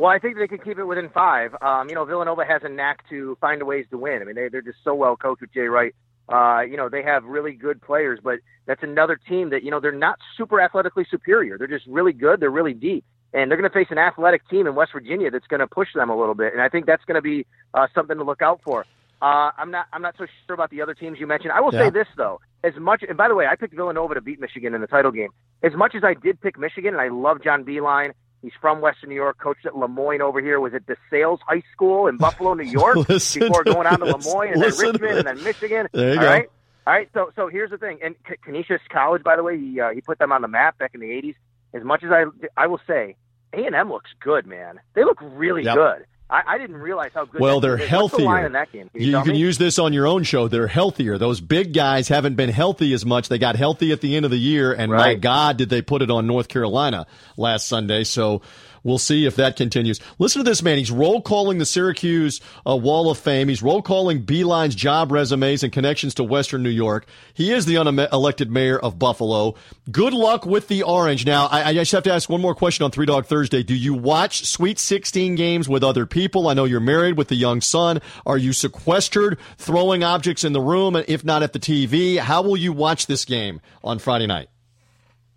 Well, 0.00 0.10
I 0.10 0.18
think 0.20 0.36
they 0.36 0.46
can 0.46 0.58
keep 0.58 0.78
it 0.78 0.84
within 0.84 1.08
five. 1.08 1.56
Um, 1.60 1.88
you 1.88 1.94
know, 1.96 2.04
Villanova 2.04 2.44
has 2.44 2.62
a 2.62 2.68
knack 2.68 3.08
to 3.10 3.36
find 3.40 3.62
ways 3.64 3.86
to 3.90 3.98
win. 3.98 4.22
I 4.22 4.24
mean, 4.24 4.36
they, 4.36 4.48
they're 4.48 4.62
just 4.62 4.78
so 4.84 4.94
well 4.94 5.16
coached 5.16 5.40
with 5.40 5.52
Jay 5.52 5.66
Wright. 5.66 5.94
Uh, 6.28 6.60
you 6.60 6.76
know, 6.76 6.88
they 6.88 7.02
have 7.02 7.24
really 7.24 7.52
good 7.52 7.80
players, 7.80 8.20
but 8.22 8.38
that's 8.66 8.82
another 8.82 9.16
team 9.16 9.50
that, 9.50 9.64
you 9.64 9.70
know, 9.70 9.80
they're 9.80 9.92
not 9.92 10.18
super 10.36 10.60
athletically 10.60 11.06
superior. 11.10 11.58
They're 11.58 11.66
just 11.66 11.86
really 11.86 12.12
good. 12.12 12.38
They're 12.38 12.50
really 12.50 12.74
deep. 12.74 13.04
And 13.32 13.50
they're 13.50 13.58
going 13.58 13.68
to 13.68 13.74
face 13.74 13.88
an 13.90 13.98
athletic 13.98 14.48
team 14.48 14.66
in 14.66 14.74
West 14.74 14.92
Virginia 14.92 15.30
that's 15.30 15.46
going 15.48 15.60
to 15.60 15.66
push 15.66 15.88
them 15.94 16.10
a 16.10 16.18
little 16.18 16.34
bit. 16.34 16.52
And 16.52 16.62
I 16.62 16.68
think 16.68 16.86
that's 16.86 17.04
going 17.04 17.16
to 17.16 17.22
be 17.22 17.46
uh, 17.74 17.88
something 17.94 18.16
to 18.16 18.24
look 18.24 18.40
out 18.40 18.60
for. 18.64 18.86
Uh, 19.20 19.50
I'm 19.58 19.72
not. 19.72 19.86
I'm 19.92 20.00
not 20.00 20.14
so 20.16 20.26
sure 20.46 20.54
about 20.54 20.70
the 20.70 20.80
other 20.80 20.94
teams 20.94 21.18
you 21.18 21.26
mentioned. 21.26 21.52
I 21.52 21.60
will 21.60 21.74
yeah. 21.74 21.86
say 21.86 21.90
this 21.90 22.06
though: 22.16 22.40
as 22.62 22.74
much, 22.76 23.02
and 23.02 23.16
by 23.18 23.26
the 23.26 23.34
way, 23.34 23.46
I 23.46 23.56
picked 23.56 23.74
Villanova 23.74 24.14
to 24.14 24.20
beat 24.20 24.38
Michigan 24.38 24.74
in 24.74 24.80
the 24.80 24.86
title 24.86 25.10
game. 25.10 25.30
As 25.60 25.72
much 25.74 25.96
as 25.96 26.04
I 26.04 26.14
did 26.14 26.40
pick 26.40 26.56
Michigan, 26.56 26.94
and 26.94 27.00
I 27.00 27.08
love 27.08 27.42
John 27.42 27.64
Beilein, 27.64 28.12
He's 28.42 28.52
from 28.60 28.80
Western 28.80 29.10
New 29.10 29.16
York, 29.16 29.38
coached 29.38 29.66
at 29.66 29.76
Le 29.76 29.88
Moyne 29.88 30.22
over 30.22 30.40
here. 30.40 30.60
Was 30.60 30.72
at 30.74 30.82
DeSales 30.86 31.40
High 31.46 31.62
School 31.72 32.06
in 32.06 32.16
Buffalo, 32.16 32.54
New 32.54 32.62
York, 32.70 33.06
before 33.06 33.64
going 33.64 33.86
on 33.86 33.98
to 33.98 34.04
Le 34.04 34.18
Moyne 34.18 34.52
and 34.52 34.62
then 34.62 34.70
Richmond 34.70 35.04
and 35.04 35.26
then 35.26 35.42
Michigan. 35.42 35.88
There 35.92 36.14
you 36.14 36.18
All 36.18 36.24
go. 36.24 36.30
Right? 36.30 36.50
All 36.86 36.92
right. 36.92 37.08
So, 37.14 37.30
so 37.34 37.48
here's 37.48 37.70
the 37.70 37.78
thing. 37.78 37.98
And 38.02 38.14
Canisius 38.44 38.80
College, 38.90 39.24
by 39.24 39.36
the 39.36 39.42
way, 39.42 39.58
he 39.58 39.80
uh, 39.80 39.90
he 39.90 40.00
put 40.00 40.18
them 40.18 40.30
on 40.30 40.42
the 40.42 40.48
map 40.48 40.78
back 40.78 40.92
in 40.94 41.00
the 41.00 41.08
'80s. 41.08 41.34
As 41.74 41.82
much 41.82 42.04
as 42.04 42.10
I 42.12 42.24
I 42.56 42.68
will 42.68 42.80
say, 42.86 43.16
A 43.52 43.64
and 43.64 43.74
M 43.74 43.90
looks 43.90 44.10
good, 44.20 44.46
man. 44.46 44.80
They 44.94 45.04
look 45.04 45.18
really 45.20 45.64
yep. 45.64 45.74
good. 45.74 46.06
I, 46.30 46.42
I, 46.46 46.58
didn't 46.58 46.76
realize 46.76 47.10
how 47.14 47.24
good. 47.24 47.40
Well, 47.40 47.60
they're 47.60 47.80
is. 47.80 47.88
healthier. 47.88 48.26
The 48.26 48.46
in 48.46 48.52
that 48.52 48.70
game? 48.70 48.90
Can 48.90 49.00
you, 49.00 49.16
you 49.16 49.22
can 49.22 49.32
me? 49.32 49.38
use 49.38 49.56
this 49.56 49.78
on 49.78 49.92
your 49.92 50.06
own 50.06 50.24
show. 50.24 50.46
They're 50.46 50.66
healthier. 50.66 51.16
Those 51.16 51.40
big 51.40 51.72
guys 51.72 52.08
haven't 52.08 52.34
been 52.34 52.50
healthy 52.50 52.92
as 52.92 53.06
much. 53.06 53.28
They 53.28 53.38
got 53.38 53.56
healthy 53.56 53.92
at 53.92 54.00
the 54.00 54.14
end 54.14 54.26
of 54.26 54.30
the 54.30 54.38
year, 54.38 54.72
and 54.72 54.92
right. 54.92 54.98
my 54.98 55.14
God, 55.14 55.56
did 55.56 55.70
they 55.70 55.80
put 55.80 56.02
it 56.02 56.10
on 56.10 56.26
North 56.26 56.48
Carolina 56.48 57.06
last 57.36 57.66
Sunday? 57.66 58.04
So 58.04 58.42
We'll 58.82 58.98
see 58.98 59.26
if 59.26 59.36
that 59.36 59.56
continues. 59.56 60.00
Listen 60.18 60.44
to 60.44 60.48
this, 60.48 60.62
man. 60.62 60.78
He's 60.78 60.90
roll 60.90 61.20
calling 61.20 61.58
the 61.58 61.66
Syracuse 61.66 62.40
uh, 62.66 62.76
Wall 62.76 63.10
of 63.10 63.18
Fame. 63.18 63.48
He's 63.48 63.62
roll 63.62 63.82
calling 63.82 64.24
Beilein's 64.24 64.74
job 64.74 65.12
resumes 65.12 65.62
and 65.62 65.72
connections 65.72 66.14
to 66.14 66.24
Western 66.24 66.62
New 66.62 66.70
York. 66.70 67.06
He 67.34 67.52
is 67.52 67.66
the 67.66 67.74
unelected 67.76 68.48
mayor 68.48 68.78
of 68.78 68.98
Buffalo. 68.98 69.54
Good 69.90 70.12
luck 70.12 70.46
with 70.46 70.68
the 70.68 70.82
Orange. 70.82 71.26
Now, 71.26 71.46
I, 71.46 71.70
I 71.70 71.74
just 71.74 71.92
have 71.92 72.04
to 72.04 72.12
ask 72.12 72.28
one 72.28 72.40
more 72.40 72.54
question 72.54 72.84
on 72.84 72.90
Three 72.90 73.06
Dog 73.06 73.26
Thursday. 73.26 73.62
Do 73.62 73.74
you 73.74 73.94
watch 73.94 74.44
Sweet 74.44 74.78
16 74.78 75.34
games 75.34 75.68
with 75.68 75.82
other 75.82 76.06
people? 76.06 76.48
I 76.48 76.54
know 76.54 76.64
you're 76.64 76.80
married 76.80 77.16
with 77.16 77.30
a 77.30 77.36
young 77.36 77.60
son. 77.60 78.00
Are 78.26 78.38
you 78.38 78.52
sequestered, 78.52 79.38
throwing 79.56 80.04
objects 80.04 80.44
in 80.44 80.52
the 80.52 80.60
room, 80.60 80.96
if 80.96 81.24
not 81.24 81.42
at 81.42 81.52
the 81.52 81.58
TV? 81.58 82.18
How 82.18 82.42
will 82.42 82.56
you 82.56 82.72
watch 82.72 83.06
this 83.06 83.24
game 83.24 83.60
on 83.82 83.98
Friday 83.98 84.26
night? 84.26 84.48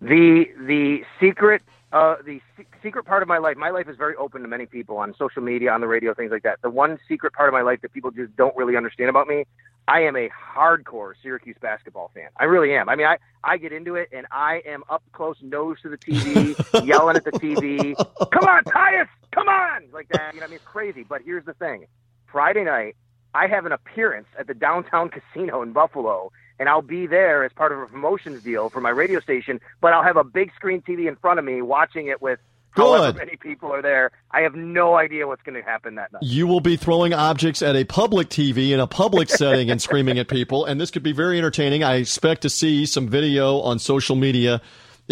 The 0.00 0.46
the 0.66 1.04
secret 1.20 1.62
uh, 1.92 2.16
the 2.24 2.40
secret 2.82 3.04
part 3.04 3.22
of 3.22 3.28
my 3.28 3.38
life, 3.38 3.56
my 3.56 3.70
life 3.70 3.88
is 3.88 3.96
very 3.96 4.14
open 4.16 4.42
to 4.42 4.48
many 4.48 4.66
people 4.66 4.96
on 4.98 5.14
social 5.18 5.42
media, 5.42 5.72
on 5.72 5.80
the 5.80 5.86
radio, 5.86 6.14
things 6.14 6.30
like 6.30 6.42
that. 6.42 6.60
The 6.62 6.70
one 6.70 6.98
secret 7.08 7.32
part 7.32 7.48
of 7.48 7.52
my 7.52 7.62
life 7.62 7.80
that 7.82 7.92
people 7.92 8.10
just 8.10 8.36
don't 8.36 8.56
really 8.56 8.76
understand 8.76 9.10
about 9.10 9.28
me, 9.28 9.44
I 9.88 10.00
am 10.00 10.16
a 10.16 10.28
hardcore 10.28 11.12
Syracuse 11.22 11.56
basketball 11.60 12.10
fan. 12.14 12.28
I 12.36 12.44
really 12.44 12.74
am. 12.74 12.88
I 12.88 12.96
mean, 12.96 13.06
I, 13.06 13.18
I 13.42 13.56
get 13.56 13.72
into 13.72 13.96
it 13.96 14.08
and 14.12 14.26
I 14.30 14.62
am 14.66 14.84
up 14.88 15.02
close, 15.12 15.36
nose 15.42 15.78
to 15.82 15.88
the 15.88 15.98
TV, 15.98 16.86
yelling 16.86 17.16
at 17.16 17.24
the 17.24 17.32
TV. 17.32 17.96
Come 18.30 18.48
on, 18.48 18.64
Tyus! 18.64 19.08
Come 19.32 19.48
on! 19.48 19.84
Like 19.92 20.08
that. 20.10 20.34
You 20.34 20.40
know, 20.40 20.46
I 20.46 20.48
mean, 20.48 20.56
it's 20.56 20.64
crazy. 20.64 21.04
But 21.08 21.22
here's 21.24 21.44
the 21.44 21.54
thing 21.54 21.86
Friday 22.26 22.64
night, 22.64 22.96
I 23.34 23.46
have 23.46 23.66
an 23.66 23.72
appearance 23.72 24.28
at 24.38 24.46
the 24.46 24.54
downtown 24.54 25.08
casino 25.08 25.62
in 25.62 25.72
Buffalo 25.72 26.30
and 26.58 26.68
I'll 26.68 26.80
be 26.80 27.08
there 27.08 27.42
as 27.42 27.52
part 27.52 27.72
of 27.72 27.80
a 27.80 27.86
promotions 27.86 28.42
deal 28.44 28.68
for 28.70 28.80
my 28.80 28.90
radio 28.90 29.18
station, 29.18 29.60
but 29.80 29.92
I'll 29.92 30.04
have 30.04 30.16
a 30.16 30.22
big 30.22 30.54
screen 30.54 30.80
TV 30.80 31.08
in 31.08 31.16
front 31.16 31.40
of 31.40 31.44
me 31.44 31.60
watching 31.60 32.06
it 32.06 32.22
with 32.22 32.38
however 32.72 33.18
many 33.18 33.36
people 33.36 33.72
are 33.72 33.82
there. 33.82 34.10
I 34.30 34.40
have 34.40 34.54
no 34.54 34.96
idea 34.96 35.26
what's 35.26 35.42
going 35.42 35.60
to 35.60 35.68
happen 35.68 35.94
that 35.96 36.12
night. 36.12 36.22
You 36.22 36.46
will 36.46 36.60
be 36.60 36.76
throwing 36.76 37.12
objects 37.12 37.62
at 37.62 37.76
a 37.76 37.84
public 37.84 38.28
TV 38.28 38.72
in 38.72 38.80
a 38.80 38.86
public 38.86 39.28
setting 39.30 39.70
and 39.70 39.80
screaming 39.80 40.18
at 40.18 40.28
people, 40.28 40.64
and 40.64 40.80
this 40.80 40.90
could 40.90 41.02
be 41.02 41.12
very 41.12 41.38
entertaining. 41.38 41.82
I 41.84 41.96
expect 41.96 42.42
to 42.42 42.50
see 42.50 42.86
some 42.86 43.08
video 43.08 43.60
on 43.60 43.78
social 43.78 44.16
media 44.16 44.60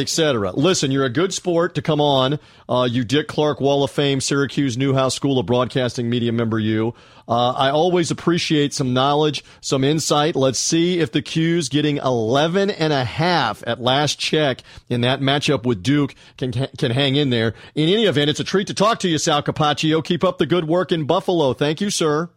etc. 0.00 0.52
Listen, 0.52 0.90
you're 0.90 1.04
a 1.04 1.10
good 1.10 1.32
sport 1.32 1.74
to 1.76 1.82
come 1.82 2.00
on. 2.00 2.38
Uh, 2.68 2.88
you 2.90 3.04
Dick 3.04 3.28
Clark 3.28 3.60
Wall 3.60 3.84
of 3.84 3.90
Fame, 3.90 4.20
Syracuse 4.20 4.76
Newhouse 4.76 5.14
School 5.14 5.38
of 5.38 5.46
Broadcasting 5.46 6.10
media 6.10 6.32
member. 6.32 6.58
You, 6.58 6.94
uh, 7.28 7.52
I 7.52 7.70
always 7.70 8.10
appreciate 8.10 8.74
some 8.74 8.92
knowledge, 8.92 9.44
some 9.60 9.84
insight. 9.84 10.34
Let's 10.34 10.58
see 10.58 10.98
if 10.98 11.12
the 11.12 11.22
'Cuse 11.22 11.68
getting 11.68 11.98
11 11.98 12.70
and 12.70 12.92
a 12.92 13.04
half 13.04 13.62
at 13.66 13.80
last 13.80 14.18
check 14.18 14.62
in 14.88 15.02
that 15.02 15.20
matchup 15.20 15.64
with 15.64 15.82
Duke 15.82 16.14
can 16.36 16.50
can 16.50 16.90
hang 16.90 17.16
in 17.16 17.30
there. 17.30 17.54
In 17.74 17.88
any 17.88 18.06
event, 18.06 18.30
it's 18.30 18.40
a 18.40 18.44
treat 18.44 18.66
to 18.66 18.74
talk 18.74 18.98
to 19.00 19.08
you, 19.08 19.18
Sal 19.18 19.42
Capaccio. 19.42 20.02
Keep 20.02 20.24
up 20.24 20.38
the 20.38 20.46
good 20.46 20.66
work 20.66 20.90
in 20.90 21.04
Buffalo. 21.04 21.52
Thank 21.52 21.80
you, 21.80 21.90
sir. 21.90 22.30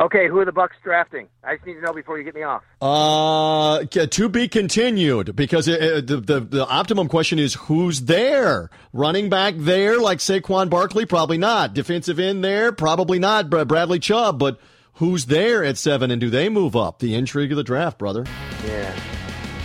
Okay, 0.00 0.28
who 0.28 0.38
are 0.38 0.46
the 0.46 0.52
Bucks 0.52 0.76
drafting? 0.82 1.28
I 1.44 1.56
just 1.56 1.66
need 1.66 1.74
to 1.74 1.82
know 1.82 1.92
before 1.92 2.16
you 2.16 2.24
get 2.24 2.34
me 2.34 2.42
off. 2.42 2.62
Uh, 2.80 3.84
to 3.84 4.28
be 4.30 4.48
continued 4.48 5.36
because 5.36 5.68
it, 5.68 5.82
it, 5.82 6.06
the, 6.06 6.16
the 6.16 6.40
the 6.40 6.66
optimum 6.66 7.06
question 7.06 7.38
is 7.38 7.52
who's 7.52 8.02
there? 8.02 8.70
Running 8.94 9.28
back 9.28 9.54
there 9.58 10.00
like 10.00 10.18
Saquon 10.18 10.70
Barkley? 10.70 11.04
Probably 11.04 11.36
not. 11.36 11.74
Defensive 11.74 12.18
end 12.18 12.42
there? 12.42 12.72
Probably 12.72 13.18
not. 13.18 13.50
Bradley 13.50 13.98
Chubb, 13.98 14.38
but 14.38 14.58
who's 14.94 15.26
there 15.26 15.62
at 15.62 15.76
seven 15.76 16.10
and 16.10 16.18
do 16.20 16.30
they 16.30 16.48
move 16.48 16.74
up? 16.76 17.00
The 17.00 17.14
intrigue 17.14 17.52
of 17.52 17.56
the 17.56 17.64
draft, 17.64 17.98
brother. 17.98 18.24
Yeah. 18.64 18.98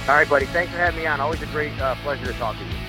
All 0.09 0.15
right, 0.15 0.29
buddy. 0.29 0.47
Thanks 0.47 0.71
for 0.71 0.77
having 0.77 0.99
me 0.99 1.05
on. 1.07 1.21
Always 1.21 1.41
a 1.41 1.47
great 1.47 1.79
uh, 1.79 1.95
pleasure 2.03 2.25
to 2.25 2.33
talk 2.33 2.57
to 2.57 2.63
you. 2.65 2.84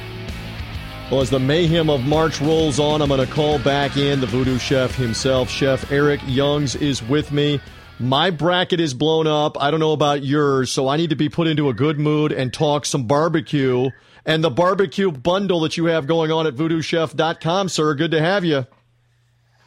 Well, 1.11 1.21
as 1.21 1.31
the 1.31 1.38
mayhem 1.38 1.88
of 1.88 2.05
March 2.05 2.40
rolls 2.40 2.81
on, 2.81 3.01
I'm 3.01 3.09
going 3.09 3.25
to 3.25 3.33
call 3.33 3.61
back 3.61 3.97
in 3.97 4.21
the 4.21 4.27
voodoo 4.27 4.59
chef 4.59 4.97
himself. 4.97 5.49
Chef 5.49 5.92
Eric 5.92 6.21
Youngs 6.27 6.75
is 6.75 7.01
with 7.01 7.31
me. 7.31 7.61
My 8.01 8.31
bracket 8.31 8.81
is 8.81 8.92
blown 8.92 9.29
up. 9.29 9.57
I 9.62 9.71
don't 9.71 9.79
know 9.79 9.92
about 9.92 10.25
yours, 10.25 10.73
so 10.73 10.88
I 10.88 10.97
need 10.97 11.11
to 11.11 11.16
be 11.16 11.29
put 11.29 11.47
into 11.47 11.69
a 11.69 11.73
good 11.73 12.01
mood 12.01 12.33
and 12.33 12.53
talk 12.53 12.85
some 12.85 13.07
barbecue. 13.07 13.90
And 14.25 14.42
the 14.42 14.51
barbecue 14.51 15.12
bundle 15.12 15.61
that 15.61 15.77
you 15.77 15.85
have 15.85 16.09
going 16.09 16.33
on 16.33 16.45
at 16.49 16.57
voodoochef.com, 16.57 17.69
sir. 17.69 17.95
Good 17.95 18.11
to 18.11 18.21
have 18.21 18.45
you. 18.45 18.66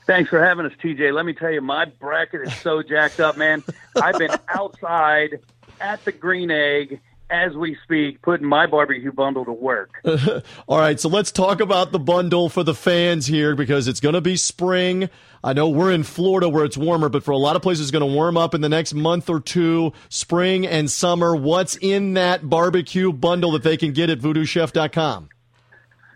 Thanks 0.05 0.29
for 0.29 0.43
having 0.43 0.65
us, 0.65 0.73
TJ. 0.83 1.13
Let 1.13 1.25
me 1.25 1.31
tell 1.31 1.51
you, 1.51 1.61
my 1.61 1.85
bracket 1.85 2.41
is 2.41 2.53
so 2.57 2.83
jacked 2.83 3.21
up, 3.21 3.37
man. 3.37 3.63
I've 3.95 4.17
been 4.17 4.35
outside 4.49 5.39
at 5.79 6.03
the 6.03 6.11
Green 6.11 6.51
Egg 6.51 6.99
as 7.29 7.53
we 7.53 7.77
speak, 7.83 8.21
putting 8.21 8.47
my 8.47 8.65
barbecue 8.65 9.11
bundle 9.11 9.45
to 9.45 9.51
work. 9.51 9.91
All 10.67 10.79
right, 10.79 10.99
so 10.99 11.09
let's 11.09 11.31
talk 11.31 11.59
about 11.59 11.91
the 11.91 11.99
bundle 11.99 12.49
for 12.49 12.63
the 12.63 12.73
fans 12.73 13.27
here 13.27 13.55
because 13.55 13.87
it's 13.87 13.99
going 13.99 14.15
to 14.15 14.21
be 14.21 14.35
spring. 14.35 15.09
I 15.43 15.53
know 15.53 15.69
we're 15.69 15.91
in 15.91 16.03
Florida 16.03 16.49
where 16.49 16.65
it's 16.65 16.77
warmer, 16.77 17.09
but 17.09 17.23
for 17.23 17.31
a 17.31 17.37
lot 17.37 17.55
of 17.55 17.61
places, 17.61 17.83
it's 17.87 17.91
going 17.91 18.07
to 18.07 18.13
warm 18.13 18.35
up 18.37 18.53
in 18.53 18.61
the 18.61 18.69
next 18.69 18.93
month 18.93 19.29
or 19.29 19.39
two, 19.39 19.93
spring 20.09 20.65
and 20.65 20.89
summer. 20.89 21.35
What's 21.35 21.75
in 21.77 22.15
that 22.15 22.49
barbecue 22.49 23.13
bundle 23.13 23.51
that 23.51 23.63
they 23.63 23.77
can 23.77 23.93
get 23.93 24.09
at 24.09 24.19
voodoochef.com? 24.19 25.29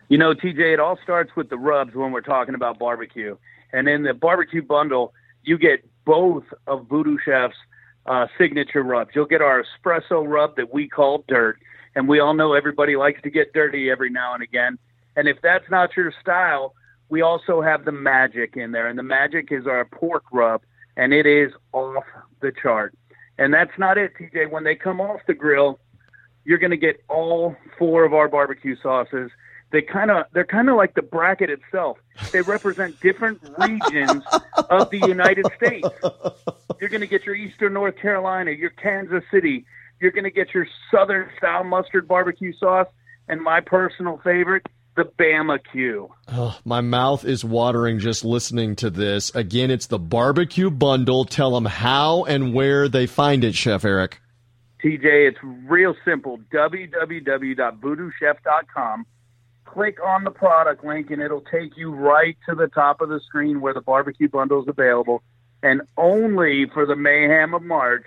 You 0.09 0.17
know, 0.17 0.33
TJ, 0.33 0.73
it 0.73 0.79
all 0.79 0.99
starts 1.01 1.31
with 1.35 1.49
the 1.49 1.57
rubs 1.57 1.95
when 1.95 2.11
we're 2.11 2.21
talking 2.21 2.55
about 2.55 2.79
barbecue. 2.79 3.37
And 3.71 3.87
in 3.87 4.03
the 4.03 4.13
barbecue 4.13 4.61
bundle, 4.61 5.13
you 5.43 5.57
get 5.57 5.83
both 6.05 6.43
of 6.67 6.87
Voodoo 6.87 7.17
Chef's 7.23 7.55
uh, 8.05 8.27
signature 8.37 8.83
rubs. 8.83 9.11
You'll 9.13 9.25
get 9.25 9.41
our 9.41 9.63
espresso 9.63 10.23
rub 10.27 10.55
that 10.57 10.73
we 10.73 10.87
call 10.87 11.23
dirt, 11.27 11.59
and 11.95 12.07
we 12.07 12.19
all 12.19 12.33
know 12.33 12.53
everybody 12.53 12.95
likes 12.95 13.21
to 13.23 13.29
get 13.29 13.53
dirty 13.53 13.89
every 13.89 14.09
now 14.09 14.33
and 14.33 14.43
again. 14.43 14.77
And 15.15 15.27
if 15.27 15.37
that's 15.41 15.69
not 15.69 15.95
your 15.95 16.13
style, 16.21 16.73
we 17.09 17.21
also 17.21 17.61
have 17.61 17.85
the 17.85 17.91
magic 17.91 18.57
in 18.57 18.71
there, 18.71 18.87
and 18.87 18.97
the 18.97 19.03
magic 19.03 19.49
is 19.51 19.67
our 19.67 19.85
pork 19.85 20.23
rub, 20.31 20.61
and 20.97 21.13
it 21.13 21.25
is 21.25 21.51
off 21.71 22.05
the 22.41 22.51
chart. 22.51 22.95
And 23.37 23.53
that's 23.53 23.77
not 23.77 23.97
it, 23.97 24.13
TJ. 24.19 24.51
When 24.51 24.63
they 24.63 24.75
come 24.75 25.01
off 25.01 25.21
the 25.27 25.33
grill, 25.33 25.79
you're 26.45 26.57
going 26.57 26.71
to 26.71 26.77
get 26.77 27.03
all 27.09 27.55
four 27.77 28.03
of 28.03 28.13
our 28.13 28.27
barbecue 28.27 28.75
sauces. 28.81 29.31
They 29.73 29.81
kind 29.81 30.09
of 30.11 30.27
they're 30.33 30.45
kind 30.45 30.69
of 30.69 30.77
like 30.77 30.93
the 30.93 31.01
bracket 31.01 31.49
itself. 31.49 31.97
They 32.31 32.41
represent 32.41 33.01
different 33.01 33.41
regions 33.57 34.23
of 34.69 34.91
the 34.91 34.99
United 34.99 35.47
States. 35.57 35.89
You're 36.79 36.91
going 36.91 37.01
to 37.01 37.07
get 37.07 37.25
your 37.25 37.33
Eastern 37.33 37.73
North 37.73 37.97
Carolina, 37.97 38.51
your 38.51 38.69
Kansas 38.69 39.23
City. 39.31 39.65
You're 39.99 40.11
going 40.11 40.25
to 40.25 40.31
get 40.31 40.53
your 40.53 40.67
Southern 40.91 41.27
style 41.39 41.63
mustard 41.63 42.07
barbecue 42.07 42.53
sauce, 42.55 42.85
and 43.27 43.41
my 43.41 43.61
personal 43.61 44.21
favorite, 44.23 44.67
the 44.95 45.05
Bama 45.19 45.57
Q. 45.71 46.13
Oh, 46.27 46.55
my 46.63 46.81
mouth 46.81 47.25
is 47.25 47.43
watering 47.43 47.97
just 47.97 48.23
listening 48.23 48.75
to 48.75 48.91
this. 48.91 49.33
Again, 49.33 49.71
it's 49.71 49.87
the 49.87 49.97
barbecue 49.97 50.69
bundle. 50.69 51.25
Tell 51.25 51.49
them 51.49 51.65
how 51.65 52.25
and 52.25 52.53
where 52.53 52.87
they 52.87 53.07
find 53.07 53.43
it, 53.43 53.55
Chef 53.55 53.83
Eric. 53.83 54.21
TJ, 54.83 55.29
it's 55.29 55.39
real 55.41 55.95
simple. 56.05 56.37
www.voodoochef.com. 56.53 59.05
Click 59.65 59.97
on 60.03 60.23
the 60.23 60.31
product 60.31 60.83
link, 60.83 61.09
and 61.11 61.21
it'll 61.21 61.41
take 61.41 61.77
you 61.77 61.91
right 61.91 62.37
to 62.47 62.55
the 62.55 62.67
top 62.67 63.01
of 63.01 63.09
the 63.09 63.19
screen 63.21 63.61
where 63.61 63.73
the 63.73 63.81
barbecue 63.81 64.29
bundle 64.29 64.61
is 64.61 64.67
available. 64.67 65.23
And 65.61 65.81
only 65.97 66.65
for 66.73 66.85
the 66.85 66.95
mayhem 66.95 67.53
of 67.53 67.63
March, 67.63 68.03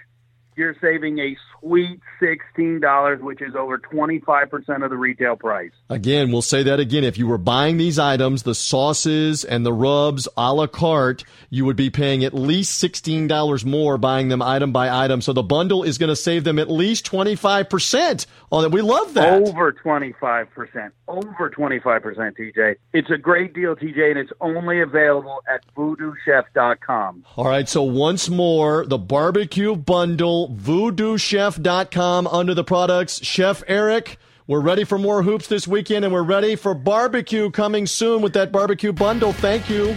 you're 0.57 0.77
saving 0.81 1.19
a 1.19 1.37
sweet 1.61 2.01
$16, 2.21 3.21
which 3.21 3.43
is 3.43 3.55
over 3.55 3.79
25% 3.79 4.85
of 4.85 4.91
the 4.91 4.97
retail 4.97 5.37
price. 5.37 5.71
Again, 5.91 6.33
we'll 6.33 6.43
say 6.43 6.63
that 6.63 6.81
again. 6.81 7.05
If 7.05 7.19
you 7.19 7.27
were 7.27 7.39
buying 7.39 7.77
these 7.77 7.99
items, 7.99 8.43
the 8.43 8.55
sauces 8.55 9.45
and 9.45 9.67
the 9.67 9.73
rubs 9.73 10.27
a 10.37 10.53
la 10.53 10.67
carte, 10.67 11.25
you 11.51 11.65
would 11.65 11.77
be 11.77 11.91
paying 11.91 12.25
at 12.25 12.35
least 12.35 12.83
$16 12.83 13.65
more 13.65 13.99
buying 13.99 14.29
them 14.29 14.43
item 14.43 14.73
by 14.73 15.05
item. 15.05 15.21
So 15.21 15.33
the 15.33 15.43
bundle 15.43 15.83
is 15.83 15.99
going 15.99 16.09
to 16.09 16.17
save 16.17 16.45
them 16.45 16.59
at 16.59 16.71
least 16.71 17.11
25% 17.11 18.27
on 18.51 18.65
it. 18.65 18.73
We 18.73 18.81
love 18.81 19.15
that. 19.15 19.43
Over 19.43 19.73
25%. 19.73 20.91
Over 21.09 21.51
25%, 21.51 22.37
TJ. 22.37 22.77
It's 22.93 23.11
a 23.11 23.19
great 23.19 23.55
deal, 23.55 23.77
TJ, 23.77 24.11
and 24.11 24.19
it's 24.19 24.33
only 24.41 24.81
available 24.81 25.41
at 25.53 25.63
voodoochef.com. 25.75 27.25
All 27.37 27.45
right. 27.45 27.69
So 27.69 27.83
once 27.83 28.29
more, 28.29 28.87
the 28.87 28.99
barbecue 28.99 29.77
bundle 29.77 30.45
voodoochef.com 30.49 32.26
under 32.26 32.55
the 32.55 32.64
products. 32.64 33.22
Chef 33.24 33.62
Eric, 33.66 34.18
we're 34.47 34.61
ready 34.61 34.84
for 34.84 34.99
more 34.99 35.22
hoops 35.22 35.49
this 35.49 35.66
weekend, 35.66 36.05
and 36.05 36.14
we're 36.14 36.22
ready 36.22 36.57
for 36.57 36.74
barbecue 36.74 37.51
coming 37.51 37.86
soon 37.86 38.22
with 38.22 38.32
that 38.34 38.53
barbecue 38.53 38.92
bundle. 38.92 39.32
Thank 39.32 39.68
you. 39.68 39.94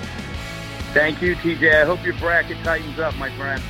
Thank 0.94 1.22
you, 1.22 1.36
TJ. 1.36 1.82
I 1.82 1.86
hope 1.86 2.04
your 2.04 2.18
bracket 2.18 2.58
tightens 2.64 2.98
up, 3.00 3.16
my 3.18 3.30
friend. 3.38 3.62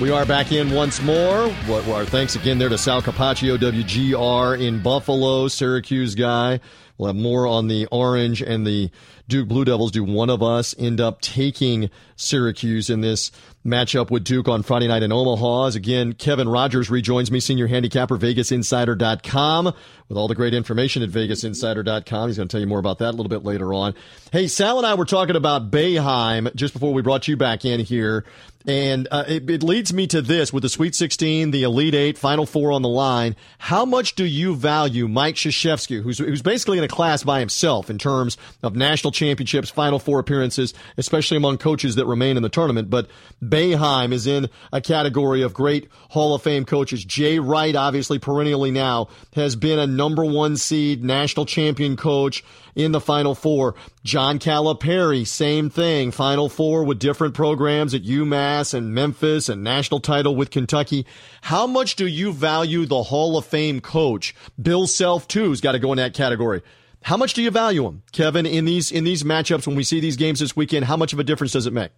We 0.00 0.12
are 0.12 0.24
back 0.24 0.52
in 0.52 0.70
once 0.70 1.02
more. 1.02 1.52
Our 1.68 2.04
thanks 2.04 2.36
again 2.36 2.58
there 2.58 2.68
to 2.68 2.78
Sal 2.78 3.02
Capaccio, 3.02 3.58
WGR 3.58 4.60
in 4.60 4.80
Buffalo, 4.80 5.48
Syracuse 5.48 6.14
guy. 6.14 6.60
We'll 6.96 7.08
have 7.08 7.16
more 7.16 7.48
on 7.48 7.66
the 7.66 7.86
orange 7.86 8.40
and 8.40 8.64
the 8.64 8.92
Duke 9.26 9.48
Blue 9.48 9.64
Devils. 9.64 9.90
Do 9.90 10.04
one 10.04 10.30
of 10.30 10.40
us 10.40 10.72
end 10.78 11.00
up 11.00 11.20
taking 11.20 11.90
Syracuse 12.14 12.90
in 12.90 13.00
this 13.00 13.32
matchup 13.68 14.10
with 14.10 14.24
Duke 14.24 14.48
on 14.48 14.62
Friday 14.62 14.88
night 14.88 15.02
in 15.02 15.12
Omaha. 15.12 15.66
As 15.66 15.76
again, 15.76 16.12
Kevin 16.12 16.48
Rogers 16.48 16.90
rejoins 16.90 17.30
me, 17.30 17.40
senior 17.40 17.66
handicapper, 17.66 18.16
VegasInsider.com, 18.18 19.64
with 20.08 20.18
all 20.18 20.28
the 20.28 20.34
great 20.34 20.54
information 20.54 21.02
at 21.02 21.10
VegasInsider.com. 21.10 22.28
He's 22.28 22.36
going 22.36 22.48
to 22.48 22.52
tell 22.52 22.60
you 22.60 22.66
more 22.66 22.78
about 22.78 22.98
that 22.98 23.10
a 23.10 23.16
little 23.16 23.28
bit 23.28 23.44
later 23.44 23.72
on. 23.74 23.94
Hey, 24.32 24.48
Sal 24.48 24.78
and 24.78 24.86
I 24.86 24.94
were 24.94 25.04
talking 25.04 25.36
about 25.36 25.70
Boeheim 25.70 26.54
just 26.54 26.72
before 26.72 26.92
we 26.92 27.02
brought 27.02 27.28
you 27.28 27.36
back 27.36 27.64
in 27.64 27.80
here. 27.80 28.24
And 28.68 29.08
uh, 29.10 29.24
it, 29.26 29.48
it, 29.48 29.62
leads 29.62 29.94
me 29.94 30.06
to 30.08 30.20
this 30.20 30.52
with 30.52 30.62
the 30.62 30.68
Sweet 30.68 30.94
16, 30.94 31.52
the 31.52 31.62
Elite 31.62 31.94
Eight, 31.94 32.18
Final 32.18 32.44
Four 32.44 32.70
on 32.70 32.82
the 32.82 32.88
line. 32.88 33.34
How 33.56 33.86
much 33.86 34.14
do 34.14 34.26
you 34.26 34.54
value 34.54 35.08
Mike 35.08 35.36
Krzyzewski, 35.36 36.02
who's, 36.02 36.18
who's 36.18 36.42
basically 36.42 36.76
in 36.76 36.84
a 36.84 36.88
class 36.88 37.22
by 37.22 37.40
himself 37.40 37.88
in 37.88 37.96
terms 37.96 38.36
of 38.62 38.76
national 38.76 39.10
championships, 39.10 39.70
Final 39.70 39.98
Four 39.98 40.18
appearances, 40.18 40.74
especially 40.98 41.38
among 41.38 41.56
coaches 41.56 41.94
that 41.94 42.04
remain 42.04 42.36
in 42.36 42.42
the 42.42 42.50
tournament? 42.50 42.90
But 42.90 43.08
Boeheim 43.42 44.12
is 44.12 44.26
in 44.26 44.50
a 44.70 44.82
category 44.82 45.40
of 45.40 45.54
great 45.54 45.88
Hall 46.10 46.34
of 46.34 46.42
Fame 46.42 46.66
coaches. 46.66 47.02
Jay 47.02 47.38
Wright, 47.38 47.74
obviously 47.74 48.18
perennially 48.18 48.70
now, 48.70 49.08
has 49.32 49.56
been 49.56 49.78
a 49.78 49.86
number 49.86 50.26
one 50.26 50.58
seed 50.58 51.02
national 51.02 51.46
champion 51.46 51.96
coach 51.96 52.44
in 52.74 52.92
the 52.92 53.00
Final 53.00 53.34
Four. 53.34 53.76
John 54.04 54.38
Calipari, 54.38 55.26
same 55.26 55.70
thing. 55.70 56.10
Final 56.10 56.50
Four 56.50 56.84
with 56.84 56.98
different 56.98 57.32
programs 57.32 57.94
at 57.94 58.02
UMass 58.04 58.57
and 58.74 58.94
Memphis 58.94 59.48
and 59.48 59.62
national 59.62 60.00
title 60.00 60.34
with 60.34 60.50
Kentucky. 60.50 61.06
How 61.42 61.66
much 61.66 61.96
do 61.96 62.06
you 62.06 62.32
value 62.32 62.86
the 62.86 63.04
Hall 63.04 63.36
of 63.36 63.44
Fame 63.44 63.80
coach? 63.80 64.34
Bill 64.60 64.86
Self 64.86 65.28
too 65.28 65.50
has 65.50 65.60
got 65.60 65.72
to 65.72 65.78
go 65.78 65.92
in 65.92 65.98
that 65.98 66.14
category. 66.14 66.62
How 67.02 67.16
much 67.16 67.34
do 67.34 67.42
you 67.42 67.50
value 67.50 67.86
him, 67.86 68.02
Kevin, 68.12 68.44
in 68.44 68.64
these 68.64 68.90
in 68.90 69.04
these 69.04 69.22
matchups 69.22 69.66
when 69.66 69.76
we 69.76 69.84
see 69.84 70.00
these 70.00 70.16
games 70.16 70.40
this 70.40 70.56
weekend? 70.56 70.84
How 70.86 70.96
much 70.96 71.12
of 71.12 71.18
a 71.18 71.24
difference 71.24 71.52
does 71.52 71.66
it 71.66 71.72
make? 71.72 71.92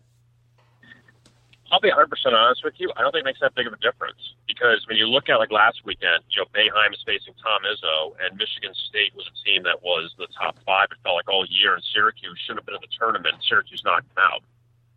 I'll 1.73 1.81
be 1.81 1.91
100% 1.91 2.11
honest 2.35 2.65
with 2.65 2.75
you. 2.79 2.91
I 2.97 3.03
don't 3.03 3.13
think 3.13 3.23
it 3.23 3.31
makes 3.31 3.41
that 3.41 3.55
big 3.55 3.67
of 3.67 3.73
a 3.73 3.79
difference 3.79 4.19
because 4.49 4.85
when 4.89 4.99
you 4.99 5.07
look 5.07 5.29
at 5.29 5.39
like 5.39 5.53
last 5.53 5.87
weekend, 5.87 6.27
you 6.35 6.43
know, 6.43 6.47
Boeheim 6.51 6.93
is 6.93 7.03
facing 7.07 7.35
Tom 7.39 7.63
Izzo, 7.63 8.19
and 8.19 8.37
Michigan 8.37 8.75
State 8.91 9.15
was 9.15 9.31
a 9.31 9.35
team 9.47 9.63
that 9.63 9.79
was 9.83 10.13
the 10.19 10.27
top 10.37 10.59
five. 10.67 10.89
It 10.91 10.99
felt 11.05 11.15
like 11.15 11.29
all 11.31 11.47
year, 11.47 11.75
and 11.75 11.83
Syracuse 11.95 12.39
should 12.45 12.57
have 12.57 12.67
been 12.67 12.75
in 12.75 12.83
the 12.83 12.91
tournament. 12.99 13.37
Syracuse 13.47 13.83
knocked 13.85 14.13
them 14.15 14.19
out, 14.19 14.43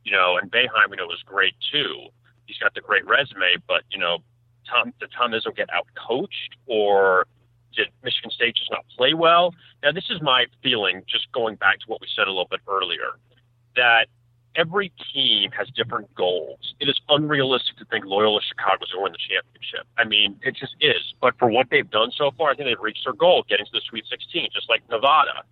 you 0.03 0.11
know, 0.11 0.37
and 0.41 0.51
Boeheim, 0.51 0.89
we 0.89 0.97
know, 0.97 1.05
was 1.05 1.23
great 1.25 1.53
too. 1.71 2.07
He's 2.45 2.57
got 2.57 2.73
the 2.73 2.81
great 2.81 3.05
resume, 3.05 3.55
but 3.67 3.83
you 3.91 3.99
know, 3.99 4.19
Tom 4.69 4.93
did 4.99 5.09
Tom 5.17 5.31
Izzo 5.31 5.55
get 5.55 5.69
out 5.73 5.87
coached 6.07 6.55
or 6.67 7.27
did 7.75 7.87
Michigan 8.03 8.31
State 8.31 8.55
just 8.55 8.71
not 8.71 8.85
play 8.95 9.13
well? 9.13 9.53
Now, 9.81 9.91
this 9.91 10.05
is 10.09 10.21
my 10.21 10.45
feeling, 10.61 11.03
just 11.07 11.31
going 11.31 11.55
back 11.55 11.79
to 11.79 11.85
what 11.87 12.01
we 12.01 12.07
said 12.15 12.27
a 12.27 12.31
little 12.31 12.47
bit 12.49 12.61
earlier, 12.67 13.17
that 13.75 14.07
every 14.55 14.91
team 15.13 15.51
has 15.51 15.67
different 15.75 16.13
goals. 16.15 16.75
It 16.79 16.87
is 16.87 16.99
unrealistic 17.09 17.77
to 17.77 17.85
think 17.85 18.05
Loyola 18.05 18.41
Chicago 18.47 18.83
is 18.83 18.91
going 18.91 18.99
to 18.99 19.03
win 19.03 19.11
the 19.13 19.17
championship. 19.17 19.87
I 19.97 20.03
mean, 20.05 20.39
it 20.43 20.55
just 20.55 20.75
is. 20.79 21.13
But 21.21 21.37
for 21.39 21.49
what 21.49 21.67
they've 21.71 21.89
done 21.89 22.11
so 22.15 22.31
far, 22.37 22.51
I 22.51 22.55
think 22.55 22.69
they've 22.69 22.79
reached 22.79 23.05
their 23.05 23.13
goal, 23.13 23.43
getting 23.49 23.65
to 23.65 23.71
the 23.73 23.81
Sweet 23.89 24.05
16, 24.09 24.49
just 24.53 24.69
like 24.69 24.83
Nevada. 24.89 25.43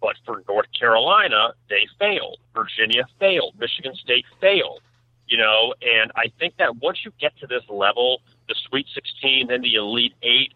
But 0.00 0.16
for 0.24 0.42
North 0.48 0.66
Carolina, 0.78 1.52
they 1.68 1.86
failed. 1.98 2.38
Virginia 2.54 3.04
failed. 3.18 3.54
Michigan 3.58 3.94
State 3.94 4.24
failed. 4.40 4.80
You 5.26 5.38
know, 5.38 5.74
and 5.80 6.10
I 6.16 6.32
think 6.40 6.56
that 6.58 6.76
once 6.76 7.04
you 7.04 7.12
get 7.20 7.36
to 7.38 7.46
this 7.46 7.62
level, 7.68 8.20
the 8.48 8.54
Sweet 8.68 8.86
16, 8.92 9.46
then 9.46 9.60
the 9.62 9.74
Elite 9.74 10.14
Eight, 10.22 10.52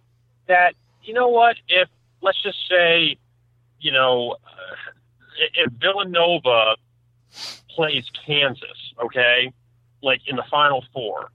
that, 0.48 0.74
you 1.02 1.14
know 1.14 1.28
what, 1.28 1.56
if, 1.68 1.88
let's 2.22 2.42
just 2.42 2.58
say, 2.68 3.16
you 3.78 3.92
know, 3.92 4.36
uh, 4.44 4.74
if 5.54 5.72
Villanova 5.74 6.76
plays 7.70 8.04
Kansas, 8.26 8.94
okay, 9.00 9.52
like 10.02 10.22
in 10.26 10.36
the 10.36 10.44
Final 10.50 10.84
Four, 10.92 11.30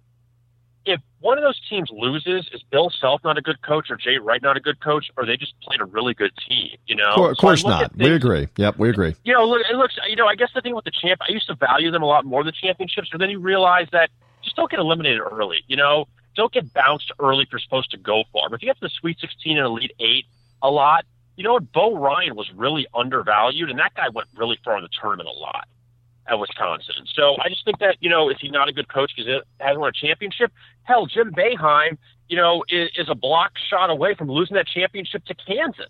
one 1.22 1.38
of 1.38 1.44
those 1.44 1.60
teams 1.70 1.90
loses, 1.92 2.50
is 2.54 2.64
Bill 2.72 2.90
Self 2.90 3.24
not 3.24 3.38
a 3.38 3.42
good 3.42 3.62
coach 3.62 3.90
or 3.90 3.98
Jay 3.98 4.18
Wright 4.18 4.42
not 4.42 4.56
a 4.58 4.60
good 4.60 4.80
coach, 4.80 5.10
or 5.18 5.26
they 5.26 5.38
just 5.38 5.54
played 5.62 5.82
a 5.82 5.86
really 5.86 6.14
good 6.14 6.32
team? 6.48 6.78
You 6.88 6.96
know, 6.96 7.30
of 7.30 7.38
course, 7.38 7.62
so 7.62 7.70
not. 7.70 7.92
Things, 7.92 8.10
we 8.10 8.16
agree. 8.16 8.48
Yep, 8.58 8.78
we 8.78 8.90
agree. 8.90 9.16
You 9.24 9.34
know, 9.34 9.46
look, 9.46 9.62
it 9.70 9.76
looks. 9.76 9.98
You 10.08 10.16
know, 10.16 10.28
I 10.28 10.36
guess 10.36 10.50
the 10.54 10.62
thing 10.62 10.76
with 10.76 10.86
the 10.86 10.92
champ, 10.92 11.22
I 11.28 11.32
used 11.32 11.48
to 11.48 11.56
value 11.56 11.92
them 11.92 12.04
a 12.04 12.06
lot 12.06 12.26
more 12.26 12.44
than 12.44 12.54
the 12.54 12.68
championships, 12.68 13.10
but 13.12 13.20
then 13.20 13.30
you 13.30 13.40
realize 13.40 13.88
that 13.92 14.10
just 14.44 14.56
don't 14.56 14.72
get 14.72 14.80
eliminated 14.80 15.22
early. 15.32 15.64
You 15.68 15.76
know, 15.76 16.08
don't 16.36 16.54
get 16.54 16.74
bounced 16.74 17.12
early 17.20 17.44
if 17.44 17.52
you're 17.52 17.60
supposed 17.60 17.92
to 17.92 17.98
go 17.98 18.24
far. 18.32 18.50
But 18.50 18.56
if 18.56 18.62
you 18.62 18.70
get 18.70 18.80
to 18.80 18.86
the 18.86 18.90
Sweet 18.90 19.20
16 19.20 19.58
and 19.58 19.66
Elite 19.66 19.92
Eight 20.00 20.26
a 20.62 20.70
lot, 20.70 21.06
you 21.36 21.44
know 21.44 21.54
what? 21.54 21.72
Bo 21.72 21.96
Ryan 21.96 22.36
was 22.36 22.50
really 22.54 22.88
undervalued, 22.94 23.70
and 23.70 23.80
that 23.80 23.94
guy 23.94 24.08
went 24.10 24.30
really 24.38 24.58
far 24.64 24.78
in 24.78 24.84
the 24.84 24.90
tournament 25.02 25.28
a 25.28 25.38
lot 25.38 25.68
at 26.30 26.40
Wisconsin. 26.40 27.06
So 27.14 27.36
I 27.44 27.50
just 27.50 27.66
think 27.66 27.80
that, 27.80 27.98
you 28.00 28.10
know, 28.10 28.30
is 28.30 28.38
he 28.40 28.50
not 28.50 28.70
a 28.70 28.74
good 28.74 28.88
coach 28.88 29.12
because 29.16 29.28
he 29.28 29.40
hasn't 29.60 29.80
won 29.80 29.90
a 29.90 30.08
championship? 30.08 30.52
Hell, 30.84 31.08
Jim 31.08 31.32
Boeheim, 31.32 31.98
you 32.28 32.38
know, 32.38 32.64
is, 32.70 32.90
is 32.98 33.08
a 33.10 33.16
block 33.16 33.52
shot 33.70 33.90
away 33.90 34.14
from 34.16 34.30
losing 34.30 34.56
that 34.56 34.68
championship 34.68 35.26
to 35.26 35.34
Kansas. 35.34 35.88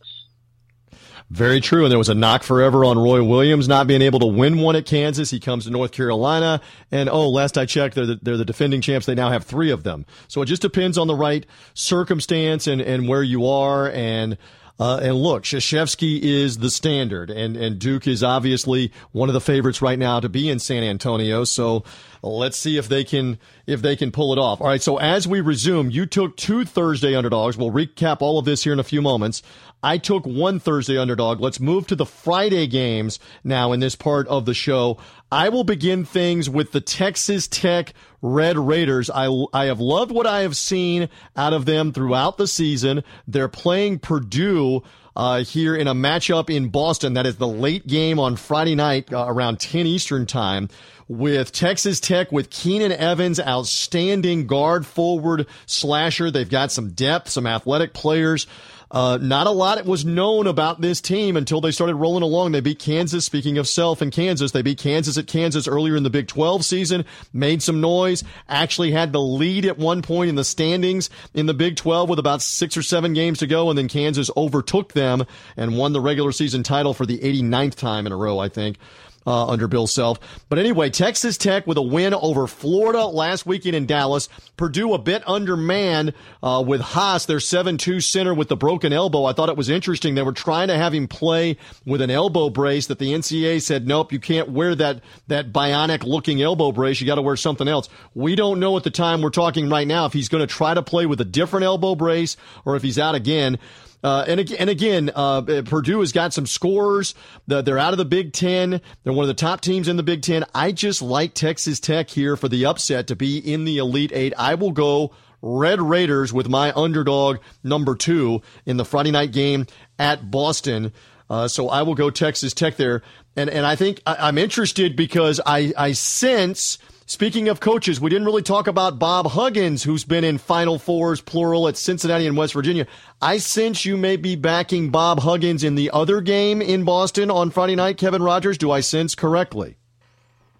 Very 1.29 1.61
true. 1.61 1.83
And 1.83 1.91
there 1.91 1.99
was 1.99 2.09
a 2.09 2.15
knock 2.15 2.41
forever 2.41 2.83
on 2.83 2.97
Roy 2.97 3.23
Williams 3.23 3.67
not 3.67 3.85
being 3.85 4.01
able 4.01 4.19
to 4.19 4.25
win 4.25 4.59
one 4.59 4.75
at 4.75 4.87
Kansas. 4.87 5.29
He 5.29 5.39
comes 5.39 5.65
to 5.65 5.69
North 5.69 5.91
Carolina. 5.91 6.59
And 6.91 7.07
oh, 7.07 7.29
last 7.29 7.57
I 7.57 7.65
checked, 7.67 7.93
they're 7.93 8.07
the, 8.07 8.19
they're 8.21 8.37
the 8.37 8.45
defending 8.45 8.81
champs. 8.81 9.05
They 9.05 9.13
now 9.13 9.29
have 9.29 9.43
three 9.43 9.69
of 9.69 9.83
them. 9.83 10.07
So 10.27 10.41
it 10.41 10.47
just 10.47 10.63
depends 10.63 10.97
on 10.97 11.05
the 11.05 11.15
right 11.15 11.45
circumstance 11.75 12.65
and, 12.65 12.81
and 12.81 13.07
where 13.07 13.21
you 13.21 13.45
are. 13.45 13.91
And 13.91 14.39
uh, 14.79 14.99
and 15.03 15.15
look, 15.15 15.43
Krzyzewski 15.43 16.21
is 16.21 16.59
the 16.59 16.69
standard, 16.69 17.29
and, 17.29 17.57
and 17.57 17.77
Duke 17.77 18.07
is 18.07 18.23
obviously 18.23 18.93
one 19.11 19.27
of 19.27 19.33
the 19.33 19.41
favorites 19.41 19.81
right 19.81 19.99
now 19.99 20.21
to 20.21 20.29
be 20.29 20.49
in 20.49 20.59
San 20.59 20.83
Antonio. 20.83 21.43
So 21.43 21.83
let's 22.21 22.57
see 22.57 22.77
if 22.77 22.87
they 22.87 23.03
can 23.03 23.37
if 23.67 23.81
they 23.81 23.95
can 23.95 24.11
pull 24.11 24.31
it 24.31 24.39
off. 24.39 24.61
All 24.61 24.67
right. 24.67 24.81
So 24.81 24.97
as 24.97 25.27
we 25.27 25.41
resume, 25.41 25.89
you 25.91 26.05
took 26.05 26.37
two 26.37 26.63
Thursday 26.63 27.15
underdogs. 27.15 27.57
We'll 27.57 27.71
recap 27.71 28.21
all 28.21 28.39
of 28.39 28.45
this 28.45 28.63
here 28.63 28.73
in 28.73 28.79
a 28.79 28.83
few 28.83 29.01
moments. 29.01 29.43
I 29.81 29.97
took 29.97 30.25
one 30.25 30.59
Thursday 30.59 30.97
underdog. 30.97 31.39
Let's 31.39 31.59
move 31.59 31.87
to 31.87 31.95
the 31.95 32.05
Friday 32.05 32.67
games 32.67 33.19
now 33.43 33.71
in 33.71 33.79
this 33.79 33.95
part 33.95 34.27
of 34.27 34.45
the 34.45 34.53
show. 34.53 34.97
I 35.31 35.49
will 35.49 35.63
begin 35.63 36.05
things 36.05 36.49
with 36.49 36.71
the 36.71 36.81
Texas 36.81 37.47
Tech 37.47 37.93
Red 38.21 38.57
Raiders. 38.57 39.09
I, 39.09 39.29
I 39.53 39.65
have 39.65 39.79
loved 39.79 40.11
what 40.11 40.27
I 40.27 40.41
have 40.41 40.57
seen 40.57 41.07
out 41.35 41.53
of 41.53 41.65
them 41.65 41.93
throughout 41.93 42.37
the 42.37 42.47
season. 42.47 43.03
They're 43.27 43.47
playing 43.47 43.99
Purdue 43.99 44.83
uh, 45.15 45.43
here 45.43 45.75
in 45.75 45.87
a 45.87 45.93
matchup 45.93 46.49
in 46.49 46.69
Boston. 46.69 47.13
That 47.13 47.25
is 47.25 47.37
the 47.37 47.47
late 47.47 47.87
game 47.87 48.19
on 48.19 48.35
Friday 48.35 48.75
night 48.75 49.13
uh, 49.13 49.25
around 49.27 49.59
10 49.59 49.85
Eastern 49.85 50.25
time 50.25 50.69
with 51.07 51.51
Texas 51.51 51.99
Tech 51.99 52.31
with 52.31 52.49
Keenan 52.49 52.91
Evans, 52.91 53.39
outstanding 53.39 54.47
guard 54.47 54.85
forward 54.85 55.47
slasher. 55.65 56.31
They've 56.31 56.49
got 56.49 56.71
some 56.71 56.91
depth, 56.91 57.29
some 57.29 57.47
athletic 57.47 57.93
players. 57.93 58.45
Uh, 58.91 59.19
not 59.21 59.45
a 59.45 59.51
lot 59.51 59.85
was 59.85 60.03
known 60.03 60.47
about 60.47 60.81
this 60.81 60.99
team 60.99 61.37
until 61.37 61.61
they 61.61 61.71
started 61.71 61.95
rolling 61.95 62.23
along. 62.23 62.51
They 62.51 62.59
beat 62.59 62.79
Kansas. 62.79 63.23
Speaking 63.23 63.57
of 63.57 63.67
self 63.67 64.01
and 64.01 64.11
Kansas, 64.11 64.51
they 64.51 64.63
beat 64.63 64.79
Kansas 64.79 65.17
at 65.17 65.27
Kansas 65.27 65.67
earlier 65.67 65.95
in 65.95 66.03
the 66.03 66.09
Big 66.09 66.27
12 66.27 66.65
season, 66.65 67.05
made 67.31 67.61
some 67.61 67.81
noise, 67.81 68.23
actually 68.47 68.91
had 68.91 69.13
the 69.13 69.21
lead 69.21 69.65
at 69.65 69.77
one 69.77 70.01
point 70.01 70.29
in 70.29 70.35
the 70.35 70.43
standings 70.43 71.09
in 71.35 71.45
the 71.45 71.53
Big 71.53 71.75
12 71.75 72.09
with 72.09 72.19
about 72.19 72.41
six 72.41 72.75
or 72.75 72.81
seven 72.81 73.13
games 73.13 73.39
to 73.39 73.47
go. 73.47 73.69
And 73.69 73.77
then 73.77 73.87
Kansas 73.87 74.31
overtook 74.35 74.93
them 74.93 75.25
and 75.55 75.77
won 75.77 75.93
the 75.93 76.01
regular 76.01 76.31
season 76.31 76.63
title 76.63 76.95
for 76.95 77.05
the 77.05 77.19
89th 77.19 77.75
time 77.75 78.07
in 78.07 78.11
a 78.11 78.17
row, 78.17 78.39
I 78.39 78.49
think. 78.49 78.77
Uh, 79.25 79.47
under 79.47 79.67
Bill 79.67 79.87
Self. 79.87 80.19
But 80.49 80.59
anyway, 80.59 80.89
Texas 80.89 81.37
Tech 81.37 81.67
with 81.67 81.77
a 81.77 81.81
win 81.81 82.13
over 82.13 82.47
Florida 82.47 83.05
last 83.05 83.45
weekend 83.45 83.75
in 83.75 83.85
Dallas. 83.85 84.29
Purdue 84.57 84.93
a 84.93 84.97
bit 84.97 85.23
undermanned 85.27 86.13
uh, 86.41 86.63
with 86.65 86.81
Haas, 86.81 87.25
their 87.25 87.37
7-2 87.37 88.03
center 88.03 88.33
with 88.33 88.47
the 88.47 88.57
broken 88.57 88.93
elbow. 88.93 89.25
I 89.25 89.33
thought 89.33 89.49
it 89.49 89.57
was 89.57 89.69
interesting. 89.69 90.15
They 90.15 90.23
were 90.23 90.31
trying 90.31 90.69
to 90.69 90.77
have 90.77 90.93
him 90.93 91.07
play 91.07 91.57
with 91.85 92.01
an 92.01 92.09
elbow 92.09 92.49
brace 92.49 92.87
that 92.87 92.99
the 92.99 93.13
NCAA 93.13 93.61
said, 93.61 93.87
nope, 93.87 94.11
you 94.11 94.19
can't 94.19 94.49
wear 94.49 94.75
that, 94.75 95.01
that 95.27 95.51
bionic 95.51 96.03
looking 96.03 96.41
elbow 96.41 96.71
brace. 96.71 96.99
You 96.99 97.07
got 97.07 97.15
to 97.15 97.21
wear 97.21 97.35
something 97.35 97.67
else. 97.67 97.89
We 98.13 98.35
don't 98.35 98.59
know 98.59 98.77
at 98.77 98.83
the 98.83 98.91
time 98.91 99.21
we're 99.21 99.29
talking 99.29 99.69
right 99.69 99.87
now 99.87 100.05
if 100.05 100.13
he's 100.13 100.29
going 100.29 100.45
to 100.45 100.53
try 100.53 100.73
to 100.73 100.81
play 100.81 101.05
with 101.05 101.21
a 101.21 101.25
different 101.25 101.65
elbow 101.65 101.95
brace 101.95 102.37
or 102.65 102.75
if 102.75 102.83
he's 102.83 102.99
out 102.99 103.15
again. 103.15 103.59
Uh, 104.03 104.25
and, 104.27 104.51
and 104.53 104.69
again, 104.69 105.11
uh, 105.13 105.41
Purdue 105.65 105.99
has 105.99 106.11
got 106.11 106.33
some 106.33 106.45
scores. 106.45 107.15
They're 107.47 107.77
out 107.77 107.93
of 107.93 107.97
the 107.97 108.05
Big 108.05 108.33
Ten. 108.33 108.81
They're 109.03 109.13
one 109.13 109.23
of 109.23 109.27
the 109.27 109.33
top 109.33 109.61
teams 109.61 109.87
in 109.87 109.97
the 109.97 110.03
Big 110.03 110.21
Ten. 110.21 110.45
I 110.55 110.71
just 110.71 111.01
like 111.01 111.33
Texas 111.33 111.79
Tech 111.79 112.09
here 112.09 112.35
for 112.37 112.47
the 112.47 112.65
upset 112.65 113.07
to 113.07 113.15
be 113.15 113.37
in 113.37 113.65
the 113.65 113.77
Elite 113.77 114.11
Eight. 114.13 114.33
I 114.37 114.55
will 114.55 114.71
go 114.71 115.11
Red 115.41 115.81
Raiders 115.81 116.31
with 116.31 116.47
my 116.49 116.71
underdog 116.73 117.37
number 117.63 117.95
two 117.95 118.41
in 118.65 118.77
the 118.77 118.85
Friday 118.85 119.11
night 119.11 119.31
game 119.31 119.67
at 119.97 120.31
Boston. 120.31 120.93
Uh, 121.29 121.47
so 121.47 121.69
I 121.69 121.83
will 121.83 121.95
go 121.95 122.09
Texas 122.09 122.53
Tech 122.53 122.77
there. 122.77 123.03
And, 123.35 123.49
and 123.49 123.65
I 123.65 123.75
think 123.75 124.01
I, 124.05 124.15
I'm 124.27 124.37
interested 124.37 124.95
because 124.95 125.39
I, 125.45 125.73
I 125.77 125.91
sense– 125.91 126.77
Speaking 127.09 127.49
of 127.49 127.59
coaches, 127.59 127.99
we 127.99 128.11
didn't 128.11 128.25
really 128.25 128.43
talk 128.43 128.67
about 128.67 128.99
Bob 128.99 129.25
Huggins, 129.25 129.81
who's 129.81 130.03
been 130.03 130.23
in 130.23 130.37
Final 130.37 130.77
Fours, 130.77 131.21
plural, 131.21 131.67
at 131.67 131.75
Cincinnati 131.75 132.27
and 132.27 132.37
West 132.37 132.53
Virginia. 132.53 132.85
I 133.19 133.39
sense 133.39 133.83
you 133.83 133.97
may 133.97 134.15
be 134.15 134.35
backing 134.35 134.91
Bob 134.91 135.21
Huggins 135.21 135.63
in 135.63 135.73
the 135.73 135.89
other 135.89 136.21
game 136.21 136.61
in 136.61 136.83
Boston 136.83 137.31
on 137.31 137.49
Friday 137.49 137.75
night, 137.75 137.97
Kevin 137.97 138.21
Rogers. 138.21 138.59
Do 138.59 138.69
I 138.69 138.81
sense 138.81 139.15
correctly? 139.15 139.75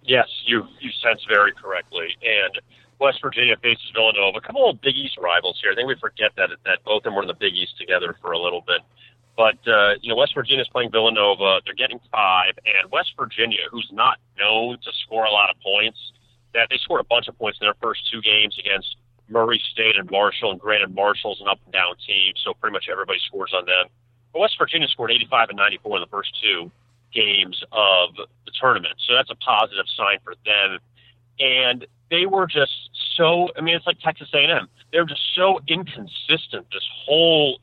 Yes, 0.02 0.26
you 0.44 0.66
you 0.80 0.90
sense 1.00 1.24
very 1.28 1.52
correctly. 1.52 2.16
And 2.20 2.60
West 2.98 3.20
Virginia 3.22 3.54
faces 3.62 3.88
Villanova, 3.94 4.38
a 4.38 4.40
couple 4.40 4.68
of 4.68 4.80
Big 4.80 4.96
East 4.96 5.18
rivals 5.22 5.56
here. 5.62 5.70
I 5.70 5.76
think 5.76 5.86
we 5.86 5.94
forget 6.00 6.32
that 6.36 6.50
that 6.64 6.82
both 6.84 6.96
of 6.96 7.02
them 7.04 7.14
were 7.14 7.22
in 7.22 7.28
the 7.28 7.34
Big 7.34 7.54
East 7.54 7.78
together 7.78 8.16
for 8.20 8.32
a 8.32 8.38
little 8.40 8.62
bit. 8.66 8.80
But 9.36 9.58
uh, 9.70 9.94
you 10.02 10.08
know, 10.08 10.16
West 10.16 10.34
Virginia's 10.34 10.66
playing 10.66 10.90
Villanova. 10.90 11.60
They're 11.64 11.74
getting 11.74 12.00
five, 12.10 12.58
and 12.66 12.90
West 12.90 13.12
Virginia, 13.16 13.70
who's 13.70 13.88
not 13.92 14.18
known 14.36 14.78
to 14.82 14.90
score 15.06 15.26
a 15.26 15.30
lot 15.30 15.48
of 15.48 15.54
points, 15.60 16.10
that 16.54 16.68
they 16.70 16.78
scored 16.78 17.00
a 17.00 17.04
bunch 17.04 17.28
of 17.28 17.38
points 17.38 17.58
in 17.60 17.66
their 17.66 17.76
first 17.82 18.00
two 18.10 18.20
games 18.20 18.56
against 18.58 18.96
Murray 19.28 19.62
State 19.72 19.96
and 19.96 20.10
Marshall. 20.10 20.50
And 20.50 20.60
granted, 20.60 20.94
Marshall's 20.94 21.40
an 21.40 21.48
up 21.48 21.58
and 21.64 21.72
down 21.72 21.94
team, 22.06 22.34
so 22.44 22.54
pretty 22.54 22.72
much 22.72 22.86
everybody 22.90 23.18
scores 23.26 23.52
on 23.56 23.64
them. 23.64 23.86
But 24.32 24.40
West 24.40 24.56
Virginia 24.58 24.88
scored 24.88 25.10
85 25.10 25.50
and 25.50 25.58
94 25.58 25.96
in 25.96 26.00
the 26.02 26.06
first 26.08 26.30
two 26.42 26.70
games 27.12 27.62
of 27.72 28.14
the 28.16 28.52
tournament, 28.60 28.94
so 29.06 29.14
that's 29.14 29.30
a 29.30 29.34
positive 29.36 29.86
sign 29.96 30.18
for 30.22 30.34
them. 30.44 30.78
And 31.40 31.86
they 32.10 32.26
were 32.26 32.46
just 32.46 32.72
so. 33.16 33.48
I 33.56 33.60
mean, 33.60 33.74
it's 33.74 33.86
like 33.86 33.98
Texas 34.00 34.28
A&M. 34.34 34.68
They 34.92 34.98
were 34.98 35.06
just 35.06 35.22
so 35.34 35.60
inconsistent 35.68 36.66
this 36.72 36.86
whole, 37.04 37.58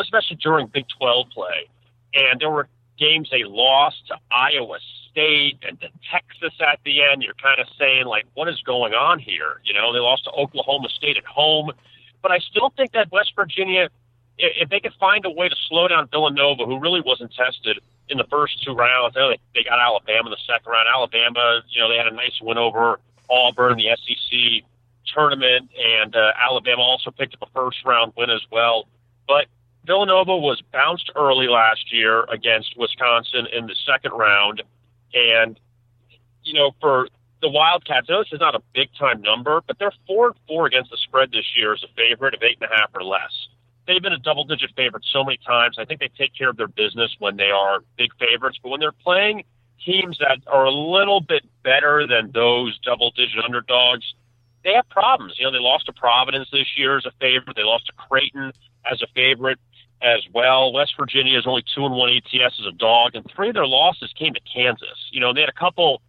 especially 0.00 0.36
during 0.36 0.66
Big 0.66 0.84
12 0.98 1.26
play. 1.30 1.68
And 2.14 2.40
there 2.40 2.50
were 2.50 2.68
games 2.98 3.28
they 3.30 3.44
lost 3.44 3.96
to 4.08 4.16
Iowa 4.30 4.78
State 5.14 5.58
and 5.66 5.80
to 5.80 5.88
Texas 6.10 6.58
at 6.60 6.80
the 6.84 7.02
end. 7.02 7.22
You're 7.22 7.34
kind 7.34 7.60
of 7.60 7.68
saying, 7.78 8.06
like, 8.06 8.26
what 8.34 8.48
is 8.48 8.60
going 8.62 8.94
on 8.94 9.20
here? 9.20 9.60
You 9.64 9.72
know, 9.72 9.92
they 9.92 10.00
lost 10.00 10.24
to 10.24 10.30
Oklahoma 10.32 10.88
State 10.88 11.16
at 11.16 11.24
home. 11.24 11.70
But 12.20 12.32
I 12.32 12.38
still 12.40 12.72
think 12.76 12.92
that 12.92 13.12
West 13.12 13.32
Virginia, 13.36 13.88
if 14.38 14.68
they 14.68 14.80
could 14.80 14.94
find 14.98 15.24
a 15.24 15.30
way 15.30 15.48
to 15.48 15.56
slow 15.68 15.86
down 15.86 16.08
Villanova, 16.08 16.66
who 16.66 16.80
really 16.80 17.00
wasn't 17.00 17.32
tested 17.32 17.78
in 18.08 18.18
the 18.18 18.24
first 18.24 18.62
two 18.64 18.72
rounds, 18.72 19.14
they, 19.14 19.38
they 19.54 19.62
got 19.62 19.78
Alabama 19.78 20.26
in 20.26 20.30
the 20.30 20.52
second 20.52 20.70
round. 20.70 20.88
Alabama, 20.92 21.62
you 21.68 21.80
know, 21.80 21.88
they 21.88 21.96
had 21.96 22.08
a 22.08 22.14
nice 22.14 22.40
win 22.42 22.58
over 22.58 22.98
Auburn 23.30 23.78
in 23.78 23.78
the 23.78 23.96
SEC 23.96 24.64
tournament, 25.14 25.70
and 25.78 26.16
uh, 26.16 26.32
Alabama 26.42 26.82
also 26.82 27.10
picked 27.10 27.34
up 27.34 27.48
a 27.48 27.52
first 27.52 27.84
round 27.84 28.12
win 28.16 28.30
as 28.30 28.42
well. 28.50 28.88
But 29.28 29.46
Villanova 29.86 30.36
was 30.36 30.62
bounced 30.72 31.10
early 31.14 31.46
last 31.46 31.92
year 31.92 32.24
against 32.24 32.76
Wisconsin 32.76 33.46
in 33.52 33.66
the 33.66 33.76
second 33.86 34.12
round. 34.12 34.62
And, 35.14 35.58
you 36.42 36.54
know, 36.54 36.72
for 36.80 37.08
the 37.40 37.48
Wildcats, 37.48 38.08
this 38.08 38.26
is 38.32 38.40
not 38.40 38.54
a 38.54 38.62
big 38.74 38.88
time 38.98 39.22
number, 39.22 39.60
but 39.66 39.78
they're 39.78 39.92
four 40.06 40.28
and 40.28 40.36
four 40.48 40.66
against 40.66 40.90
the 40.90 40.96
spread 40.96 41.30
this 41.30 41.46
year 41.56 41.72
as 41.72 41.82
a 41.82 41.94
favorite 41.94 42.34
of 42.34 42.42
eight 42.42 42.58
and 42.60 42.70
a 42.70 42.74
half 42.74 42.90
or 42.94 43.04
less. 43.04 43.32
They've 43.86 44.02
been 44.02 44.14
a 44.14 44.18
double 44.18 44.44
digit 44.44 44.70
favorite 44.76 45.04
so 45.12 45.22
many 45.24 45.38
times. 45.46 45.76
I 45.78 45.84
think 45.84 46.00
they 46.00 46.10
take 46.16 46.34
care 46.34 46.48
of 46.48 46.56
their 46.56 46.68
business 46.68 47.14
when 47.18 47.36
they 47.36 47.50
are 47.50 47.80
big 47.96 48.10
favorites, 48.18 48.58
but 48.62 48.70
when 48.70 48.80
they're 48.80 48.92
playing 48.92 49.44
teams 49.84 50.18
that 50.18 50.38
are 50.46 50.64
a 50.64 50.70
little 50.70 51.20
bit 51.20 51.44
better 51.62 52.06
than 52.06 52.30
those 52.32 52.78
double 52.78 53.10
digit 53.10 53.44
underdogs, 53.44 54.14
they 54.64 54.72
have 54.72 54.88
problems. 54.88 55.34
You 55.38 55.44
know, 55.44 55.52
they 55.52 55.58
lost 55.58 55.86
to 55.86 55.92
Providence 55.92 56.48
this 56.50 56.66
year 56.76 56.96
as 56.96 57.04
a 57.04 57.12
favorite. 57.20 57.56
They 57.56 57.62
lost 57.62 57.86
to 57.86 57.92
Creighton 57.92 58.52
as 58.90 59.02
a 59.02 59.06
favorite 59.14 59.58
as 60.04 60.20
well. 60.32 60.72
West 60.72 60.94
Virginia 60.98 61.38
is 61.38 61.46
only 61.46 61.64
two 61.74 61.84
and 61.86 61.94
one 61.94 62.10
ATS 62.10 62.60
as 62.60 62.66
a 62.66 62.76
dog, 62.76 63.14
and 63.14 63.24
three 63.34 63.48
of 63.48 63.54
their 63.54 63.66
losses 63.66 64.12
came 64.16 64.34
to 64.34 64.40
Kansas. 64.40 65.08
You 65.10 65.20
know, 65.20 65.32
they 65.32 65.40
had 65.40 65.48
a 65.48 65.52
couple, 65.52 66.02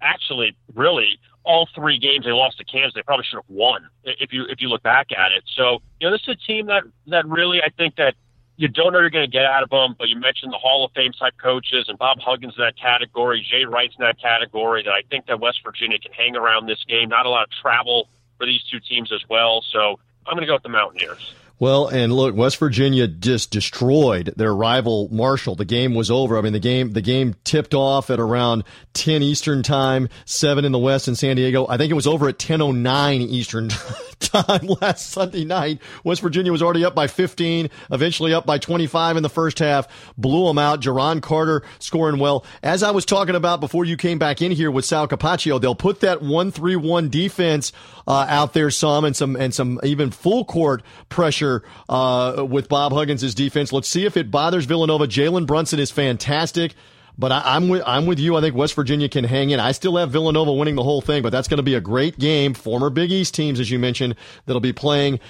actually, 0.00 0.56
really 0.74 1.20
all 1.44 1.68
three 1.74 1.98
games 1.98 2.24
they 2.24 2.32
lost 2.32 2.58
to 2.58 2.64
Kansas. 2.64 2.94
They 2.94 3.02
probably 3.02 3.24
should 3.28 3.36
have 3.36 3.48
won 3.48 3.88
if 4.04 4.32
you 4.32 4.44
if 4.48 4.60
you 4.60 4.68
look 4.68 4.82
back 4.82 5.08
at 5.12 5.32
it. 5.32 5.44
So 5.54 5.82
you 6.00 6.08
know, 6.08 6.12
this 6.12 6.22
is 6.22 6.28
a 6.28 6.46
team 6.46 6.66
that 6.66 6.84
that 7.08 7.26
really 7.26 7.62
I 7.62 7.68
think 7.76 7.96
that 7.96 8.14
you 8.56 8.68
don't 8.68 8.92
know 8.92 9.00
you're 9.00 9.10
going 9.10 9.28
to 9.28 9.30
get 9.30 9.44
out 9.44 9.62
of 9.62 9.70
them. 9.70 9.94
But 9.98 10.08
you 10.08 10.18
mentioned 10.18 10.52
the 10.52 10.58
Hall 10.58 10.84
of 10.84 10.92
Fame 10.92 11.12
type 11.12 11.34
coaches 11.42 11.86
and 11.88 11.98
Bob 11.98 12.18
Huggins 12.20 12.54
in 12.56 12.64
that 12.64 12.76
category, 12.76 13.46
Jay 13.48 13.64
Wright's 13.64 13.94
in 13.98 14.04
that 14.04 14.20
category. 14.20 14.82
That 14.82 14.92
I 14.92 15.02
think 15.10 15.26
that 15.26 15.40
West 15.40 15.60
Virginia 15.64 15.98
can 15.98 16.12
hang 16.12 16.36
around 16.36 16.66
this 16.66 16.82
game. 16.88 17.08
Not 17.08 17.26
a 17.26 17.28
lot 17.28 17.44
of 17.44 17.50
travel 17.50 18.08
for 18.38 18.46
these 18.46 18.62
two 18.70 18.80
teams 18.80 19.12
as 19.12 19.22
well. 19.28 19.64
So 19.70 19.98
I'm 20.26 20.34
going 20.34 20.42
to 20.42 20.46
go 20.46 20.54
with 20.54 20.62
the 20.62 20.68
Mountaineers. 20.68 21.34
Well, 21.62 21.86
and 21.86 22.12
look, 22.12 22.34
West 22.34 22.56
Virginia 22.56 23.06
just 23.06 23.52
destroyed 23.52 24.34
their 24.36 24.52
rival 24.52 25.08
Marshall. 25.12 25.54
The 25.54 25.64
game 25.64 25.94
was 25.94 26.10
over. 26.10 26.36
I 26.36 26.40
mean, 26.40 26.52
the 26.52 26.58
game 26.58 26.92
the 26.92 27.00
game 27.00 27.36
tipped 27.44 27.72
off 27.72 28.10
at 28.10 28.18
around 28.18 28.64
10 28.94 29.22
Eastern 29.22 29.62
time, 29.62 30.08
7 30.24 30.64
in 30.64 30.72
the 30.72 30.78
West 30.80 31.06
in 31.06 31.14
San 31.14 31.36
Diego. 31.36 31.64
I 31.68 31.76
think 31.76 31.92
it 31.92 31.94
was 31.94 32.08
over 32.08 32.28
at 32.28 32.40
10:09 32.40 33.20
Eastern 33.20 33.70
time 34.28 34.66
last 34.80 35.10
Sunday 35.10 35.44
night. 35.44 35.80
West 36.04 36.20
Virginia 36.20 36.52
was 36.52 36.62
already 36.62 36.84
up 36.84 36.94
by 36.94 37.06
15, 37.06 37.70
eventually 37.90 38.34
up 38.34 38.46
by 38.46 38.58
25 38.58 39.16
in 39.16 39.22
the 39.22 39.28
first 39.28 39.58
half. 39.58 39.86
Blew 40.16 40.46
them 40.46 40.58
out. 40.58 40.80
Jevon 40.80 41.22
Carter 41.22 41.62
scoring 41.78 42.18
well. 42.18 42.44
As 42.62 42.82
I 42.82 42.90
was 42.90 43.04
talking 43.04 43.34
about 43.34 43.60
before 43.60 43.84
you 43.84 43.96
came 43.96 44.18
back 44.18 44.42
in 44.42 44.52
here 44.52 44.70
with 44.70 44.84
Sal 44.84 45.08
Capaccio, 45.08 45.60
they'll 45.60 45.74
put 45.74 46.00
that 46.00 46.20
1-3-1 46.20 47.10
defense 47.10 47.72
uh, 48.06 48.26
out 48.28 48.52
there 48.52 48.70
some 48.70 49.04
and 49.04 49.14
some 49.16 49.36
and 49.36 49.54
some 49.54 49.80
even 49.84 50.10
full 50.10 50.44
court 50.44 50.82
pressure 51.08 51.62
uh, 51.88 52.44
with 52.48 52.68
Bob 52.68 52.92
Huggins' 52.92 53.34
defense. 53.34 53.72
Let's 53.72 53.88
see 53.88 54.04
if 54.04 54.16
it 54.16 54.30
bothers 54.30 54.64
Villanova. 54.64 55.06
Jalen 55.06 55.46
Brunson 55.46 55.78
is 55.78 55.90
fantastic. 55.90 56.74
But 57.18 57.32
I, 57.32 57.56
am 57.56 57.68
with 57.68 57.82
I'm 57.86 58.06
with 58.06 58.18
you. 58.18 58.36
I 58.36 58.40
think 58.40 58.54
West 58.54 58.74
Virginia 58.74 59.08
can 59.08 59.24
hang 59.24 59.50
in. 59.50 59.60
I 59.60 59.72
still 59.72 59.96
have 59.96 60.10
Villanova 60.10 60.52
winning 60.52 60.76
the 60.76 60.82
whole 60.82 61.00
thing, 61.00 61.22
but 61.22 61.30
that's 61.30 61.48
going 61.48 61.58
to 61.58 61.62
be 61.62 61.74
a 61.74 61.80
great 61.80 62.18
game. 62.18 62.54
Former 62.54 62.90
Big 62.90 63.12
East 63.12 63.34
teams, 63.34 63.60
as 63.60 63.70
you 63.70 63.78
mentioned, 63.78 64.16
that'll 64.46 64.60
be 64.60 64.72
playing 64.72 65.20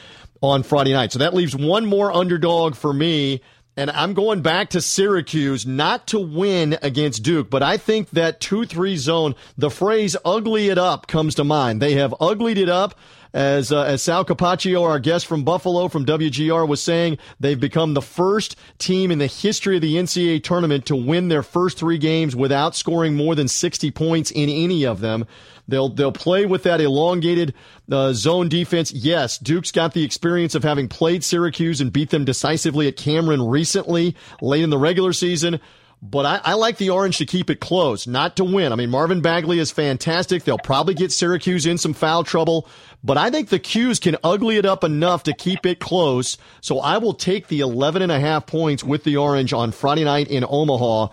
on 0.40 0.62
Friday 0.62 0.92
night. 0.92 1.12
So 1.12 1.18
that 1.20 1.34
leaves 1.34 1.56
one 1.56 1.86
more 1.86 2.12
underdog 2.12 2.76
for 2.76 2.92
me. 2.92 3.40
And 3.74 3.90
I'm 3.90 4.12
going 4.12 4.42
back 4.42 4.70
to 4.70 4.82
Syracuse, 4.82 5.66
not 5.66 6.06
to 6.08 6.18
win 6.18 6.76
against 6.82 7.22
Duke, 7.22 7.48
but 7.48 7.62
I 7.62 7.78
think 7.78 8.10
that 8.10 8.38
2-3 8.38 8.96
zone, 8.96 9.34
the 9.56 9.70
phrase 9.70 10.14
ugly 10.26 10.68
it 10.68 10.76
up 10.76 11.06
comes 11.06 11.36
to 11.36 11.44
mind. 11.44 11.80
They 11.80 11.94
have 11.94 12.14
uglied 12.20 12.58
it 12.58 12.68
up. 12.68 12.94
As, 13.34 13.72
uh, 13.72 13.82
as 13.82 14.02
Sal 14.02 14.24
Capaccio, 14.24 14.82
our 14.86 14.98
guest 14.98 15.26
from 15.26 15.42
Buffalo 15.42 15.88
from 15.88 16.04
WGR 16.04 16.68
was 16.68 16.82
saying, 16.82 17.18
they've 17.40 17.58
become 17.58 17.94
the 17.94 18.02
first 18.02 18.56
team 18.78 19.10
in 19.10 19.18
the 19.18 19.26
history 19.26 19.76
of 19.76 19.82
the 19.82 19.94
NCAA 19.96 20.42
tournament 20.42 20.86
to 20.86 20.96
win 20.96 21.28
their 21.28 21.42
first 21.42 21.78
three 21.78 21.98
games 21.98 22.36
without 22.36 22.76
scoring 22.76 23.14
more 23.14 23.34
than 23.34 23.48
60 23.48 23.90
points 23.92 24.30
in 24.30 24.50
any 24.50 24.84
of 24.84 25.00
them. 25.00 25.26
They'll 25.68 25.88
they'll 25.88 26.12
play 26.12 26.44
with 26.44 26.64
that 26.64 26.80
elongated 26.80 27.54
uh, 27.90 28.12
zone 28.12 28.48
defense. 28.48 28.92
Yes, 28.92 29.38
Duke's 29.38 29.70
got 29.70 29.94
the 29.94 30.04
experience 30.04 30.54
of 30.54 30.64
having 30.64 30.88
played 30.88 31.22
Syracuse 31.24 31.80
and 31.80 31.92
beat 31.92 32.10
them 32.10 32.24
decisively 32.24 32.88
at 32.88 32.96
Cameron 32.96 33.46
recently, 33.46 34.16
late 34.40 34.64
in 34.64 34.70
the 34.70 34.78
regular 34.78 35.12
season. 35.12 35.60
But 36.04 36.26
I, 36.26 36.40
I, 36.42 36.54
like 36.54 36.78
the 36.78 36.90
Orange 36.90 37.18
to 37.18 37.26
keep 37.26 37.48
it 37.48 37.60
close, 37.60 38.08
not 38.08 38.34
to 38.36 38.44
win. 38.44 38.72
I 38.72 38.74
mean, 38.74 38.90
Marvin 38.90 39.20
Bagley 39.20 39.60
is 39.60 39.70
fantastic. 39.70 40.42
They'll 40.42 40.58
probably 40.58 40.94
get 40.94 41.12
Syracuse 41.12 41.64
in 41.64 41.78
some 41.78 41.94
foul 41.94 42.24
trouble, 42.24 42.66
but 43.04 43.16
I 43.16 43.30
think 43.30 43.50
the 43.50 43.60
'Cuse 43.60 44.00
can 44.00 44.16
ugly 44.24 44.56
it 44.56 44.66
up 44.66 44.82
enough 44.82 45.22
to 45.22 45.32
keep 45.32 45.64
it 45.64 45.78
close. 45.78 46.38
So 46.60 46.80
I 46.80 46.98
will 46.98 47.14
take 47.14 47.46
the 47.46 47.60
11 47.60 48.02
and 48.02 48.10
a 48.10 48.18
half 48.18 48.46
points 48.46 48.82
with 48.82 49.04
the 49.04 49.16
Orange 49.16 49.52
on 49.52 49.70
Friday 49.70 50.02
night 50.02 50.26
in 50.26 50.44
Omaha. 50.48 51.06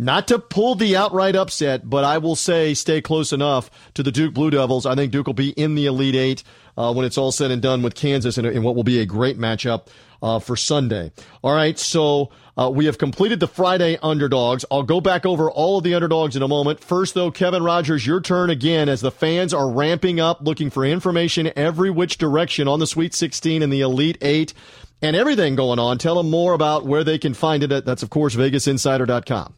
Not 0.00 0.28
to 0.28 0.38
pull 0.38 0.76
the 0.76 0.96
outright 0.96 1.34
upset, 1.34 1.90
but 1.90 2.04
I 2.04 2.18
will 2.18 2.36
say 2.36 2.74
stay 2.74 3.00
close 3.00 3.32
enough 3.32 3.68
to 3.94 4.04
the 4.04 4.12
Duke 4.12 4.34
Blue 4.34 4.50
Devils. 4.50 4.86
I 4.86 4.94
think 4.94 5.10
Duke 5.10 5.26
will 5.26 5.34
be 5.34 5.50
in 5.50 5.74
the 5.74 5.86
Elite 5.86 6.14
Eight 6.14 6.44
uh, 6.78 6.92
when 6.94 7.04
it's 7.04 7.18
all 7.18 7.32
said 7.32 7.50
and 7.50 7.60
done 7.60 7.82
with 7.82 7.94
Kansas 7.96 8.38
in, 8.38 8.46
in 8.46 8.62
what 8.62 8.76
will 8.76 8.84
be 8.84 9.00
a 9.00 9.06
great 9.06 9.36
matchup 9.36 9.88
uh, 10.22 10.38
for 10.38 10.56
Sunday. 10.56 11.10
All 11.42 11.52
right, 11.52 11.76
so 11.76 12.30
uh, 12.56 12.70
we 12.72 12.86
have 12.86 12.98
completed 12.98 13.40
the 13.40 13.48
Friday 13.48 13.98
underdogs. 14.00 14.64
I'll 14.70 14.84
go 14.84 15.00
back 15.00 15.26
over 15.26 15.50
all 15.50 15.78
of 15.78 15.84
the 15.84 15.94
underdogs 15.94 16.36
in 16.36 16.42
a 16.42 16.48
moment. 16.48 16.80
First, 16.80 17.14
though, 17.14 17.32
Kevin 17.32 17.64
Rogers, 17.64 18.06
your 18.06 18.20
turn 18.20 18.48
again 18.48 18.88
as 18.88 19.00
the 19.00 19.10
fans 19.10 19.52
are 19.52 19.68
ramping 19.68 20.20
up, 20.20 20.40
looking 20.40 20.70
for 20.70 20.84
information 20.84 21.50
every 21.56 21.90
which 21.90 22.16
direction 22.16 22.68
on 22.68 22.78
the 22.78 22.86
Sweet 22.86 23.12
16 23.12 23.62
and 23.62 23.72
the 23.72 23.80
Elite 23.80 24.18
Eight 24.20 24.54
and 25.02 25.16
everything 25.16 25.56
going 25.56 25.78
on. 25.80 25.98
Tell 25.98 26.14
them 26.14 26.30
more 26.30 26.52
about 26.52 26.86
where 26.86 27.02
they 27.04 27.18
can 27.18 27.34
find 27.34 27.62
it. 27.64 27.72
At, 27.72 27.84
That's, 27.84 28.04
of 28.04 28.10
course, 28.10 28.36
VegasInsider.com. 28.36 29.54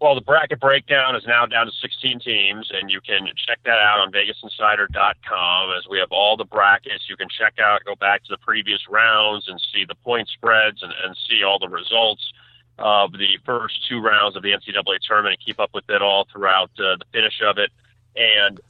Well, 0.00 0.14
the 0.14 0.20
bracket 0.20 0.60
breakdown 0.60 1.16
is 1.16 1.24
now 1.26 1.44
down 1.46 1.66
to 1.66 1.72
16 1.72 2.20
teams, 2.20 2.70
and 2.72 2.88
you 2.88 3.00
can 3.00 3.26
check 3.48 3.58
that 3.64 3.78
out 3.78 3.98
on 3.98 4.12
VegasInsider.com 4.12 5.70
as 5.76 5.88
we 5.90 5.98
have 5.98 6.12
all 6.12 6.36
the 6.36 6.44
brackets. 6.44 7.08
You 7.08 7.16
can 7.16 7.26
check 7.28 7.54
out, 7.58 7.84
go 7.84 7.96
back 7.96 8.22
to 8.24 8.28
the 8.30 8.38
previous 8.38 8.80
rounds 8.88 9.48
and 9.48 9.60
see 9.72 9.84
the 9.84 9.96
point 9.96 10.28
spreads 10.28 10.84
and, 10.84 10.92
and 11.04 11.16
see 11.28 11.42
all 11.42 11.58
the 11.58 11.68
results 11.68 12.32
of 12.78 13.10
the 13.12 13.38
first 13.44 13.88
two 13.88 14.00
rounds 14.00 14.36
of 14.36 14.44
the 14.44 14.50
NCAA 14.50 15.00
tournament 15.06 15.36
and 15.36 15.44
keep 15.44 15.58
up 15.58 15.70
with 15.74 15.90
it 15.90 16.00
all 16.00 16.28
throughout 16.32 16.70
uh, 16.78 16.94
the 16.96 17.04
finish 17.12 17.40
of 17.42 17.58
it. 17.58 17.72
And 18.14 18.60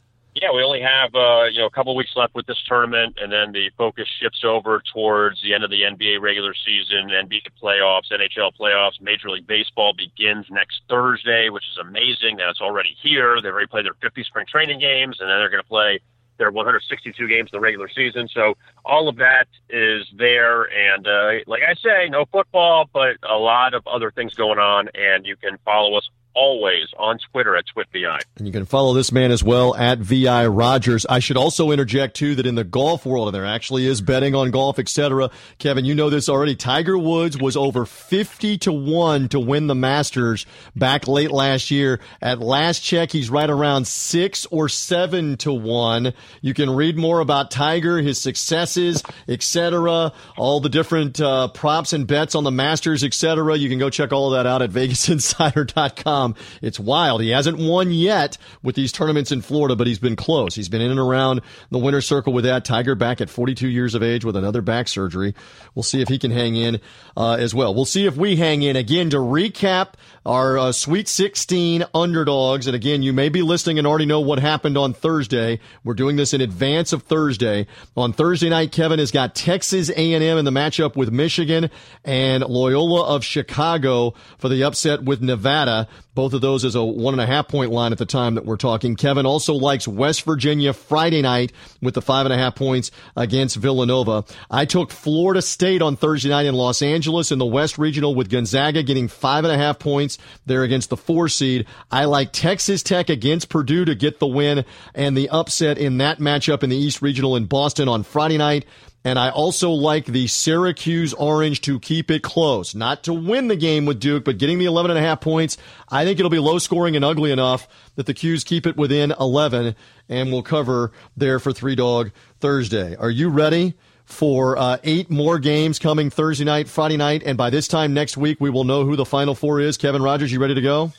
yeah, 0.41 0.53
we 0.55 0.62
only 0.62 0.80
have 0.80 1.14
uh, 1.14 1.45
you 1.45 1.59
know 1.61 1.66
a 1.66 1.70
couple 1.70 1.95
weeks 1.97 2.12
left 2.14 2.34
with 2.34 2.47
this 2.47 2.62
tournament, 2.66 3.18
and 3.20 3.32
then 3.32 3.53
the 3.53 3.70
focus 3.76 4.07
shifts 4.20 4.43
over 4.45 4.82
towards 4.93 5.43
the 5.43 5.55
end 5.55 5.64
of 5.64 5.70
the 5.70 5.82
NBA 5.82 6.20
regular 6.20 6.55
season, 6.55 7.09
NBA 7.09 7.49
playoffs, 7.61 8.12
NHL 8.12 8.53
playoffs. 8.59 9.01
Major 9.01 9.30
League 9.30 9.47
Baseball 9.47 9.95
begins 9.95 10.47
next 10.51 10.82
Thursday, 10.89 11.49
which 11.49 11.64
is 11.72 11.78
amazing 11.78 12.36
that 12.36 12.49
it's 12.49 12.61
already 12.61 12.97
here. 13.03 13.41
They've 13.43 13.53
already 13.53 13.66
played 13.66 13.84
their 13.84 13.97
50 14.01 14.24
spring 14.24 14.47
training 14.49 14.80
games, 14.80 15.18
and 15.20 15.28
then 15.28 15.39
they're 15.39 15.51
going 15.51 15.62
to 15.62 15.68
play 15.68 16.01
their 16.39 16.51
162 16.51 17.28
games 17.28 17.51
in 17.53 17.57
the 17.57 17.61
regular 17.61 17.89
season. 17.95 18.28
So 18.32 18.55
all 18.84 19.09
of 19.09 19.16
that 19.16 19.49
is 19.68 20.07
there, 20.16 20.62
and 20.62 21.07
uh, 21.07 21.45
like 21.47 21.62
I 21.68 21.74
say, 21.74 22.09
no 22.09 22.24
football, 22.30 22.89
but 22.93 23.16
a 23.28 23.36
lot 23.36 23.74
of 23.74 23.86
other 23.86 24.11
things 24.11 24.34
going 24.34 24.59
on, 24.59 24.89
and 24.95 25.26
you 25.26 25.36
can 25.36 25.59
follow 25.64 25.97
us 25.97 26.09
always 26.39 26.86
on 26.97 27.18
Twitter 27.32 27.57
at 27.57 27.64
TwitVI. 27.66 28.20
And 28.36 28.47
you 28.47 28.53
can 28.53 28.64
follow 28.64 28.95
this 28.95 29.11
man 29.11 29.32
as 29.32 29.43
well 29.43 29.74
at 29.74 29.99
VI 29.99 30.47
Rogers. 30.47 31.05
I 31.07 31.18
should 31.18 31.36
also 31.36 31.72
interject 31.72 32.14
too 32.14 32.36
that 32.36 32.47
in 32.47 32.55
the 32.55 32.62
golf 32.62 33.05
world, 33.05 33.26
and 33.26 33.34
there 33.34 33.45
actually 33.45 33.86
is 33.86 34.01
betting 34.01 34.36
on 34.36 34.53
golf, 34.53 34.78
etc. 34.78 35.30
Kevin, 35.59 35.84
you 35.84 35.97
know 35.97 36.11
this 36.11 36.28
already. 36.28 36.55
Tiger 36.55 36.97
Woods 36.97 37.36
was 37.36 37.57
over 37.57 37.84
50 37.84 38.57
to 38.59 38.72
1 38.72 39.28
to 39.30 39.41
win 39.41 39.66
the 39.66 39.74
Masters 39.74 40.47
back 40.76 41.09
late 41.09 41.32
last 41.32 41.72
year. 41.72 41.99
At 42.22 42.39
last 42.39 42.80
check, 42.80 43.11
he's 43.11 43.30
right 43.30 43.51
around 43.51 43.89
6 43.89 44.47
or 44.53 44.68
7 44.68 45.36
to 45.39 45.53
1. 45.53 46.12
You 46.41 46.55
can 46.55 46.70
read 46.70 46.97
more 46.97 47.18
about 47.18 47.51
Tiger, 47.51 47.99
his 47.99 48.20
successes, 48.20 49.03
etc. 49.26 50.12
All 50.36 50.61
the 50.61 50.68
different 50.68 51.20
uh, 51.20 51.49
props 51.49 51.93
and 51.93 52.07
bets 52.07 52.36
on 52.36 52.45
the 52.45 52.53
Masters, 52.53 53.03
etc. 53.03 53.57
You 53.57 53.68
can 53.68 53.80
go 53.80 53.91
check 53.91 54.12
all 54.12 54.32
of 54.32 54.39
that 54.39 54.49
out 54.49 54.62
at 54.62 54.70
VegasInsider.com. 54.78 56.28
It's 56.62 56.81
wild. 56.81 57.20
He 57.20 57.31
hasn't 57.31 57.59
won 57.59 57.91
yet 57.91 58.39
with 58.62 58.74
these 58.74 58.93
tournaments 58.93 59.33
in 59.33 59.43
Florida, 59.43 59.76
but 59.76 59.87
he's 59.87 59.99
been 59.99 60.16
close. 60.16 60.55
He's 60.55 60.68
been 60.68 60.81
in 60.81 60.91
and 60.91 61.01
around 61.01 61.41
the 61.70 61.79
winner's 61.79 62.07
circle 62.07 62.33
with 62.33 62.45
that. 62.45 62.64
Tiger 62.64 62.95
back 62.95 63.20
at 63.20 63.31
42 63.31 63.68
years 63.68 63.95
of 63.95 64.03
age 64.03 64.24
with 64.24 64.37
another 64.37 64.62
back 64.62 64.89
surgery. 64.89 65.35
We'll 65.74 65.83
see 65.83 66.01
if 66.01 66.09
he 66.09 66.18
can 66.18 66.31
hang 66.31 66.57
in 66.57 66.81
uh, 67.16 67.37
as 67.39 67.55
well. 67.55 67.74
We'll 67.74 67.85
see 67.85 68.07
if 68.07 68.16
we 68.16 68.37
hang 68.37 68.62
in. 68.62 68.76
Again, 68.76 69.11
to 69.11 69.16
recap 69.16 69.95
our 70.29 70.59
uh, 70.59 70.72
Sweet 70.72 71.09
16 71.09 71.87
underdogs, 71.95 72.66
and 72.66 72.76
again, 72.76 73.03
you 73.03 73.14
may 73.14 73.31
be 73.31 73.41
listening 73.41 73.79
and 73.79 73.87
already 73.87 74.05
know 74.05 74.20
what 74.20 74.39
happened 74.39 74.76
on 74.76 74.93
Thursday. 74.93 75.59
We're 75.85 75.95
doing 75.95 76.16
this 76.16 76.35
in 76.35 76.43
advance 76.43 76.93
of 76.93 77.05
Thursday. 77.05 77.66
On 77.97 78.12
Thursday 78.12 78.51
night, 78.51 78.70
Kevin 78.70 78.99
has 78.99 79.11
got 79.11 79.35
Texas 79.35 79.89
A&M 79.89 80.22
in 80.22 80.45
the 80.45 80.51
matchup 80.51 80.97
with 80.97 81.11
Michigan 81.11 81.70
and 82.05 82.45
Loyola 82.45 83.07
of 83.07 83.24
Chicago 83.24 84.12
for 84.37 84.51
the 84.51 84.64
upset 84.64 85.03
with 85.03 85.22
Nevada. 85.22 85.89
Both 86.14 86.35
of 86.35 86.41
those 86.41 86.64
as 86.64 86.74
a 86.74 86.85
one 86.85 87.14
and 87.14 87.20
a 87.20 87.26
half 87.26 87.49
point 87.49 87.70
line 87.70 87.93
at 87.93 87.99
the 87.99 88.05
time 88.05 88.35
that 88.35 88.45
we're 88.45 88.57
talking. 88.57 88.97
Kevin 88.97 89.24
also 89.24 89.55
likes 89.55 89.87
West 89.87 90.24
Virginia 90.24 90.72
Friday 90.72 91.22
night 91.22 91.53
with 91.81 91.95
the 91.95 92.03
five 92.03 92.26
and 92.26 92.35
a 92.35 92.37
half 92.37 92.57
points 92.57 92.91
against 93.16 93.55
Villanova. 93.57 94.24
I 94.51 94.64
took 94.64 94.91
Florida 94.91 95.41
State 95.41 95.81
on 95.81 95.95
Thursday 95.97 96.29
night 96.29 96.47
in 96.47 96.57
Los 96.57 96.83
Angeles 96.83 97.31
in 97.31 97.39
the 97.39 97.47
West 97.47 97.79
Regional 97.79 98.16
with 98.16 98.29
Gonzaga 98.29 98.83
getting 98.83 99.07
five 99.07 99.45
and 99.45 99.53
a 99.53 99.57
half 99.57 99.79
points 99.79 100.18
there 100.47 100.62
against 100.62 100.91
the 100.91 100.97
four 100.97 101.29
seed. 101.29 101.66
I 101.91 102.05
like 102.05 102.33
Texas 102.33 102.83
Tech 102.83 103.09
against 103.09 103.49
Purdue 103.49 103.85
to 103.85 103.95
get 103.95 104.19
the 104.19 104.27
win 104.27 104.64
and 104.95 105.16
the 105.16 105.29
upset 105.29 105.79
in 105.79 105.99
that 105.99 106.19
matchup 106.19 106.62
in 106.62 106.71
the 106.71 106.77
East 106.77 107.03
Regional 107.03 107.37
in 107.37 107.47
Boston 107.47 107.89
on 107.89 108.03
Friday 108.03 108.39
night. 108.39 108.64
And 109.05 109.19
I 109.19 109.31
also 109.31 109.71
like 109.71 110.07
the 110.07 110.27
Syracuse 110.27 111.14
Orange 111.14 111.61
to 111.62 111.79
keep 111.79 112.11
it 112.11 112.23
close, 112.23 112.75
not 112.75 113.05
to 113.05 113.14
win 113.14 113.49
the 113.49 113.57
game 113.57 113.87
with 113.87 114.01
Duke, 114.01 114.25
but 114.25 114.39
getting 114.39 114.59
the 114.59 114.64
11 114.64 114.91
and 114.91 114.99
a 114.99 115.03
half 115.03 115.21
points. 115.21 115.57
I 115.89 116.05
think 116.05 116.19
it'll 116.19 116.31
be 116.31 116.41
low 116.41 116.59
scoring 116.59 116.97
and 116.97 117.05
ugly 117.05 117.31
enough 117.31 117.69
that 117.95 118.07
the 118.07 118.14
'Cuse 118.14 118.45
keep 118.45 118.66
it 118.66 118.77
within 118.77 119.14
11 119.19 119.77
and 120.09 120.33
we'll 120.33 120.43
cover 120.43 120.93
there 121.16 121.39
for 121.39 121.53
three 121.53 121.75
dog 121.75 122.11
Thursday. 122.41 122.97
Are 122.97 123.11
you 123.11 123.29
ready? 123.29 123.75
For 124.09 124.59
uh, 124.59 124.79
eight 124.83 125.11
more 125.11 125.39
games 125.39 125.79
coming 125.79 126.11
Thursday 126.11 126.45
night, 126.45 126.69
Friday 126.69 126.97
night, 126.97 127.23
and 127.25 127.39
by 127.39 127.51
this 127.51 127.69
time 127.69 127.95
next 127.95 128.17
week, 128.17 128.39
we 128.41 128.51
will 128.51 128.65
know 128.65 128.85
who 128.85 128.97
the 128.97 129.05
final 129.05 129.35
four 129.35 129.61
is. 129.61 129.77
Kevin 129.77 130.03
Rogers, 130.03 130.33
you 130.33 130.41
ready 130.41 130.55
to 130.55 130.63
go? 130.63 130.93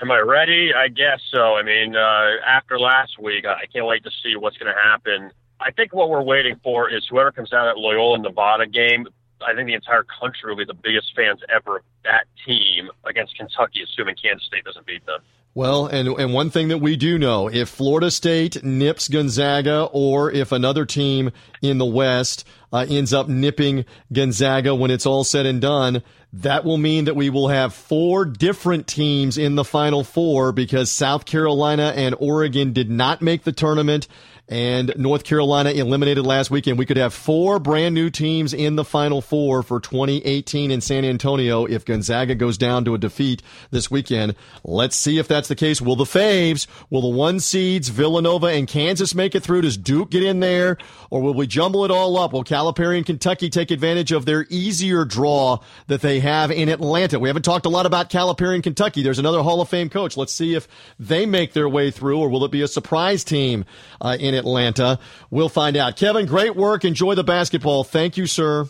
Am 0.00 0.10
I 0.10 0.20
ready? 0.20 0.72
I 0.74 0.88
guess 0.88 1.20
so. 1.30 1.56
I 1.56 1.62
mean, 1.62 1.94
uh, 1.94 2.30
after 2.46 2.78
last 2.78 3.18
week, 3.20 3.44
I 3.44 3.66
can't 3.72 3.86
wait 3.86 4.04
to 4.04 4.10
see 4.22 4.36
what's 4.36 4.56
going 4.56 4.72
to 4.72 4.80
happen 4.80 5.30
I 5.60 5.70
think 5.70 5.94
what 5.94 6.10
we're 6.10 6.22
waiting 6.22 6.60
for 6.62 6.90
is 6.90 7.06
whoever 7.08 7.32
comes 7.32 7.52
out 7.52 7.68
at 7.68 7.78
Loyola 7.78 8.18
Nevada 8.18 8.66
game. 8.66 9.06
I 9.46 9.54
think 9.54 9.66
the 9.66 9.74
entire 9.74 10.04
country 10.04 10.50
will 10.50 10.56
be 10.56 10.64
the 10.64 10.74
biggest 10.74 11.14
fans 11.14 11.40
ever 11.54 11.78
of 11.78 11.82
that 12.04 12.24
team 12.46 12.90
against 13.04 13.36
Kentucky, 13.36 13.82
assuming 13.82 14.16
Kansas 14.22 14.46
State 14.46 14.64
doesn't 14.64 14.86
beat 14.86 15.04
them. 15.06 15.20
Well, 15.56 15.86
and 15.86 16.06
and 16.06 16.34
one 16.34 16.50
thing 16.50 16.68
that 16.68 16.82
we 16.82 16.96
do 16.96 17.18
know, 17.18 17.48
if 17.48 17.70
Florida 17.70 18.10
State 18.10 18.62
nips 18.62 19.08
Gonzaga, 19.08 19.84
or 19.90 20.30
if 20.30 20.52
another 20.52 20.84
team 20.84 21.32
in 21.62 21.78
the 21.78 21.86
West 21.86 22.46
uh, 22.74 22.84
ends 22.86 23.14
up 23.14 23.26
nipping 23.26 23.86
Gonzaga 24.12 24.74
when 24.74 24.90
it's 24.90 25.06
all 25.06 25.24
said 25.24 25.46
and 25.46 25.58
done, 25.58 26.02
that 26.30 26.66
will 26.66 26.76
mean 26.76 27.06
that 27.06 27.16
we 27.16 27.30
will 27.30 27.48
have 27.48 27.72
four 27.72 28.26
different 28.26 28.86
teams 28.86 29.38
in 29.38 29.54
the 29.54 29.64
Final 29.64 30.04
Four 30.04 30.52
because 30.52 30.90
South 30.90 31.24
Carolina 31.24 31.90
and 31.96 32.14
Oregon 32.18 32.74
did 32.74 32.90
not 32.90 33.22
make 33.22 33.44
the 33.44 33.52
tournament 33.52 34.08
and 34.48 34.92
North 34.96 35.24
Carolina 35.24 35.70
eliminated 35.70 36.24
last 36.24 36.50
weekend. 36.50 36.78
We 36.78 36.86
could 36.86 36.96
have 36.96 37.12
four 37.12 37.58
brand 37.58 37.94
new 37.94 38.10
teams 38.10 38.54
in 38.54 38.76
the 38.76 38.84
Final 38.84 39.20
Four 39.20 39.62
for 39.62 39.80
2018 39.80 40.70
in 40.70 40.80
San 40.80 41.04
Antonio 41.04 41.64
if 41.64 41.84
Gonzaga 41.84 42.34
goes 42.34 42.56
down 42.56 42.84
to 42.84 42.94
a 42.94 42.98
defeat 42.98 43.42
this 43.70 43.90
weekend. 43.90 44.36
Let's 44.62 44.94
see 44.94 45.18
if 45.18 45.26
that's 45.26 45.48
the 45.48 45.56
case. 45.56 45.82
Will 45.82 45.96
the 45.96 46.04
Faves, 46.04 46.66
will 46.90 47.02
the 47.02 47.08
one 47.08 47.40
seeds, 47.40 47.88
Villanova 47.88 48.46
and 48.46 48.68
Kansas 48.68 49.14
make 49.14 49.34
it 49.34 49.42
through? 49.42 49.62
Does 49.62 49.76
Duke 49.76 50.10
get 50.10 50.22
in 50.22 50.38
there? 50.38 50.78
Or 51.10 51.20
will 51.22 51.34
we 51.34 51.46
jumble 51.46 51.84
it 51.84 51.90
all 51.90 52.16
up? 52.16 52.32
Will 52.32 52.44
Calipari 52.44 52.98
and 52.98 53.06
Kentucky 53.06 53.50
take 53.50 53.70
advantage 53.70 54.12
of 54.12 54.26
their 54.26 54.46
easier 54.48 55.04
draw 55.04 55.58
that 55.88 56.02
they 56.02 56.20
have 56.20 56.52
in 56.52 56.68
Atlanta? 56.68 57.18
We 57.18 57.28
haven't 57.28 57.44
talked 57.44 57.66
a 57.66 57.70
lot 57.70 57.86
about 57.86 58.10
Calipari 58.10 58.54
and 58.54 58.64
Kentucky. 58.64 59.02
There's 59.02 59.18
another 59.18 59.42
Hall 59.42 59.60
of 59.60 59.68
Fame 59.68 59.88
coach. 59.88 60.16
Let's 60.16 60.32
see 60.32 60.54
if 60.54 60.68
they 61.00 61.26
make 61.26 61.52
their 61.52 61.68
way 61.68 61.90
through, 61.90 62.20
or 62.20 62.28
will 62.28 62.44
it 62.44 62.52
be 62.52 62.62
a 62.62 62.68
surprise 62.68 63.24
team 63.24 63.64
uh, 64.00 64.16
in 64.18 64.35
Atlanta. 64.36 64.98
We'll 65.30 65.48
find 65.48 65.76
out. 65.76 65.96
Kevin, 65.96 66.26
great 66.26 66.56
work. 66.56 66.84
Enjoy 66.84 67.14
the 67.14 67.24
basketball. 67.24 67.84
Thank 67.84 68.16
you, 68.16 68.26
sir. 68.26 68.68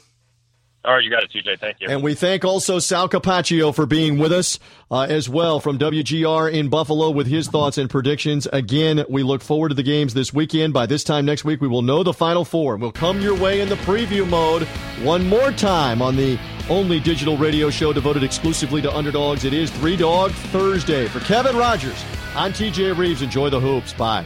All 0.86 0.94
right, 0.94 1.02
you 1.02 1.10
got 1.10 1.24
it, 1.24 1.32
TJ. 1.32 1.58
Thank 1.58 1.80
you. 1.80 1.88
And 1.88 2.00
we 2.00 2.14
thank 2.14 2.44
also 2.44 2.78
Sal 2.78 3.08
Capaccio 3.08 3.74
for 3.74 3.86
being 3.86 4.18
with 4.18 4.30
us 4.30 4.60
uh, 4.88 5.00
as 5.00 5.28
well 5.28 5.58
from 5.58 5.80
WGR 5.80 6.52
in 6.52 6.68
Buffalo 6.68 7.10
with 7.10 7.26
his 7.26 7.48
thoughts 7.48 7.76
and 7.76 7.90
predictions. 7.90 8.46
Again, 8.52 9.04
we 9.08 9.24
look 9.24 9.42
forward 9.42 9.70
to 9.70 9.74
the 9.74 9.82
games 9.82 10.14
this 10.14 10.32
weekend. 10.32 10.72
By 10.72 10.86
this 10.86 11.02
time 11.02 11.24
next 11.24 11.44
week, 11.44 11.60
we 11.60 11.66
will 11.66 11.82
know 11.82 12.04
the 12.04 12.12
Final 12.12 12.44
Four. 12.44 12.76
We'll 12.76 12.92
come 12.92 13.20
your 13.20 13.36
way 13.36 13.62
in 13.62 13.68
the 13.68 13.74
preview 13.76 14.28
mode 14.28 14.62
one 15.02 15.26
more 15.28 15.50
time 15.50 16.00
on 16.00 16.14
the 16.14 16.38
only 16.70 17.00
digital 17.00 17.36
radio 17.36 17.68
show 17.68 17.92
devoted 17.92 18.22
exclusively 18.22 18.80
to 18.82 18.96
underdogs. 18.96 19.44
It 19.44 19.54
is 19.54 19.72
Three 19.72 19.96
Dog 19.96 20.30
Thursday. 20.30 21.08
For 21.08 21.18
Kevin 21.20 21.56
Rogers, 21.56 22.04
I'm 22.36 22.52
TJ 22.52 22.96
Reeves. 22.96 23.22
Enjoy 23.22 23.50
the 23.50 23.58
hoops. 23.58 23.92
Bye. 23.92 24.24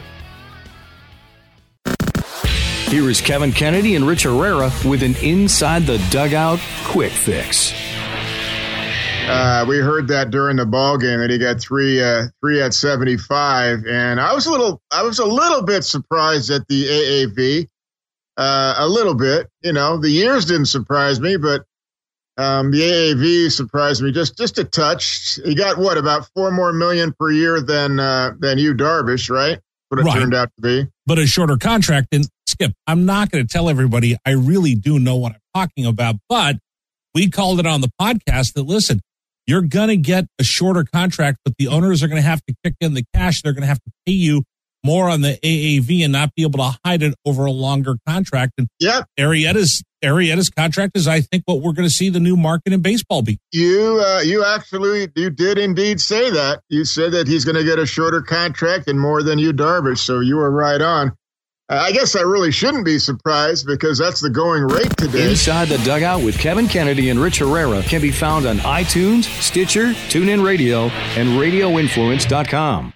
Here 2.91 3.09
is 3.09 3.21
Kevin 3.21 3.53
Kennedy 3.53 3.95
and 3.95 4.05
Rich 4.05 4.23
Herrera 4.23 4.69
with 4.83 5.01
an 5.01 5.15
Inside 5.21 5.83
the 5.83 5.97
Dugout 6.09 6.59
quick 6.83 7.13
fix. 7.13 7.71
Uh, 9.29 9.63
we 9.65 9.77
heard 9.77 10.09
that 10.09 10.29
during 10.29 10.57
the 10.57 10.65
ball 10.65 10.97
game 10.97 11.21
that 11.21 11.29
he 11.29 11.37
got 11.37 11.61
three 11.61 12.03
uh, 12.03 12.23
three 12.41 12.61
at 12.61 12.73
75, 12.73 13.85
and 13.87 14.19
I 14.19 14.33
was 14.33 14.45
a 14.45 14.51
little 14.51 14.81
I 14.91 15.03
was 15.03 15.19
a 15.19 15.25
little 15.25 15.61
bit 15.61 15.85
surprised 15.85 16.51
at 16.51 16.67
the 16.67 16.83
AAV, 16.83 17.67
uh, 18.35 18.75
a 18.77 18.89
little 18.89 19.15
bit. 19.15 19.47
You 19.61 19.71
know, 19.71 19.97
the 19.97 20.09
years 20.09 20.43
didn't 20.43 20.65
surprise 20.65 21.21
me, 21.21 21.37
but 21.37 21.63
um, 22.35 22.71
the 22.71 22.81
AAV 22.81 23.51
surprised 23.53 24.03
me 24.03 24.11
just 24.11 24.37
just 24.37 24.59
a 24.59 24.65
touch. 24.65 25.39
He 25.45 25.55
got 25.55 25.77
what 25.77 25.97
about 25.97 26.29
four 26.35 26.51
more 26.51 26.73
million 26.73 27.13
per 27.17 27.31
year 27.31 27.61
than 27.61 28.01
uh, 28.01 28.33
than 28.37 28.57
Yu 28.57 28.73
Darvish, 28.73 29.29
right? 29.29 29.61
What 29.87 30.01
it 30.01 30.03
right. 30.03 30.19
turned 30.19 30.33
out 30.33 30.49
to 30.57 30.61
be. 30.61 30.89
but 31.05 31.19
a 31.19 31.25
shorter 31.25 31.57
contract. 31.57 32.07
And 32.13 32.25
Skip, 32.61 32.73
I'm 32.87 33.05
not 33.05 33.31
going 33.31 33.45
to 33.45 33.51
tell 33.51 33.69
everybody 33.69 34.17
I 34.25 34.31
really 34.31 34.75
do 34.75 34.99
know 34.99 35.15
what 35.15 35.33
I'm 35.33 35.41
talking 35.53 35.85
about, 35.85 36.15
but 36.27 36.57
we 37.13 37.29
called 37.29 37.59
it 37.59 37.65
on 37.65 37.81
the 37.81 37.89
podcast 37.99 38.53
that 38.53 38.63
listen, 38.63 39.01
you're 39.47 39.61
going 39.61 39.87
to 39.87 39.97
get 39.97 40.25
a 40.39 40.43
shorter 40.43 40.83
contract, 40.83 41.39
but 41.43 41.55
the 41.57 41.67
owners 41.67 42.03
are 42.03 42.07
going 42.07 42.21
to 42.21 42.27
have 42.27 42.41
to 42.45 42.55
kick 42.63 42.75
in 42.79 42.93
the 42.93 43.03
cash. 43.13 43.41
They're 43.41 43.53
going 43.53 43.63
to 43.63 43.67
have 43.67 43.81
to 43.83 43.91
pay 44.05 44.13
you 44.13 44.43
more 44.83 45.09
on 45.09 45.21
the 45.21 45.37
AAV 45.43 46.03
and 46.03 46.11
not 46.11 46.33
be 46.35 46.43
able 46.43 46.59
to 46.59 46.77
hide 46.83 47.03
it 47.03 47.13
over 47.25 47.45
a 47.45 47.51
longer 47.51 47.95
contract. 48.07 48.53
And 48.57 48.67
yeah, 48.79 49.03
Arrieta's 49.19 49.83
Arrieta's 50.03 50.49
contract 50.49 50.97
is, 50.97 51.07
I 51.07 51.21
think, 51.21 51.43
what 51.45 51.61
we're 51.61 51.73
going 51.73 51.87
to 51.87 51.93
see 51.93 52.09
the 52.09 52.19
new 52.19 52.35
market 52.35 52.73
in 52.73 52.81
baseball 52.81 53.21
be. 53.21 53.39
You 53.51 54.03
uh, 54.03 54.21
you 54.21 54.43
actually 54.43 55.07
you 55.15 55.29
did 55.29 55.57
indeed 55.57 56.01
say 56.01 56.31
that. 56.31 56.61
You 56.69 56.85
said 56.85 57.11
that 57.13 57.27
he's 57.27 57.45
going 57.45 57.55
to 57.55 57.63
get 57.63 57.79
a 57.79 57.85
shorter 57.85 58.21
contract 58.21 58.87
and 58.87 58.99
more 58.99 59.21
than 59.21 59.37
Yu 59.37 59.53
Darvish. 59.53 59.99
So 59.99 60.19
you 60.19 60.37
were 60.37 60.51
right 60.51 60.81
on. 60.81 61.11
I 61.71 61.93
guess 61.93 62.17
I 62.17 62.21
really 62.21 62.51
shouldn't 62.51 62.83
be 62.83 62.99
surprised 62.99 63.65
because 63.65 63.97
that's 63.97 64.19
the 64.19 64.29
going 64.29 64.63
rate 64.63 64.95
today. 64.97 65.29
Inside 65.29 65.69
the 65.69 65.77
Dugout 65.79 66.21
with 66.23 66.37
Kevin 66.37 66.67
Kennedy 66.67 67.09
and 67.09 67.19
Rich 67.19 67.39
Herrera 67.39 67.81
can 67.83 68.01
be 68.01 68.11
found 68.11 68.45
on 68.45 68.57
iTunes, 68.57 69.23
Stitcher, 69.41 69.93
TuneIn 70.09 70.45
Radio, 70.45 70.87
and 71.15 71.29
RadioInfluence.com. 71.39 72.93